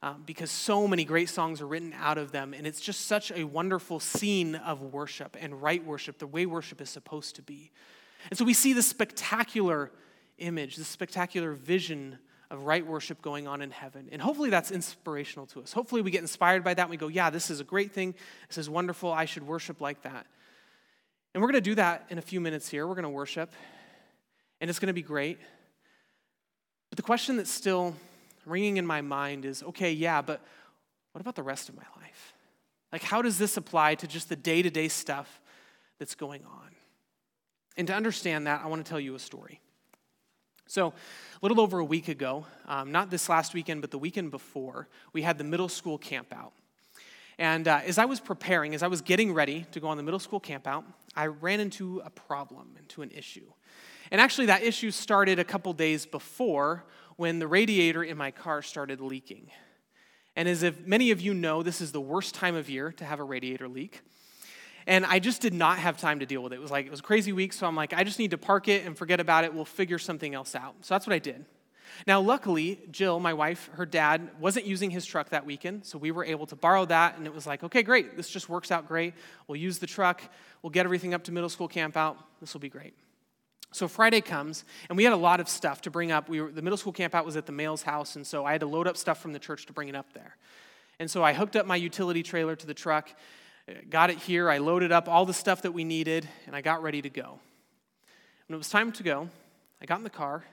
Um, 0.00 0.22
because 0.24 0.52
so 0.52 0.86
many 0.86 1.04
great 1.04 1.28
songs 1.28 1.60
are 1.60 1.66
written 1.66 1.92
out 1.98 2.18
of 2.18 2.30
them, 2.30 2.54
and 2.54 2.68
it's 2.68 2.80
just 2.80 3.06
such 3.06 3.32
a 3.32 3.42
wonderful 3.42 3.98
scene 3.98 4.54
of 4.54 4.80
worship 4.80 5.36
and 5.40 5.60
right 5.60 5.84
worship, 5.84 6.20
the 6.20 6.26
way 6.28 6.46
worship 6.46 6.80
is 6.80 6.88
supposed 6.88 7.34
to 7.34 7.42
be. 7.42 7.72
And 8.30 8.38
so 8.38 8.44
we 8.44 8.54
see 8.54 8.72
this 8.72 8.86
spectacular 8.86 9.90
image, 10.38 10.76
this 10.76 10.88
spectacular 10.88 11.52
vision 11.52 12.18
of 12.50 12.64
right 12.64 12.86
worship 12.86 13.20
going 13.20 13.46
on 13.46 13.60
in 13.60 13.70
heaven. 13.70 14.08
And 14.10 14.22
hopefully 14.22 14.50
that's 14.50 14.70
inspirational 14.70 15.46
to 15.48 15.62
us. 15.62 15.72
Hopefully 15.72 16.00
we 16.00 16.10
get 16.10 16.22
inspired 16.22 16.64
by 16.64 16.74
that 16.74 16.82
and 16.82 16.90
we 16.90 16.96
go, 16.96 17.08
yeah, 17.08 17.30
this 17.30 17.50
is 17.50 17.60
a 17.60 17.64
great 17.64 17.92
thing. 17.92 18.14
This 18.48 18.58
is 18.58 18.70
wonderful. 18.70 19.12
I 19.12 19.26
should 19.26 19.46
worship 19.46 19.80
like 19.80 20.02
that. 20.02 20.26
And 21.34 21.42
we're 21.42 21.52
going 21.52 21.62
to 21.62 21.70
do 21.70 21.74
that 21.74 22.06
in 22.08 22.18
a 22.18 22.22
few 22.22 22.40
minutes 22.40 22.68
here. 22.68 22.86
We're 22.86 22.94
going 22.94 23.02
to 23.02 23.10
worship, 23.10 23.52
and 24.60 24.70
it's 24.70 24.78
going 24.78 24.88
to 24.88 24.94
be 24.94 25.02
great. 25.02 25.38
But 26.90 26.96
the 26.96 27.02
question 27.02 27.36
that's 27.36 27.50
still 27.50 27.94
ringing 28.46 28.78
in 28.78 28.86
my 28.86 29.02
mind 29.02 29.44
is 29.44 29.62
okay, 29.62 29.92
yeah, 29.92 30.22
but 30.22 30.40
what 31.12 31.20
about 31.20 31.34
the 31.34 31.42
rest 31.42 31.68
of 31.68 31.76
my 31.76 31.84
life? 32.00 32.34
Like, 32.92 33.02
how 33.02 33.20
does 33.20 33.36
this 33.36 33.58
apply 33.58 33.96
to 33.96 34.06
just 34.06 34.30
the 34.30 34.36
day 34.36 34.62
to 34.62 34.70
day 34.70 34.88
stuff 34.88 35.40
that's 35.98 36.14
going 36.14 36.42
on? 36.44 36.70
And 37.78 37.86
to 37.86 37.94
understand 37.94 38.48
that, 38.48 38.60
I 38.62 38.66
want 38.66 38.84
to 38.84 38.88
tell 38.88 38.98
you 38.98 39.14
a 39.14 39.20
story. 39.20 39.60
So, 40.66 40.88
a 40.88 40.92
little 41.40 41.60
over 41.60 41.78
a 41.78 41.84
week 41.84 42.08
ago, 42.08 42.44
um, 42.66 42.90
not 42.90 43.08
this 43.08 43.28
last 43.28 43.54
weekend, 43.54 43.80
but 43.80 43.92
the 43.92 43.98
weekend 43.98 44.32
before, 44.32 44.88
we 45.12 45.22
had 45.22 45.38
the 45.38 45.44
middle 45.44 45.68
school 45.68 45.96
camp 45.96 46.34
out. 46.34 46.52
And 47.38 47.68
uh, 47.68 47.80
as 47.86 47.96
I 47.96 48.04
was 48.04 48.18
preparing, 48.18 48.74
as 48.74 48.82
I 48.82 48.88
was 48.88 49.00
getting 49.00 49.32
ready 49.32 49.64
to 49.70 49.78
go 49.78 49.86
on 49.86 49.96
the 49.96 50.02
middle 50.02 50.18
school 50.18 50.40
camp 50.40 50.66
out, 50.66 50.84
I 51.14 51.26
ran 51.26 51.60
into 51.60 52.02
a 52.04 52.10
problem, 52.10 52.74
into 52.76 53.02
an 53.02 53.12
issue. 53.12 53.46
And 54.10 54.20
actually, 54.20 54.46
that 54.46 54.64
issue 54.64 54.90
started 54.90 55.38
a 55.38 55.44
couple 55.44 55.72
days 55.72 56.04
before 56.04 56.84
when 57.16 57.38
the 57.38 57.46
radiator 57.46 58.02
in 58.02 58.16
my 58.16 58.32
car 58.32 58.60
started 58.60 59.00
leaking. 59.00 59.50
And 60.34 60.48
as 60.48 60.64
if 60.64 60.84
many 60.84 61.12
of 61.12 61.20
you 61.20 61.32
know, 61.32 61.62
this 61.62 61.80
is 61.80 61.92
the 61.92 62.00
worst 62.00 62.34
time 62.34 62.56
of 62.56 62.68
year 62.68 62.90
to 62.92 63.04
have 63.04 63.20
a 63.20 63.24
radiator 63.24 63.68
leak. 63.68 64.02
And 64.88 65.04
I 65.04 65.18
just 65.18 65.42
did 65.42 65.52
not 65.52 65.78
have 65.78 65.98
time 65.98 66.20
to 66.20 66.26
deal 66.26 66.42
with 66.42 66.54
it. 66.54 66.56
It 66.56 66.62
was 66.62 66.70
like, 66.70 66.86
it 66.86 66.90
was 66.90 67.00
a 67.00 67.02
crazy 67.02 67.30
week, 67.30 67.52
so 67.52 67.66
I'm 67.66 67.76
like, 67.76 67.92
I 67.92 68.04
just 68.04 68.18
need 68.18 68.30
to 68.30 68.38
park 68.38 68.68
it 68.68 68.86
and 68.86 68.96
forget 68.96 69.20
about 69.20 69.44
it. 69.44 69.52
We'll 69.52 69.66
figure 69.66 69.98
something 69.98 70.34
else 70.34 70.54
out. 70.54 70.76
So 70.80 70.94
that's 70.94 71.06
what 71.06 71.12
I 71.12 71.18
did. 71.18 71.44
Now, 72.06 72.22
luckily, 72.22 72.80
Jill, 72.90 73.20
my 73.20 73.34
wife, 73.34 73.68
her 73.74 73.84
dad, 73.84 74.30
wasn't 74.40 74.64
using 74.64 74.90
his 74.90 75.04
truck 75.04 75.28
that 75.28 75.44
weekend, 75.44 75.84
so 75.84 75.98
we 75.98 76.10
were 76.10 76.24
able 76.24 76.46
to 76.46 76.56
borrow 76.56 76.86
that, 76.86 77.18
and 77.18 77.26
it 77.26 77.34
was 77.34 77.46
like, 77.46 77.62
okay, 77.64 77.82
great, 77.82 78.16
this 78.16 78.30
just 78.30 78.48
works 78.48 78.70
out 78.70 78.88
great. 78.88 79.14
We'll 79.46 79.60
use 79.60 79.78
the 79.78 79.86
truck, 79.86 80.22
we'll 80.62 80.70
get 80.70 80.86
everything 80.86 81.12
up 81.12 81.24
to 81.24 81.32
middle 81.32 81.50
school 81.50 81.68
camp 81.68 81.96
out. 81.96 82.16
This 82.40 82.54
will 82.54 82.60
be 82.60 82.68
great. 82.70 82.94
So 83.72 83.88
Friday 83.88 84.22
comes, 84.22 84.64
and 84.88 84.96
we 84.96 85.04
had 85.04 85.12
a 85.12 85.16
lot 85.16 85.40
of 85.40 85.50
stuff 85.50 85.82
to 85.82 85.90
bring 85.90 86.12
up. 86.12 86.30
We 86.30 86.40
were, 86.40 86.50
the 86.50 86.62
middle 86.62 86.78
school 86.78 86.92
camp 86.92 87.14
out 87.14 87.26
was 87.26 87.36
at 87.36 87.44
the 87.44 87.52
mail's 87.52 87.82
house, 87.82 88.16
and 88.16 88.26
so 88.26 88.46
I 88.46 88.52
had 88.52 88.60
to 88.60 88.66
load 88.66 88.86
up 88.86 88.96
stuff 88.96 89.20
from 89.20 89.32
the 89.32 89.38
church 89.38 89.66
to 89.66 89.74
bring 89.74 89.88
it 89.88 89.94
up 89.94 90.14
there. 90.14 90.36
And 90.98 91.10
so 91.10 91.22
I 91.22 91.32
hooked 91.32 91.56
up 91.56 91.66
my 91.66 91.76
utility 91.76 92.22
trailer 92.22 92.56
to 92.56 92.66
the 92.66 92.74
truck, 92.74 93.10
got 93.90 94.10
it 94.10 94.18
here, 94.18 94.50
I 94.50 94.58
loaded 94.58 94.92
up 94.92 95.08
all 95.08 95.26
the 95.26 95.34
stuff 95.34 95.62
that 95.62 95.72
we 95.72 95.84
needed, 95.84 96.28
and 96.46 96.54
I 96.54 96.60
got 96.60 96.82
ready 96.82 97.02
to 97.02 97.10
go. 97.10 97.38
When 98.46 98.54
it 98.54 98.58
was 98.58 98.68
time 98.68 98.92
to 98.92 99.02
go, 99.02 99.28
I 99.80 99.86
got 99.86 99.98
in 99.98 100.04
the 100.04 100.10
car, 100.10 100.44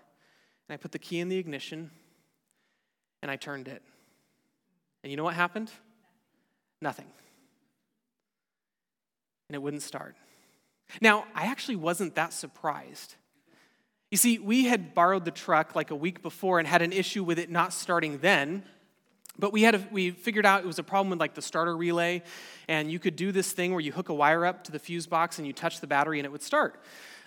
and 0.68 0.74
I 0.74 0.78
put 0.78 0.92
the 0.92 1.00
key 1.00 1.20
in 1.20 1.30
the 1.30 1.38
ignition, 1.38 1.92
and 3.22 3.32
I 3.32 3.36
turned 3.36 3.68
it. 3.68 3.82
And 5.04 5.12
you 5.12 5.18
know 5.18 5.24
what 5.24 5.36
happened? 5.36 5.72
Nothing. 6.82 7.08
And 9.50 9.56
it 9.56 9.62
wouldn't 9.62 9.84
start. 9.84 10.16
Now, 11.02 11.26
I 11.34 11.46
actually 11.46 11.76
wasn't 11.76 12.16
that 12.16 12.34
surprised. 12.34 13.16
You 14.12 14.18
see, 14.18 14.40
we 14.40 14.66
had 14.66 14.94
borrowed 14.94 15.26
the 15.26 15.32
truck 15.32 15.76
like 15.76 15.92
a 15.92 15.96
week 15.96 16.22
before 16.22 16.60
and 16.60 16.68
had 16.68 16.82
an 16.82 16.92
issue 16.92 17.24
with 17.24 17.40
it 17.40 17.50
not 17.50 17.74
starting 17.74 18.20
then. 18.20 18.64
But 19.38 19.52
we 19.52 19.64
had 19.64 19.76
a, 19.76 19.88
we 19.92 20.12
figured 20.12 20.46
out 20.46 20.64
it 20.64 20.68
was 20.68 20.80
a 20.80 20.84
problem 20.84 21.10
with 21.10 21.20
like 21.20 21.34
the 21.34 21.42
starter 21.42 21.76
relay, 21.76 22.24
and 22.68 22.92
you 22.92 23.00
could 23.00 23.16
do 23.16 23.32
this 23.32 23.52
thing 23.52 23.72
where 23.72 23.82
you 23.82 23.92
hook 23.92 24.10
a 24.10 24.14
wire 24.14 24.46
up 24.46 24.64
to 24.66 24.72
the 24.72 24.80
fuse 24.80 25.08
box 25.08 25.38
and 25.38 25.48
you 25.48 25.54
touch 25.54 25.82
the 25.82 25.88
battery 25.88 26.20
and 26.20 26.26
it 26.26 26.32
would 26.32 26.44
start. 26.44 26.82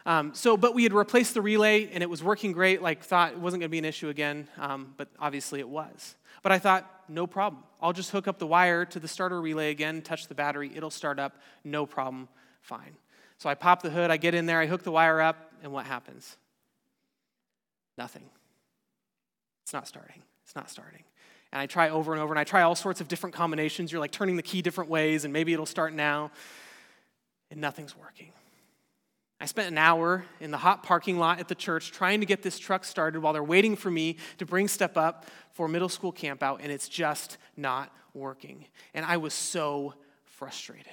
Um, 0.07 0.35
so, 0.35 0.57
but 0.57 0.75
we 0.75 0.85
had 0.85 0.95
replaced 0.95 1.35
the 1.35 1.43
relay 1.43 1.91
and 1.93 2.03
it 2.03 2.09
was 2.09 2.23
working 2.23 2.53
great. 2.53 2.81
Like 2.81 3.03
thought 3.03 3.33
it 3.33 3.39
wasn't 3.39 3.61
going 3.61 3.69
to 3.69 3.73
be 3.73 3.79
an 3.79 3.85
issue 3.85 4.09
again, 4.09 4.49
um, 4.57 4.95
but 4.97 5.09
obviously 5.19 5.61
it 5.61 5.69
was. 5.69 6.15
But 6.43 6.53
I 6.53 6.59
thought 6.59 6.91
no 7.09 7.27
problem. 7.27 7.63
I'll 7.81 7.93
just 7.93 8.11
hook 8.11 8.27
up 8.27 8.39
the 8.39 8.47
wire 8.47 8.85
to 8.87 9.01
the 9.01 9.09
starter 9.09 9.41
relay 9.41 9.71
again, 9.71 10.03
touch 10.03 10.27
the 10.29 10.35
battery, 10.35 10.71
it'll 10.75 10.91
start 10.91 11.19
up, 11.19 11.37
no 11.65 11.87
problem, 11.87 12.29
fine. 12.63 12.97
So 13.39 13.49
I 13.49 13.55
pop 13.55 13.83
the 13.83 13.91
hood, 13.91 14.11
I 14.11 14.17
get 14.17 14.35
in 14.35 14.47
there, 14.47 14.61
I 14.61 14.67
hook 14.67 14.83
the 14.83 14.91
wire 14.91 15.21
up, 15.21 15.53
and 15.63 15.73
what 15.73 15.87
happens? 15.87 16.37
Nothing. 17.97 18.25
It's 19.63 19.73
not 19.73 19.87
starting. 19.87 20.23
It's 20.45 20.57
not 20.57 20.71
starting. 20.71 21.05
And 21.53 21.61
I 21.61 21.67
try 21.67 21.89
over 21.91 22.13
and 22.13 22.21
over, 22.21 22.33
and 22.33 22.39
I 22.39 22.45
try 22.45 22.63
all 22.63 22.75
sorts 22.75 23.01
of 23.01 23.09
different 23.09 23.35
combinations. 23.35 23.91
You're 23.91 24.01
like 24.01 24.13
turning 24.13 24.37
the 24.37 24.43
key 24.43 24.63
different 24.63 24.91
ways, 24.91 25.25
and 25.25 25.33
maybe 25.33 25.53
it'll 25.53 25.67
start 25.67 25.95
now, 25.95 26.31
and 27.51 27.61
nothing's 27.61 27.97
working. 27.97 28.33
I 29.41 29.47
spent 29.47 29.69
an 29.69 29.79
hour 29.79 30.25
in 30.41 30.51
the 30.51 30.59
hot 30.59 30.83
parking 30.83 31.19
lot 31.19 31.39
at 31.39 31.49
the 31.49 31.55
church 31.55 31.93
trying 31.93 32.21
to 32.21 32.27
get 32.27 32.43
this 32.43 32.59
truck 32.59 32.85
started 32.85 33.23
while 33.23 33.33
they're 33.33 33.43
waiting 33.43 33.77
for 33.77 33.91
me 33.91 34.17
to 34.39 34.47
bring 34.47 34.67
Step 34.67 34.97
Up 34.97 35.27
for 35.53 35.69
middle 35.69 35.89
school 35.89 36.13
campout, 36.13 36.59
and 36.61 36.73
it's 36.73 36.89
just 36.89 37.39
not 37.57 37.95
working. 38.15 38.67
And 38.95 39.07
I 39.07 39.17
was 39.17 39.33
so 39.33 39.95
frustrated. 40.25 40.87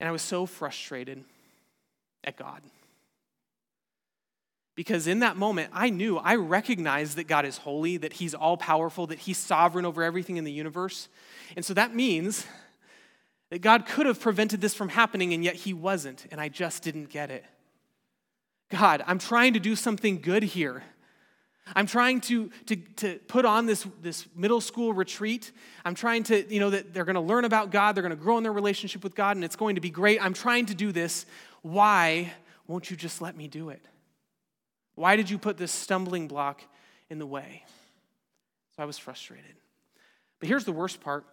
And 0.00 0.08
I 0.08 0.12
was 0.12 0.22
so 0.22 0.46
frustrated 0.46 1.24
at 2.24 2.36
God. 2.36 2.62
Because 4.74 5.06
in 5.06 5.20
that 5.20 5.36
moment, 5.36 5.70
I 5.72 5.90
knew, 5.90 6.18
I 6.18 6.34
recognized 6.34 7.16
that 7.16 7.28
God 7.28 7.44
is 7.44 7.58
holy, 7.58 7.96
that 7.98 8.14
He's 8.14 8.34
all 8.34 8.56
powerful, 8.56 9.06
that 9.06 9.20
He's 9.20 9.38
sovereign 9.38 9.84
over 9.84 10.02
everything 10.02 10.36
in 10.36 10.44
the 10.44 10.52
universe. 10.52 11.08
And 11.54 11.64
so 11.64 11.74
that 11.74 11.94
means 11.94 12.44
that 13.50 13.60
God 13.60 13.86
could 13.86 14.06
have 14.06 14.20
prevented 14.20 14.60
this 14.60 14.74
from 14.74 14.88
happening, 14.88 15.32
and 15.32 15.44
yet 15.44 15.54
He 15.54 15.72
wasn't, 15.72 16.26
and 16.32 16.40
I 16.40 16.48
just 16.48 16.82
didn't 16.82 17.08
get 17.08 17.30
it. 17.30 17.44
God, 18.70 19.04
I'm 19.06 19.18
trying 19.18 19.52
to 19.52 19.60
do 19.60 19.76
something 19.76 20.20
good 20.20 20.42
here. 20.42 20.82
I'm 21.76 21.86
trying 21.86 22.20
to, 22.22 22.50
to, 22.66 22.76
to 22.96 23.18
put 23.28 23.44
on 23.44 23.66
this, 23.66 23.86
this 24.02 24.26
middle 24.34 24.60
school 24.60 24.92
retreat. 24.92 25.52
I'm 25.84 25.94
trying 25.94 26.24
to, 26.24 26.52
you 26.52 26.60
know, 26.60 26.70
that 26.70 26.92
they're 26.92 27.04
going 27.04 27.14
to 27.14 27.20
learn 27.20 27.44
about 27.44 27.70
God, 27.70 27.94
they're 27.94 28.02
going 28.02 28.10
to 28.10 28.22
grow 28.22 28.36
in 28.38 28.42
their 28.42 28.52
relationship 28.52 29.04
with 29.04 29.14
God, 29.14 29.36
and 29.36 29.44
it's 29.44 29.56
going 29.56 29.76
to 29.76 29.80
be 29.80 29.90
great. 29.90 30.22
I'm 30.22 30.34
trying 30.34 30.66
to 30.66 30.74
do 30.74 30.90
this. 30.90 31.24
Why 31.62 32.32
won't 32.66 32.90
you 32.90 32.96
just 32.96 33.22
let 33.22 33.36
me 33.36 33.46
do 33.46 33.70
it? 33.70 33.86
Why 34.94 35.16
did 35.16 35.30
you 35.30 35.38
put 35.38 35.56
this 35.56 35.72
stumbling 35.72 36.28
block 36.28 36.62
in 37.10 37.18
the 37.18 37.26
way? 37.26 37.64
So 38.76 38.82
I 38.82 38.86
was 38.86 38.98
frustrated. 38.98 39.54
But 40.40 40.48
here's 40.48 40.64
the 40.64 40.72
worst 40.72 41.00
part 41.00 41.24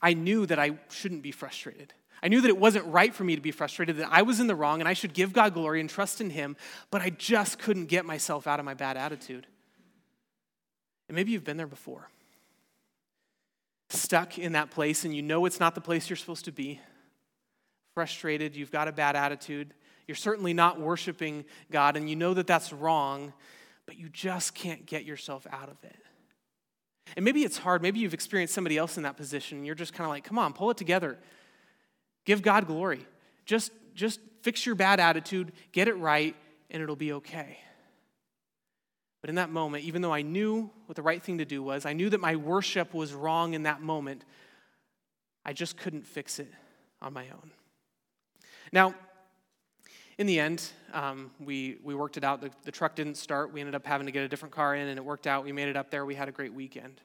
I 0.00 0.14
knew 0.14 0.46
that 0.46 0.58
I 0.58 0.78
shouldn't 0.90 1.22
be 1.22 1.32
frustrated. 1.32 1.92
I 2.22 2.28
knew 2.28 2.40
that 2.40 2.48
it 2.48 2.58
wasn't 2.58 2.86
right 2.86 3.12
for 3.12 3.24
me 3.24 3.34
to 3.34 3.42
be 3.42 3.50
frustrated, 3.50 3.96
that 3.96 4.08
I 4.10 4.22
was 4.22 4.38
in 4.38 4.46
the 4.46 4.54
wrong 4.54 4.80
and 4.80 4.88
I 4.88 4.92
should 4.92 5.12
give 5.12 5.32
God 5.32 5.54
glory 5.54 5.80
and 5.80 5.90
trust 5.90 6.20
in 6.20 6.30
Him, 6.30 6.56
but 6.90 7.02
I 7.02 7.10
just 7.10 7.58
couldn't 7.58 7.86
get 7.86 8.04
myself 8.04 8.46
out 8.46 8.60
of 8.60 8.64
my 8.64 8.74
bad 8.74 8.96
attitude. 8.96 9.46
And 11.08 11.16
maybe 11.16 11.32
you've 11.32 11.44
been 11.44 11.56
there 11.56 11.66
before. 11.66 12.08
Stuck 13.90 14.38
in 14.38 14.52
that 14.52 14.70
place 14.70 15.04
and 15.04 15.14
you 15.14 15.20
know 15.20 15.46
it's 15.46 15.60
not 15.60 15.74
the 15.74 15.80
place 15.80 16.08
you're 16.08 16.16
supposed 16.16 16.44
to 16.44 16.52
be. 16.52 16.80
Frustrated, 17.94 18.56
you've 18.56 18.72
got 18.72 18.88
a 18.88 18.92
bad 18.92 19.16
attitude, 19.16 19.74
you're 20.06 20.14
certainly 20.14 20.52
not 20.52 20.80
worshiping 20.80 21.44
God, 21.70 21.96
and 21.96 22.08
you 22.08 22.16
know 22.16 22.34
that 22.34 22.46
that's 22.46 22.72
wrong, 22.72 23.32
but 23.86 23.96
you 23.96 24.08
just 24.08 24.54
can't 24.54 24.86
get 24.86 25.04
yourself 25.04 25.46
out 25.50 25.68
of 25.68 25.76
it. 25.84 25.96
And 27.16 27.24
maybe 27.24 27.42
it's 27.42 27.58
hard. 27.58 27.82
Maybe 27.82 28.00
you've 28.00 28.14
experienced 28.14 28.54
somebody 28.54 28.78
else 28.78 28.96
in 28.96 29.02
that 29.02 29.16
position, 29.16 29.58
and 29.58 29.66
you're 29.66 29.74
just 29.74 29.92
kind 29.92 30.06
of 30.06 30.10
like, 30.10 30.24
come 30.24 30.38
on, 30.38 30.52
pull 30.52 30.70
it 30.70 30.76
together. 30.76 31.18
Give 32.24 32.42
God 32.42 32.66
glory. 32.66 33.06
Just, 33.44 33.72
just 33.94 34.20
fix 34.42 34.64
your 34.64 34.74
bad 34.74 35.00
attitude, 35.00 35.52
get 35.72 35.88
it 35.88 35.94
right, 35.94 36.36
and 36.70 36.82
it'll 36.82 36.96
be 36.96 37.12
okay. 37.14 37.58
But 39.20 39.30
in 39.30 39.36
that 39.36 39.50
moment, 39.50 39.84
even 39.84 40.02
though 40.02 40.12
I 40.12 40.22
knew 40.22 40.70
what 40.86 40.96
the 40.96 41.02
right 41.02 41.22
thing 41.22 41.38
to 41.38 41.44
do 41.44 41.62
was, 41.62 41.86
I 41.86 41.92
knew 41.92 42.10
that 42.10 42.20
my 42.20 42.36
worship 42.36 42.92
was 42.92 43.12
wrong 43.12 43.54
in 43.54 43.64
that 43.64 43.80
moment, 43.80 44.24
I 45.44 45.52
just 45.52 45.76
couldn't 45.76 46.06
fix 46.06 46.38
it 46.38 46.52
on 47.00 47.12
my 47.12 47.26
own. 47.30 47.50
Now, 48.72 48.94
in 50.22 50.26
the 50.28 50.38
end, 50.38 50.62
um, 50.92 51.32
we, 51.40 51.78
we 51.82 51.96
worked 51.96 52.16
it 52.16 52.22
out. 52.22 52.40
The, 52.40 52.50
the 52.62 52.70
truck 52.70 52.94
didn't 52.94 53.16
start. 53.16 53.52
We 53.52 53.58
ended 53.58 53.74
up 53.74 53.84
having 53.84 54.06
to 54.06 54.12
get 54.12 54.22
a 54.22 54.28
different 54.28 54.54
car 54.54 54.76
in, 54.76 54.86
and 54.86 54.96
it 54.96 55.04
worked 55.04 55.26
out. 55.26 55.44
We 55.44 55.50
made 55.50 55.66
it 55.66 55.76
up 55.76 55.90
there. 55.90 56.06
We 56.06 56.14
had 56.14 56.28
a 56.28 56.32
great 56.32 56.54
weekend. 56.54 57.00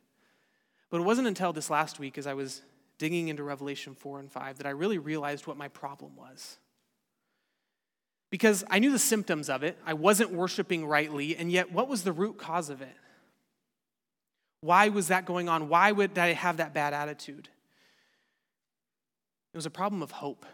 But 0.91 1.01
it 1.01 1.03
wasn't 1.03 1.27
until 1.27 1.51
this 1.51 1.71
last 1.71 1.97
week, 1.97 2.19
as 2.19 2.27
I 2.27 2.35
was 2.35 2.61
digging 2.99 3.29
into 3.29 3.41
Revelation 3.41 3.95
4 3.95 4.19
and 4.19 4.31
5, 4.31 4.59
that 4.59 4.67
I 4.67 4.69
really 4.69 4.99
realized 4.99 5.47
what 5.47 5.57
my 5.57 5.67
problem 5.67 6.15
was. 6.15 6.59
Because 8.29 8.63
I 8.69 8.77
knew 8.77 8.91
the 8.91 8.99
symptoms 8.99 9.49
of 9.49 9.63
it, 9.63 9.79
I 9.83 9.95
wasn't 9.95 10.31
worshiping 10.31 10.85
rightly, 10.85 11.35
and 11.35 11.51
yet 11.51 11.71
what 11.71 11.87
was 11.87 12.03
the 12.03 12.11
root 12.11 12.37
cause 12.37 12.69
of 12.69 12.83
it? 12.83 12.95
Why 14.61 14.89
was 14.89 15.07
that 15.07 15.25
going 15.25 15.49
on? 15.49 15.69
Why 15.69 15.91
would 15.91 16.15
I 16.19 16.33
have 16.33 16.57
that 16.57 16.71
bad 16.71 16.93
attitude? 16.93 17.49
It 19.53 19.57
was 19.57 19.65
a 19.65 19.71
problem 19.71 20.03
of 20.03 20.11
hope. 20.11 20.45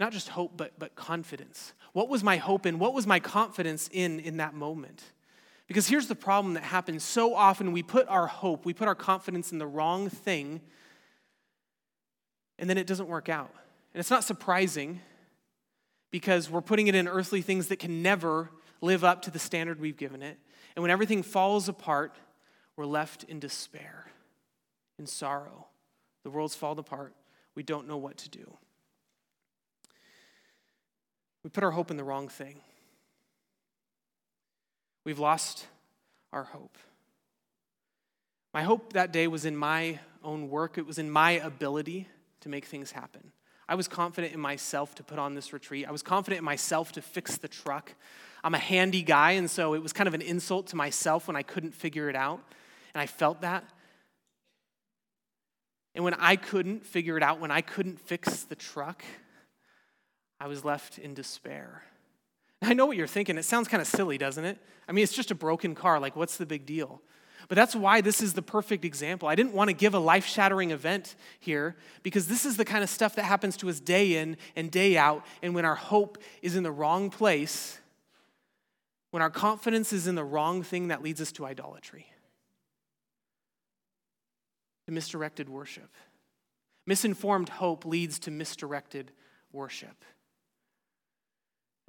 Not 0.00 0.12
just 0.12 0.30
hope, 0.30 0.52
but, 0.56 0.72
but 0.78 0.96
confidence. 0.96 1.74
What 1.92 2.08
was 2.08 2.24
my 2.24 2.38
hope 2.38 2.64
in? 2.64 2.78
What 2.78 2.94
was 2.94 3.06
my 3.06 3.20
confidence 3.20 3.88
in 3.92 4.18
in 4.20 4.38
that 4.38 4.54
moment? 4.54 5.02
Because 5.68 5.86
here's 5.86 6.08
the 6.08 6.16
problem 6.16 6.54
that 6.54 6.64
happens 6.64 7.04
so 7.04 7.34
often 7.34 7.70
we 7.70 7.82
put 7.82 8.08
our 8.08 8.26
hope, 8.26 8.64
we 8.64 8.72
put 8.72 8.88
our 8.88 8.94
confidence 8.94 9.52
in 9.52 9.58
the 9.58 9.66
wrong 9.66 10.08
thing, 10.08 10.62
and 12.58 12.68
then 12.68 12.78
it 12.78 12.86
doesn't 12.86 13.08
work 13.08 13.28
out. 13.28 13.54
And 13.92 14.00
it's 14.00 14.10
not 14.10 14.24
surprising 14.24 15.00
because 16.10 16.50
we're 16.50 16.60
putting 16.60 16.88
it 16.88 16.94
in 16.94 17.06
earthly 17.06 17.42
things 17.42 17.68
that 17.68 17.78
can 17.78 18.02
never 18.02 18.50
live 18.80 19.04
up 19.04 19.22
to 19.22 19.30
the 19.30 19.38
standard 19.38 19.80
we've 19.80 19.96
given 19.96 20.22
it. 20.22 20.38
And 20.74 20.82
when 20.82 20.90
everything 20.90 21.22
falls 21.22 21.68
apart, 21.68 22.16
we're 22.74 22.86
left 22.86 23.24
in 23.24 23.38
despair, 23.38 24.06
in 24.98 25.06
sorrow. 25.06 25.66
The 26.24 26.30
world's 26.30 26.54
fallen 26.54 26.78
apart. 26.78 27.14
We 27.54 27.62
don't 27.62 27.86
know 27.86 27.96
what 27.96 28.16
to 28.18 28.30
do. 28.30 28.56
We 31.42 31.50
put 31.50 31.64
our 31.64 31.70
hope 31.70 31.90
in 31.90 31.96
the 31.96 32.04
wrong 32.04 32.28
thing. 32.28 32.60
We've 35.04 35.18
lost 35.18 35.66
our 36.32 36.44
hope. 36.44 36.76
My 38.52 38.62
hope 38.62 38.92
that 38.92 39.12
day 39.12 39.26
was 39.28 39.44
in 39.44 39.56
my 39.56 40.00
own 40.22 40.50
work, 40.50 40.76
it 40.76 40.86
was 40.86 40.98
in 40.98 41.10
my 41.10 41.32
ability 41.32 42.06
to 42.40 42.48
make 42.48 42.64
things 42.64 42.92
happen. 42.92 43.32
I 43.68 43.76
was 43.76 43.86
confident 43.86 44.34
in 44.34 44.40
myself 44.40 44.96
to 44.96 45.04
put 45.04 45.18
on 45.18 45.34
this 45.34 45.52
retreat. 45.52 45.86
I 45.86 45.92
was 45.92 46.02
confident 46.02 46.38
in 46.38 46.44
myself 46.44 46.90
to 46.92 47.02
fix 47.02 47.38
the 47.38 47.46
truck. 47.46 47.94
I'm 48.42 48.54
a 48.54 48.58
handy 48.58 49.02
guy, 49.02 49.32
and 49.32 49.48
so 49.48 49.74
it 49.74 49.82
was 49.82 49.92
kind 49.92 50.08
of 50.08 50.14
an 50.14 50.22
insult 50.22 50.66
to 50.68 50.76
myself 50.76 51.28
when 51.28 51.36
I 51.36 51.42
couldn't 51.42 51.72
figure 51.72 52.10
it 52.10 52.16
out. 52.16 52.40
And 52.94 53.00
I 53.00 53.06
felt 53.06 53.42
that. 53.42 53.64
And 55.94 56.04
when 56.04 56.14
I 56.14 56.36
couldn't 56.36 56.84
figure 56.84 57.16
it 57.16 57.22
out, 57.22 57.38
when 57.38 57.52
I 57.52 57.60
couldn't 57.60 58.00
fix 58.00 58.42
the 58.42 58.56
truck, 58.56 59.04
I 60.40 60.46
was 60.48 60.64
left 60.64 60.98
in 60.98 61.12
despair. 61.14 61.82
I 62.62 62.74
know 62.74 62.86
what 62.86 62.96
you're 62.96 63.06
thinking. 63.06 63.38
It 63.38 63.44
sounds 63.44 63.68
kind 63.68 63.80
of 63.80 63.86
silly, 63.86 64.18
doesn't 64.18 64.44
it? 64.44 64.58
I 64.88 64.92
mean, 64.92 65.02
it's 65.02 65.12
just 65.12 65.30
a 65.30 65.34
broken 65.34 65.74
car. 65.74 66.00
Like, 66.00 66.16
what's 66.16 66.36
the 66.36 66.46
big 66.46 66.66
deal? 66.66 67.02
But 67.48 67.56
that's 67.56 67.74
why 67.74 68.00
this 68.00 68.20
is 68.22 68.34
the 68.34 68.42
perfect 68.42 68.84
example. 68.84 69.28
I 69.28 69.34
didn't 69.34 69.54
want 69.54 69.68
to 69.68 69.74
give 69.74 69.94
a 69.94 69.98
life 69.98 70.26
shattering 70.26 70.70
event 70.70 71.14
here 71.40 71.76
because 72.02 72.26
this 72.26 72.44
is 72.44 72.56
the 72.56 72.64
kind 72.64 72.84
of 72.84 72.90
stuff 72.90 73.16
that 73.16 73.24
happens 73.24 73.56
to 73.58 73.68
us 73.68 73.80
day 73.80 74.16
in 74.16 74.36
and 74.56 74.70
day 74.70 74.96
out. 74.96 75.24
And 75.42 75.54
when 75.54 75.64
our 75.64 75.74
hope 75.74 76.18
is 76.42 76.54
in 76.54 76.62
the 76.62 76.70
wrong 76.70 77.10
place, 77.10 77.78
when 79.10 79.22
our 79.22 79.30
confidence 79.30 79.92
is 79.92 80.06
in 80.06 80.14
the 80.14 80.24
wrong 80.24 80.62
thing, 80.62 80.88
that 80.88 81.02
leads 81.02 81.20
us 81.20 81.32
to 81.32 81.46
idolatry, 81.46 82.06
to 84.86 84.92
misdirected 84.92 85.48
worship. 85.48 85.90
Misinformed 86.86 87.48
hope 87.48 87.84
leads 87.84 88.18
to 88.20 88.30
misdirected 88.30 89.12
worship. 89.52 90.04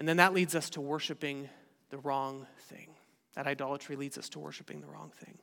And 0.02 0.10
then 0.10 0.18
that 0.18 0.34
leads 0.34 0.56
us 0.56 0.72
to 0.72 0.82
worshiping 0.82 1.47
the 1.91 1.99
wrong 1.99 2.47
thing. 2.62 2.88
That 3.36 3.45
idolatry 3.45 3.95
leads 3.95 4.18
us 4.18 4.30
to 4.30 4.39
worshiping 4.39 4.82
the 4.82 4.88
wrong 4.88 5.12
thing. 5.24 5.38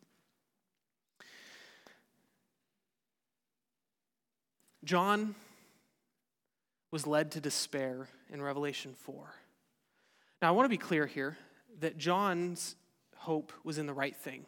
John 4.83 5.37
was 6.91 7.07
led 7.07 7.31
to 7.31 7.41
despair 7.41 8.09
in 8.31 8.43
Revelation 8.43 8.95
4. 8.95 9.33
Now, 10.43 10.49
I 10.49 10.51
want 10.51 10.65
to 10.65 10.71
be 10.71 10.77
clear 10.77 11.07
here 11.07 11.39
that 11.79 11.97
John's 11.97 12.75
hope 13.15 13.53
was 13.63 13.79
in 13.79 13.87
the 13.87 13.95
right 13.95 14.17
thing. 14.17 14.45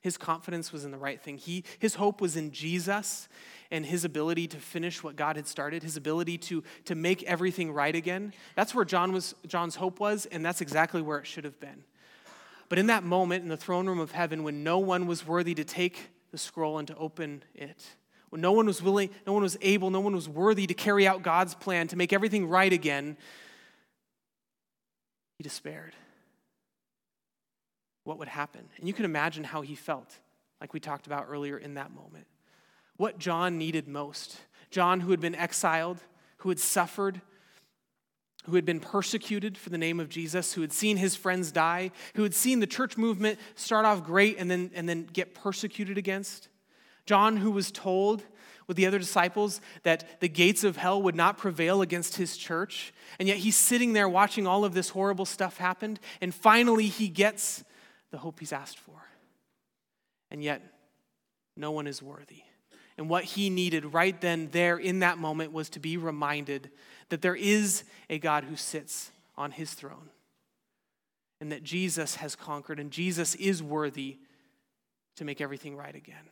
His 0.00 0.16
confidence 0.16 0.72
was 0.72 0.84
in 0.84 0.90
the 0.90 0.98
right 0.98 1.20
thing. 1.20 1.36
He, 1.36 1.64
his 1.78 1.94
hope 1.96 2.20
was 2.20 2.36
in 2.36 2.52
Jesus 2.52 3.28
and 3.70 3.84
his 3.84 4.04
ability 4.04 4.48
to 4.48 4.56
finish 4.56 5.02
what 5.02 5.14
God 5.14 5.36
had 5.36 5.46
started, 5.46 5.82
his 5.82 5.96
ability 5.96 6.38
to, 6.38 6.64
to 6.86 6.94
make 6.94 7.22
everything 7.24 7.70
right 7.70 7.94
again. 7.94 8.32
That's 8.56 8.74
where 8.74 8.84
John 8.84 9.12
was, 9.12 9.34
John's 9.46 9.76
hope 9.76 10.00
was, 10.00 10.26
and 10.26 10.44
that's 10.44 10.60
exactly 10.60 11.02
where 11.02 11.18
it 11.18 11.26
should 11.26 11.44
have 11.44 11.60
been. 11.60 11.84
But 12.68 12.78
in 12.78 12.86
that 12.86 13.04
moment, 13.04 13.42
in 13.42 13.48
the 13.48 13.56
throne 13.56 13.86
room 13.86 13.98
of 13.98 14.12
heaven, 14.12 14.42
when 14.42 14.64
no 14.64 14.78
one 14.78 15.06
was 15.06 15.26
worthy 15.26 15.54
to 15.54 15.64
take 15.64 16.10
the 16.30 16.38
scroll 16.38 16.78
and 16.78 16.88
to 16.88 16.96
open 16.96 17.42
it, 17.54 17.84
when 18.30 18.40
no 18.40 18.52
one 18.52 18.66
was 18.66 18.82
willing, 18.82 19.10
no 19.26 19.32
one 19.32 19.42
was 19.42 19.58
able, 19.60 19.90
no 19.90 20.00
one 20.00 20.14
was 20.14 20.28
worthy 20.28 20.66
to 20.66 20.74
carry 20.74 21.06
out 21.06 21.22
God's 21.22 21.54
plan 21.54 21.88
to 21.88 21.96
make 21.96 22.12
everything 22.12 22.48
right 22.48 22.72
again, 22.72 23.16
he 25.36 25.42
despaired 25.42 25.94
what 28.04 28.18
would 28.18 28.28
happen. 28.28 28.68
And 28.78 28.88
you 28.88 28.94
can 28.94 29.04
imagine 29.04 29.44
how 29.44 29.60
he 29.60 29.74
felt, 29.74 30.18
like 30.60 30.72
we 30.72 30.80
talked 30.80 31.06
about 31.06 31.26
earlier 31.28 31.58
in 31.58 31.74
that 31.74 31.92
moment. 31.92 32.26
What 32.96 33.18
John 33.18 33.58
needed 33.58 33.88
most. 33.88 34.38
John, 34.70 35.00
who 35.00 35.10
had 35.10 35.20
been 35.20 35.34
exiled, 35.34 35.98
who 36.38 36.48
had 36.48 36.58
suffered, 36.58 37.20
who 38.44 38.54
had 38.54 38.64
been 38.64 38.80
persecuted 38.80 39.58
for 39.58 39.70
the 39.70 39.78
name 39.78 40.00
of 40.00 40.08
Jesus, 40.08 40.54
who 40.54 40.60
had 40.60 40.72
seen 40.72 40.96
his 40.96 41.14
friends 41.16 41.52
die, 41.52 41.90
who 42.14 42.22
had 42.22 42.34
seen 42.34 42.60
the 42.60 42.66
church 42.66 42.96
movement 42.96 43.38
start 43.54 43.84
off 43.84 44.04
great 44.04 44.36
and 44.38 44.50
then, 44.50 44.70
and 44.74 44.88
then 44.88 45.04
get 45.04 45.34
persecuted 45.34 45.98
against. 45.98 46.48
John, 47.06 47.38
who 47.38 47.50
was 47.50 47.70
told 47.70 48.22
with 48.66 48.76
the 48.76 48.86
other 48.86 48.98
disciples 48.98 49.60
that 49.82 50.20
the 50.20 50.28
gates 50.28 50.62
of 50.62 50.76
hell 50.76 51.02
would 51.02 51.16
not 51.16 51.36
prevail 51.36 51.82
against 51.82 52.16
his 52.16 52.36
church. 52.36 52.94
And 53.18 53.26
yet 53.26 53.38
he's 53.38 53.56
sitting 53.56 53.94
there 53.94 54.08
watching 54.08 54.46
all 54.46 54.64
of 54.64 54.74
this 54.74 54.90
horrible 54.90 55.24
stuff 55.26 55.56
happen. 55.56 55.98
And 56.20 56.32
finally, 56.32 56.86
he 56.86 57.08
gets 57.08 57.64
the 58.10 58.18
hope 58.18 58.40
he's 58.40 58.52
asked 58.52 58.78
for. 58.78 59.02
And 60.30 60.42
yet, 60.42 60.62
no 61.56 61.70
one 61.70 61.86
is 61.86 62.02
worthy. 62.02 62.42
And 62.96 63.08
what 63.08 63.24
he 63.24 63.50
needed 63.50 63.94
right 63.94 64.20
then, 64.20 64.48
there, 64.52 64.76
in 64.76 64.98
that 65.00 65.18
moment, 65.18 65.52
was 65.52 65.70
to 65.70 65.80
be 65.80 65.96
reminded 65.96 66.70
that 67.08 67.22
there 67.22 67.36
is 67.36 67.84
a 68.08 68.18
God 68.18 68.44
who 68.44 68.56
sits 68.56 69.10
on 69.36 69.52
his 69.52 69.72
throne 69.72 70.10
and 71.40 71.50
that 71.50 71.64
Jesus 71.64 72.16
has 72.16 72.36
conquered 72.36 72.78
and 72.78 72.90
Jesus 72.90 73.34
is 73.36 73.62
worthy 73.62 74.18
to 75.16 75.24
make 75.24 75.40
everything 75.40 75.76
right 75.76 75.94
again. 75.94 76.28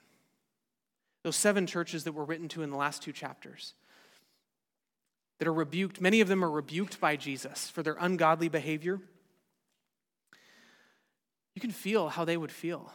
Those 1.25 1.37
seven 1.37 1.67
churches 1.67 2.05
that 2.05 2.13
were 2.13 2.25
written 2.25 2.49
to 2.49 2.63
in 2.63 2.71
the 2.71 2.77
last 2.77 3.03
two 3.03 3.13
chapters 3.13 3.75
that 5.39 5.49
are 5.49 5.53
rebuked, 5.53 6.01
many 6.01 6.21
of 6.21 6.29
them 6.29 6.45
are 6.45 6.51
rebuked 6.51 7.01
by 7.01 7.17
Jesus 7.17 7.71
for 7.71 7.83
their 7.83 7.97
ungodly 7.99 8.49
behavior. 8.49 9.01
You 11.59 11.61
can 11.61 11.73
feel 11.73 12.09
how 12.09 12.25
they 12.25 12.37
would 12.37 12.53
feel. 12.53 12.89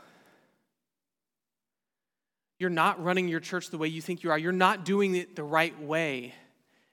You're 2.59 2.69
not 2.69 3.03
running 3.03 3.27
your 3.27 3.41
church 3.41 3.69
the 3.69 3.77
way 3.77 3.89
you 3.89 3.99
think 3.99 4.23
you 4.23 4.31
are. 4.31 4.37
You're 4.37 4.53
not 4.53 4.85
doing 4.85 5.15
it 5.15 5.35
the 5.35 5.43
right 5.43 5.77
way. 5.81 6.33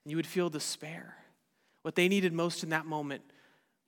And 0.05 0.11
you 0.11 0.17
would 0.17 0.27
feel 0.27 0.51
despair. 0.51 1.15
What 1.83 1.95
they 1.95 2.09
needed 2.09 2.33
most 2.33 2.65
in 2.65 2.71
that 2.71 2.87
moment 2.87 3.23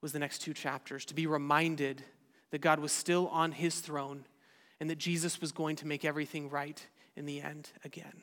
was 0.00 0.12
the 0.12 0.20
next 0.20 0.42
two 0.42 0.54
chapters 0.54 1.04
to 1.06 1.14
be 1.14 1.26
reminded 1.26 2.04
that 2.52 2.60
God 2.60 2.78
was 2.78 2.92
still 2.92 3.26
on 3.26 3.50
his 3.50 3.80
throne 3.80 4.26
and 4.78 4.88
that 4.88 4.98
Jesus 4.98 5.40
was 5.40 5.50
going 5.50 5.74
to 5.74 5.86
make 5.88 6.04
everything 6.04 6.50
right 6.50 6.80
in 7.16 7.26
the 7.26 7.40
end 7.40 7.68
again. 7.84 8.22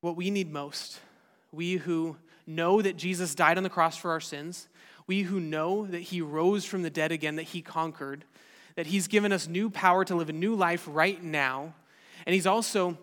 What 0.00 0.16
we 0.16 0.32
need 0.32 0.52
most, 0.52 0.98
we 1.52 1.74
who 1.74 2.16
know 2.44 2.82
that 2.82 2.96
Jesus 2.96 3.36
died 3.36 3.56
on 3.56 3.62
the 3.62 3.70
cross 3.70 3.96
for 3.96 4.10
our 4.10 4.20
sins, 4.20 4.66
we 5.06 5.22
who 5.22 5.40
know 5.40 5.86
that 5.86 6.00
he 6.00 6.20
rose 6.20 6.64
from 6.64 6.82
the 6.82 6.90
dead 6.90 7.12
again, 7.12 7.36
that 7.36 7.42
he 7.44 7.62
conquered, 7.62 8.24
that 8.76 8.86
he's 8.86 9.06
given 9.06 9.32
us 9.32 9.46
new 9.46 9.70
power 9.70 10.04
to 10.04 10.14
live 10.14 10.28
a 10.28 10.32
new 10.32 10.54
life 10.54 10.86
right 10.90 11.22
now, 11.22 11.74
and 12.26 12.34
he's 12.34 12.46
also 12.46 12.98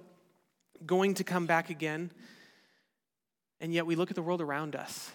going 0.85 1.13
to 1.15 1.23
come 1.23 1.45
back 1.45 1.69
again. 1.69 2.11
And 3.59 3.73
yet 3.73 3.85
we 3.85 3.95
look 3.95 4.09
at 4.09 4.15
the 4.15 4.23
world 4.23 4.41
around 4.41 4.75
us. 4.75 5.11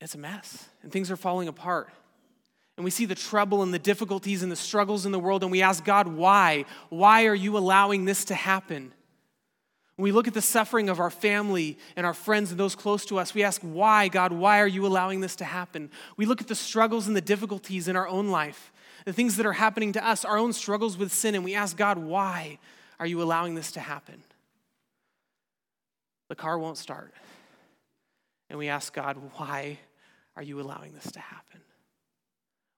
It's 0.00 0.14
a 0.14 0.18
mess, 0.18 0.68
and 0.82 0.90
things 0.90 1.10
are 1.10 1.16
falling 1.16 1.46
apart 1.46 1.90
and 2.80 2.84
we 2.86 2.90
see 2.90 3.04
the 3.04 3.14
trouble 3.14 3.62
and 3.62 3.74
the 3.74 3.78
difficulties 3.78 4.42
and 4.42 4.50
the 4.50 4.56
struggles 4.56 5.04
in 5.04 5.12
the 5.12 5.18
world, 5.18 5.42
and 5.42 5.52
we 5.52 5.60
ask 5.60 5.84
God, 5.84 6.08
why? 6.08 6.64
Why 6.88 7.26
are 7.26 7.34
you 7.34 7.58
allowing 7.58 8.06
this 8.06 8.24
to 8.24 8.34
happen? 8.34 8.94
When 10.00 10.04
we 10.04 10.12
look 10.12 10.26
at 10.26 10.32
the 10.32 10.40
suffering 10.40 10.88
of 10.88 10.98
our 10.98 11.10
family 11.10 11.76
and 11.94 12.06
our 12.06 12.14
friends 12.14 12.50
and 12.50 12.58
those 12.58 12.74
close 12.74 13.04
to 13.04 13.18
us, 13.18 13.34
we 13.34 13.42
ask, 13.42 13.60
why, 13.60 14.08
God, 14.08 14.32
why 14.32 14.60
are 14.60 14.66
you 14.66 14.86
allowing 14.86 15.20
this 15.20 15.36
to 15.36 15.44
happen? 15.44 15.90
We 16.16 16.24
look 16.24 16.40
at 16.40 16.48
the 16.48 16.54
struggles 16.54 17.06
and 17.06 17.14
the 17.14 17.20
difficulties 17.20 17.86
in 17.86 17.96
our 17.96 18.08
own 18.08 18.28
life, 18.28 18.72
the 19.04 19.12
things 19.12 19.36
that 19.36 19.44
are 19.44 19.52
happening 19.52 19.92
to 19.92 20.02
us, 20.02 20.24
our 20.24 20.38
own 20.38 20.54
struggles 20.54 20.96
with 20.96 21.12
sin, 21.12 21.34
and 21.34 21.44
we 21.44 21.54
ask, 21.54 21.76
God, 21.76 21.98
why 21.98 22.58
are 22.98 23.04
you 23.06 23.20
allowing 23.20 23.56
this 23.56 23.72
to 23.72 23.80
happen? 23.80 24.22
The 26.30 26.34
car 26.34 26.58
won't 26.58 26.78
start. 26.78 27.12
And 28.48 28.58
we 28.58 28.68
ask 28.68 28.94
God, 28.94 29.18
why 29.34 29.80
are 30.34 30.42
you 30.42 30.62
allowing 30.62 30.94
this 30.94 31.12
to 31.12 31.20
happen? 31.20 31.60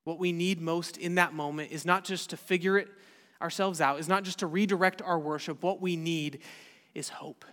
What 0.03 0.19
we 0.19 0.33
need 0.33 0.61
most 0.61 0.97
in 0.97 1.15
that 1.15 1.35
moment 1.35 1.71
is 1.71 1.85
not 1.85 2.03
just 2.03 2.31
to 2.31 2.37
figure 2.37 2.77
it 2.79 2.89
ourselves 3.41 3.81
out, 3.81 4.01
is 4.01 4.09
not 4.09 4.25
just 4.25 4.41
to 4.41 4.49
redirect 4.49 5.01
our 5.03 5.21
worship. 5.21 5.63
What 5.63 5.81
we 5.81 5.95
need 5.95 6.41
is 6.95 7.09
hope. 7.09 7.45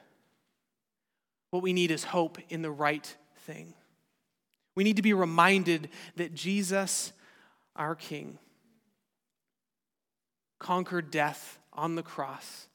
What 1.52 1.64
we 1.64 1.74
need 1.74 1.92
is 1.92 2.04
hope 2.04 2.38
in 2.50 2.62
the 2.62 2.72
right 2.72 3.16
thing. 3.40 3.74
We 4.76 4.84
need 4.84 4.98
to 4.98 5.02
be 5.02 5.14
reminded 5.14 5.90
that 6.16 6.34
Jesus, 6.34 7.12
our 7.76 7.96
King, 7.96 8.38
conquered 10.60 11.10
death 11.10 11.60
on 11.74 11.96
the 11.96 12.04
cross, 12.04 12.68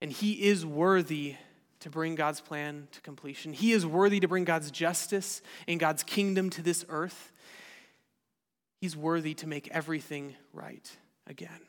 and 0.00 0.12
he 0.12 0.44
is 0.44 0.64
worthy 0.64 1.36
to 1.80 1.90
bring 1.90 2.14
God's 2.14 2.40
plan 2.40 2.88
to 2.92 3.00
completion. 3.00 3.52
He 3.52 3.72
is 3.72 3.86
worthy 3.86 4.20
to 4.20 4.28
bring 4.28 4.44
God's 4.44 4.70
justice 4.70 5.42
and 5.66 5.80
God's 5.80 6.02
kingdom 6.02 6.50
to 6.50 6.62
this 6.62 6.84
earth. 6.88 7.32
He's 8.80 8.96
worthy 8.96 9.34
to 9.34 9.46
make 9.46 9.68
everything 9.68 10.36
right 10.52 10.96
again. 11.26 11.60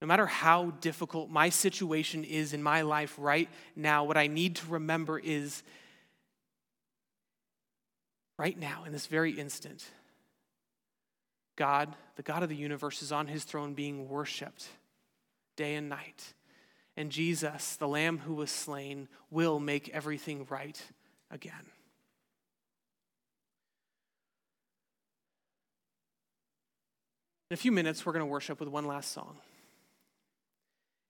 No 0.00 0.06
matter 0.06 0.26
how 0.26 0.70
difficult 0.80 1.28
my 1.28 1.48
situation 1.48 2.22
is 2.22 2.52
in 2.52 2.62
my 2.62 2.82
life 2.82 3.14
right 3.18 3.48
now, 3.74 4.04
what 4.04 4.16
I 4.16 4.28
need 4.28 4.56
to 4.56 4.66
remember 4.68 5.18
is 5.18 5.62
right 8.38 8.56
now, 8.56 8.84
in 8.84 8.92
this 8.92 9.06
very 9.06 9.32
instant, 9.32 9.84
God, 11.56 11.92
the 12.14 12.22
God 12.22 12.44
of 12.44 12.48
the 12.48 12.56
universe, 12.56 13.02
is 13.02 13.10
on 13.10 13.26
his 13.26 13.42
throne 13.42 13.74
being 13.74 14.08
worshiped 14.08 14.68
day 15.56 15.74
and 15.74 15.88
night. 15.88 16.34
And 16.96 17.10
Jesus, 17.10 17.74
the 17.76 17.88
Lamb 17.88 18.18
who 18.18 18.34
was 18.34 18.52
slain, 18.52 19.08
will 19.30 19.58
make 19.58 19.88
everything 19.88 20.46
right 20.48 20.80
again. 21.30 21.52
In 27.50 27.54
a 27.54 27.56
few 27.56 27.72
minutes, 27.72 28.06
we're 28.06 28.12
going 28.12 28.24
to 28.24 28.26
worship 28.26 28.60
with 28.60 28.68
one 28.68 28.86
last 28.86 29.10
song. 29.10 29.38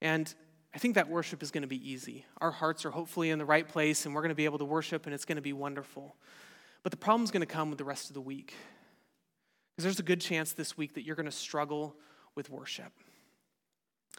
And 0.01 0.33
I 0.73 0.77
think 0.77 0.95
that 0.95 1.09
worship 1.09 1.41
is 1.41 1.51
going 1.51 1.63
to 1.63 1.67
be 1.67 1.91
easy. 1.91 2.25
Our 2.39 2.51
hearts 2.51 2.85
are 2.85 2.91
hopefully 2.91 3.31
in 3.31 3.39
the 3.39 3.45
right 3.45 3.67
place, 3.67 4.05
and 4.05 4.13
we're 4.13 4.21
going 4.21 4.29
to 4.29 4.35
be 4.35 4.45
able 4.45 4.59
to 4.59 4.65
worship, 4.65 5.05
and 5.05 5.13
it's 5.13 5.25
going 5.25 5.37
to 5.37 5.41
be 5.41 5.53
wonderful. 5.53 6.15
But 6.83 6.91
the 6.91 6.97
problem 6.97 7.23
is 7.23 7.31
going 7.31 7.41
to 7.41 7.47
come 7.47 7.69
with 7.69 7.77
the 7.77 7.85
rest 7.85 8.09
of 8.09 8.13
the 8.13 8.21
week. 8.21 8.53
Because 9.75 9.83
there's 9.83 9.99
a 9.99 10.03
good 10.03 10.21
chance 10.21 10.53
this 10.53 10.77
week 10.77 10.93
that 10.93 11.03
you're 11.03 11.15
going 11.15 11.25
to 11.25 11.31
struggle 11.31 11.95
with 12.35 12.49
worship. 12.49 12.91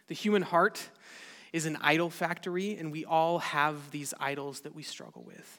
The 0.08 0.14
human 0.14 0.42
heart 0.42 0.90
is 1.52 1.66
an 1.66 1.78
idol 1.80 2.10
factory, 2.10 2.76
and 2.76 2.92
we 2.92 3.04
all 3.04 3.38
have 3.38 3.90
these 3.90 4.12
idols 4.18 4.60
that 4.60 4.74
we 4.74 4.82
struggle 4.82 5.22
with. 5.22 5.58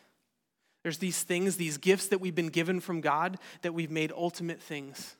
There's 0.83 0.97
these 0.97 1.21
things, 1.21 1.57
these 1.57 1.77
gifts 1.77 2.07
that 2.07 2.19
we've 2.19 2.35
been 2.35 2.49
given 2.49 2.79
from 2.79 3.01
God 3.01 3.37
that 3.61 3.73
we've 3.73 3.91
made 3.91 4.11
ultimate 4.11 4.61
things 4.61 5.15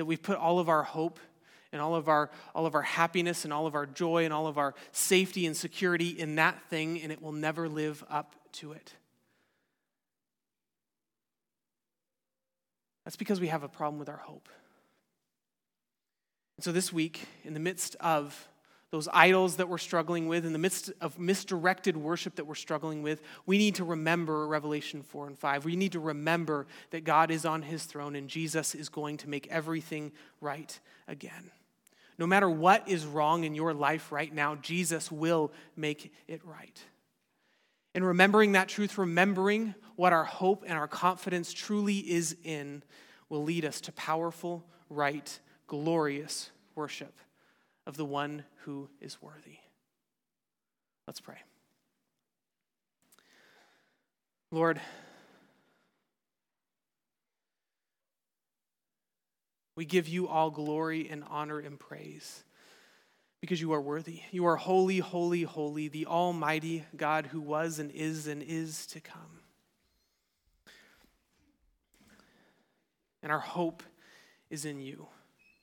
that 0.00 0.06
we've 0.06 0.22
put 0.22 0.38
all 0.38 0.58
of 0.58 0.70
our 0.70 0.82
hope 0.82 1.20
and 1.72 1.80
all 1.80 1.94
of 1.94 2.08
our 2.08 2.30
all 2.54 2.66
of 2.66 2.74
our 2.74 2.82
happiness 2.82 3.44
and 3.44 3.52
all 3.52 3.66
of 3.66 3.74
our 3.74 3.86
joy 3.86 4.24
and 4.24 4.32
all 4.32 4.46
of 4.46 4.58
our 4.58 4.74
safety 4.92 5.46
and 5.46 5.56
security 5.56 6.08
in 6.08 6.36
that 6.36 6.60
thing 6.68 7.00
and 7.00 7.12
it 7.12 7.22
will 7.22 7.32
never 7.32 7.68
live 7.68 8.04
up 8.10 8.34
to 8.52 8.72
it 8.72 8.94
that's 13.04 13.16
because 13.16 13.40
we 13.40 13.48
have 13.48 13.62
a 13.62 13.68
problem 13.68 13.98
with 13.98 14.08
our 14.08 14.18
hope 14.18 14.48
and 16.56 16.64
so 16.64 16.72
this 16.72 16.92
week 16.92 17.26
in 17.44 17.54
the 17.54 17.60
midst 17.60 17.96
of 18.00 18.48
those 18.90 19.08
idols 19.12 19.56
that 19.56 19.68
we're 19.68 19.78
struggling 19.78 20.26
with, 20.26 20.44
in 20.44 20.52
the 20.52 20.58
midst 20.58 20.90
of 21.00 21.18
misdirected 21.18 21.96
worship 21.96 22.34
that 22.36 22.44
we're 22.44 22.56
struggling 22.56 23.02
with, 23.02 23.22
we 23.46 23.56
need 23.56 23.76
to 23.76 23.84
remember 23.84 24.46
Revelation 24.48 25.02
4 25.02 25.28
and 25.28 25.38
5. 25.38 25.64
We 25.64 25.76
need 25.76 25.92
to 25.92 26.00
remember 26.00 26.66
that 26.90 27.04
God 27.04 27.30
is 27.30 27.44
on 27.44 27.62
his 27.62 27.84
throne 27.84 28.16
and 28.16 28.28
Jesus 28.28 28.74
is 28.74 28.88
going 28.88 29.16
to 29.18 29.28
make 29.28 29.46
everything 29.46 30.10
right 30.40 30.78
again. 31.06 31.52
No 32.20 32.26
matter 32.26 32.50
what 32.50 32.86
is 32.86 33.06
wrong 33.06 33.44
in 33.44 33.54
your 33.54 33.72
life 33.72 34.12
right 34.12 34.32
now, 34.32 34.54
Jesus 34.54 35.10
will 35.10 35.50
make 35.74 36.12
it 36.28 36.44
right. 36.44 36.78
And 37.94 38.06
remembering 38.06 38.52
that 38.52 38.68
truth, 38.68 38.98
remembering 38.98 39.74
what 39.96 40.12
our 40.12 40.24
hope 40.24 40.62
and 40.66 40.74
our 40.74 40.86
confidence 40.86 41.50
truly 41.54 41.96
is 41.96 42.36
in, 42.44 42.82
will 43.30 43.42
lead 43.42 43.64
us 43.64 43.80
to 43.80 43.92
powerful, 43.92 44.66
right, 44.90 45.40
glorious 45.66 46.50
worship 46.74 47.18
of 47.86 47.96
the 47.96 48.04
one 48.04 48.44
who 48.64 48.90
is 49.00 49.22
worthy. 49.22 49.56
Let's 51.06 51.20
pray. 51.20 51.38
Lord, 54.50 54.78
we 59.80 59.86
give 59.86 60.06
you 60.06 60.28
all 60.28 60.50
glory 60.50 61.08
and 61.08 61.24
honor 61.30 61.58
and 61.58 61.80
praise 61.80 62.44
because 63.40 63.62
you 63.62 63.72
are 63.72 63.80
worthy. 63.80 64.20
You 64.30 64.44
are 64.44 64.56
holy, 64.56 64.98
holy, 64.98 65.40
holy, 65.40 65.88
the 65.88 66.04
Almighty 66.04 66.84
God 66.94 67.24
who 67.24 67.40
was 67.40 67.78
and 67.78 67.90
is 67.90 68.26
and 68.26 68.42
is 68.42 68.84
to 68.88 69.00
come. 69.00 69.40
And 73.22 73.32
our 73.32 73.38
hope 73.38 73.82
is 74.50 74.66
in 74.66 74.82
you 74.82 75.06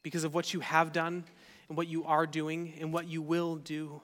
because 0.01 0.23
of 0.23 0.33
what 0.33 0.51
you 0.51 0.61
have 0.61 0.91
done 0.91 1.23
and 1.69 1.77
what 1.77 1.87
you 1.87 2.03
are 2.05 2.25
doing 2.25 2.73
and 2.81 2.91
what 2.91 3.07
you 3.07 3.21
will 3.21 3.57
do. 3.57 4.01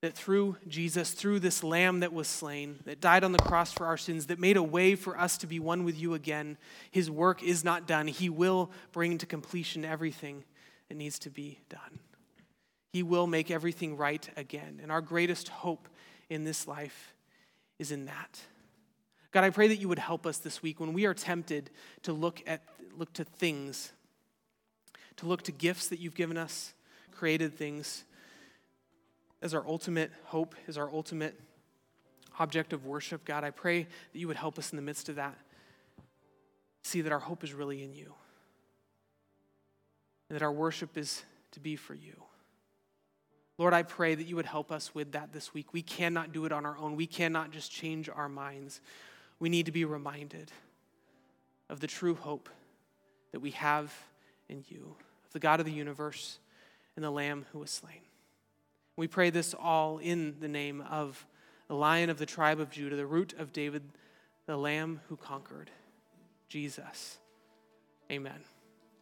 That 0.00 0.14
through 0.14 0.56
Jesus, 0.68 1.10
through 1.10 1.40
this 1.40 1.64
lamb 1.64 2.00
that 2.00 2.12
was 2.12 2.28
slain, 2.28 2.78
that 2.84 3.00
died 3.00 3.24
on 3.24 3.32
the 3.32 3.38
cross 3.38 3.72
for 3.72 3.84
our 3.84 3.96
sins, 3.96 4.26
that 4.26 4.38
made 4.38 4.56
a 4.56 4.62
way 4.62 4.94
for 4.94 5.18
us 5.18 5.36
to 5.38 5.48
be 5.48 5.58
one 5.58 5.82
with 5.82 5.98
you 5.98 6.14
again, 6.14 6.56
his 6.90 7.10
work 7.10 7.42
is 7.42 7.64
not 7.64 7.88
done. 7.88 8.06
He 8.06 8.28
will 8.28 8.70
bring 8.92 9.18
to 9.18 9.26
completion 9.26 9.84
everything 9.84 10.44
that 10.88 10.94
needs 10.94 11.18
to 11.20 11.30
be 11.30 11.58
done. 11.68 11.98
He 12.92 13.02
will 13.02 13.26
make 13.26 13.50
everything 13.50 13.96
right 13.96 14.28
again. 14.36 14.78
And 14.80 14.92
our 14.92 15.00
greatest 15.00 15.48
hope 15.48 15.88
in 16.30 16.44
this 16.44 16.68
life 16.68 17.14
is 17.78 17.90
in 17.90 18.06
that. 18.06 18.40
God, 19.30 19.44
I 19.44 19.50
pray 19.50 19.68
that 19.68 19.76
you 19.76 19.88
would 19.88 19.98
help 19.98 20.26
us 20.26 20.38
this 20.38 20.62
week 20.62 20.80
when 20.80 20.92
we 20.92 21.06
are 21.06 21.14
tempted 21.14 21.70
to 22.02 22.12
look 22.12 22.42
at 22.46 22.62
look 22.96 23.12
to 23.12 23.24
things, 23.24 23.92
to 25.16 25.26
look 25.26 25.42
to 25.42 25.52
gifts 25.52 25.88
that 25.88 26.00
you've 26.00 26.16
given 26.16 26.36
us, 26.36 26.74
created 27.12 27.54
things 27.54 28.04
as 29.42 29.54
our 29.54 29.66
ultimate 29.66 30.10
hope, 30.24 30.54
as 30.66 30.76
our 30.76 30.92
ultimate 30.92 31.38
object 32.38 32.72
of 32.72 32.86
worship. 32.86 33.24
God, 33.24 33.44
I 33.44 33.50
pray 33.50 33.82
that 33.82 34.18
you 34.18 34.28
would 34.28 34.36
help 34.36 34.58
us 34.58 34.72
in 34.72 34.76
the 34.76 34.82
midst 34.82 35.08
of 35.08 35.16
that. 35.16 35.36
See 36.82 37.00
that 37.00 37.12
our 37.12 37.18
hope 37.18 37.44
is 37.44 37.52
really 37.52 37.82
in 37.82 37.94
you. 37.94 38.14
And 40.28 40.36
that 40.36 40.42
our 40.42 40.52
worship 40.52 40.96
is 40.96 41.22
to 41.52 41.60
be 41.60 41.76
for 41.76 41.94
you. 41.94 42.22
Lord, 43.56 43.74
I 43.74 43.82
pray 43.82 44.14
that 44.14 44.26
you 44.26 44.36
would 44.36 44.46
help 44.46 44.70
us 44.70 44.94
with 44.94 45.12
that 45.12 45.32
this 45.32 45.52
week. 45.52 45.72
We 45.72 45.82
cannot 45.82 46.32
do 46.32 46.44
it 46.44 46.52
on 46.52 46.64
our 46.64 46.78
own. 46.78 46.94
We 46.94 47.06
cannot 47.06 47.50
just 47.50 47.72
change 47.72 48.08
our 48.08 48.28
minds. 48.28 48.80
We 49.40 49.48
need 49.48 49.66
to 49.66 49.72
be 49.72 49.84
reminded 49.84 50.52
of 51.68 51.80
the 51.80 51.88
true 51.88 52.14
hope 52.14 52.48
that 53.32 53.40
we 53.40 53.50
have 53.52 53.92
in 54.48 54.64
you, 54.68 54.94
of 55.26 55.32
the 55.32 55.40
God 55.40 55.58
of 55.60 55.66
the 55.66 55.72
universe 55.72 56.38
and 56.94 57.04
the 57.04 57.10
Lamb 57.10 57.46
who 57.52 57.58
was 57.58 57.70
slain. 57.70 58.07
We 58.98 59.06
pray 59.06 59.30
this 59.30 59.54
all 59.54 59.98
in 59.98 60.34
the 60.40 60.48
name 60.48 60.80
of 60.80 61.24
the 61.68 61.76
Lion 61.76 62.10
of 62.10 62.18
the 62.18 62.26
tribe 62.26 62.58
of 62.58 62.68
Judah, 62.68 62.96
the 62.96 63.06
root 63.06 63.32
of 63.38 63.52
David, 63.52 63.84
the 64.46 64.56
Lamb 64.56 65.02
who 65.08 65.16
conquered, 65.16 65.70
Jesus. 66.48 67.18
Amen. 68.10 68.40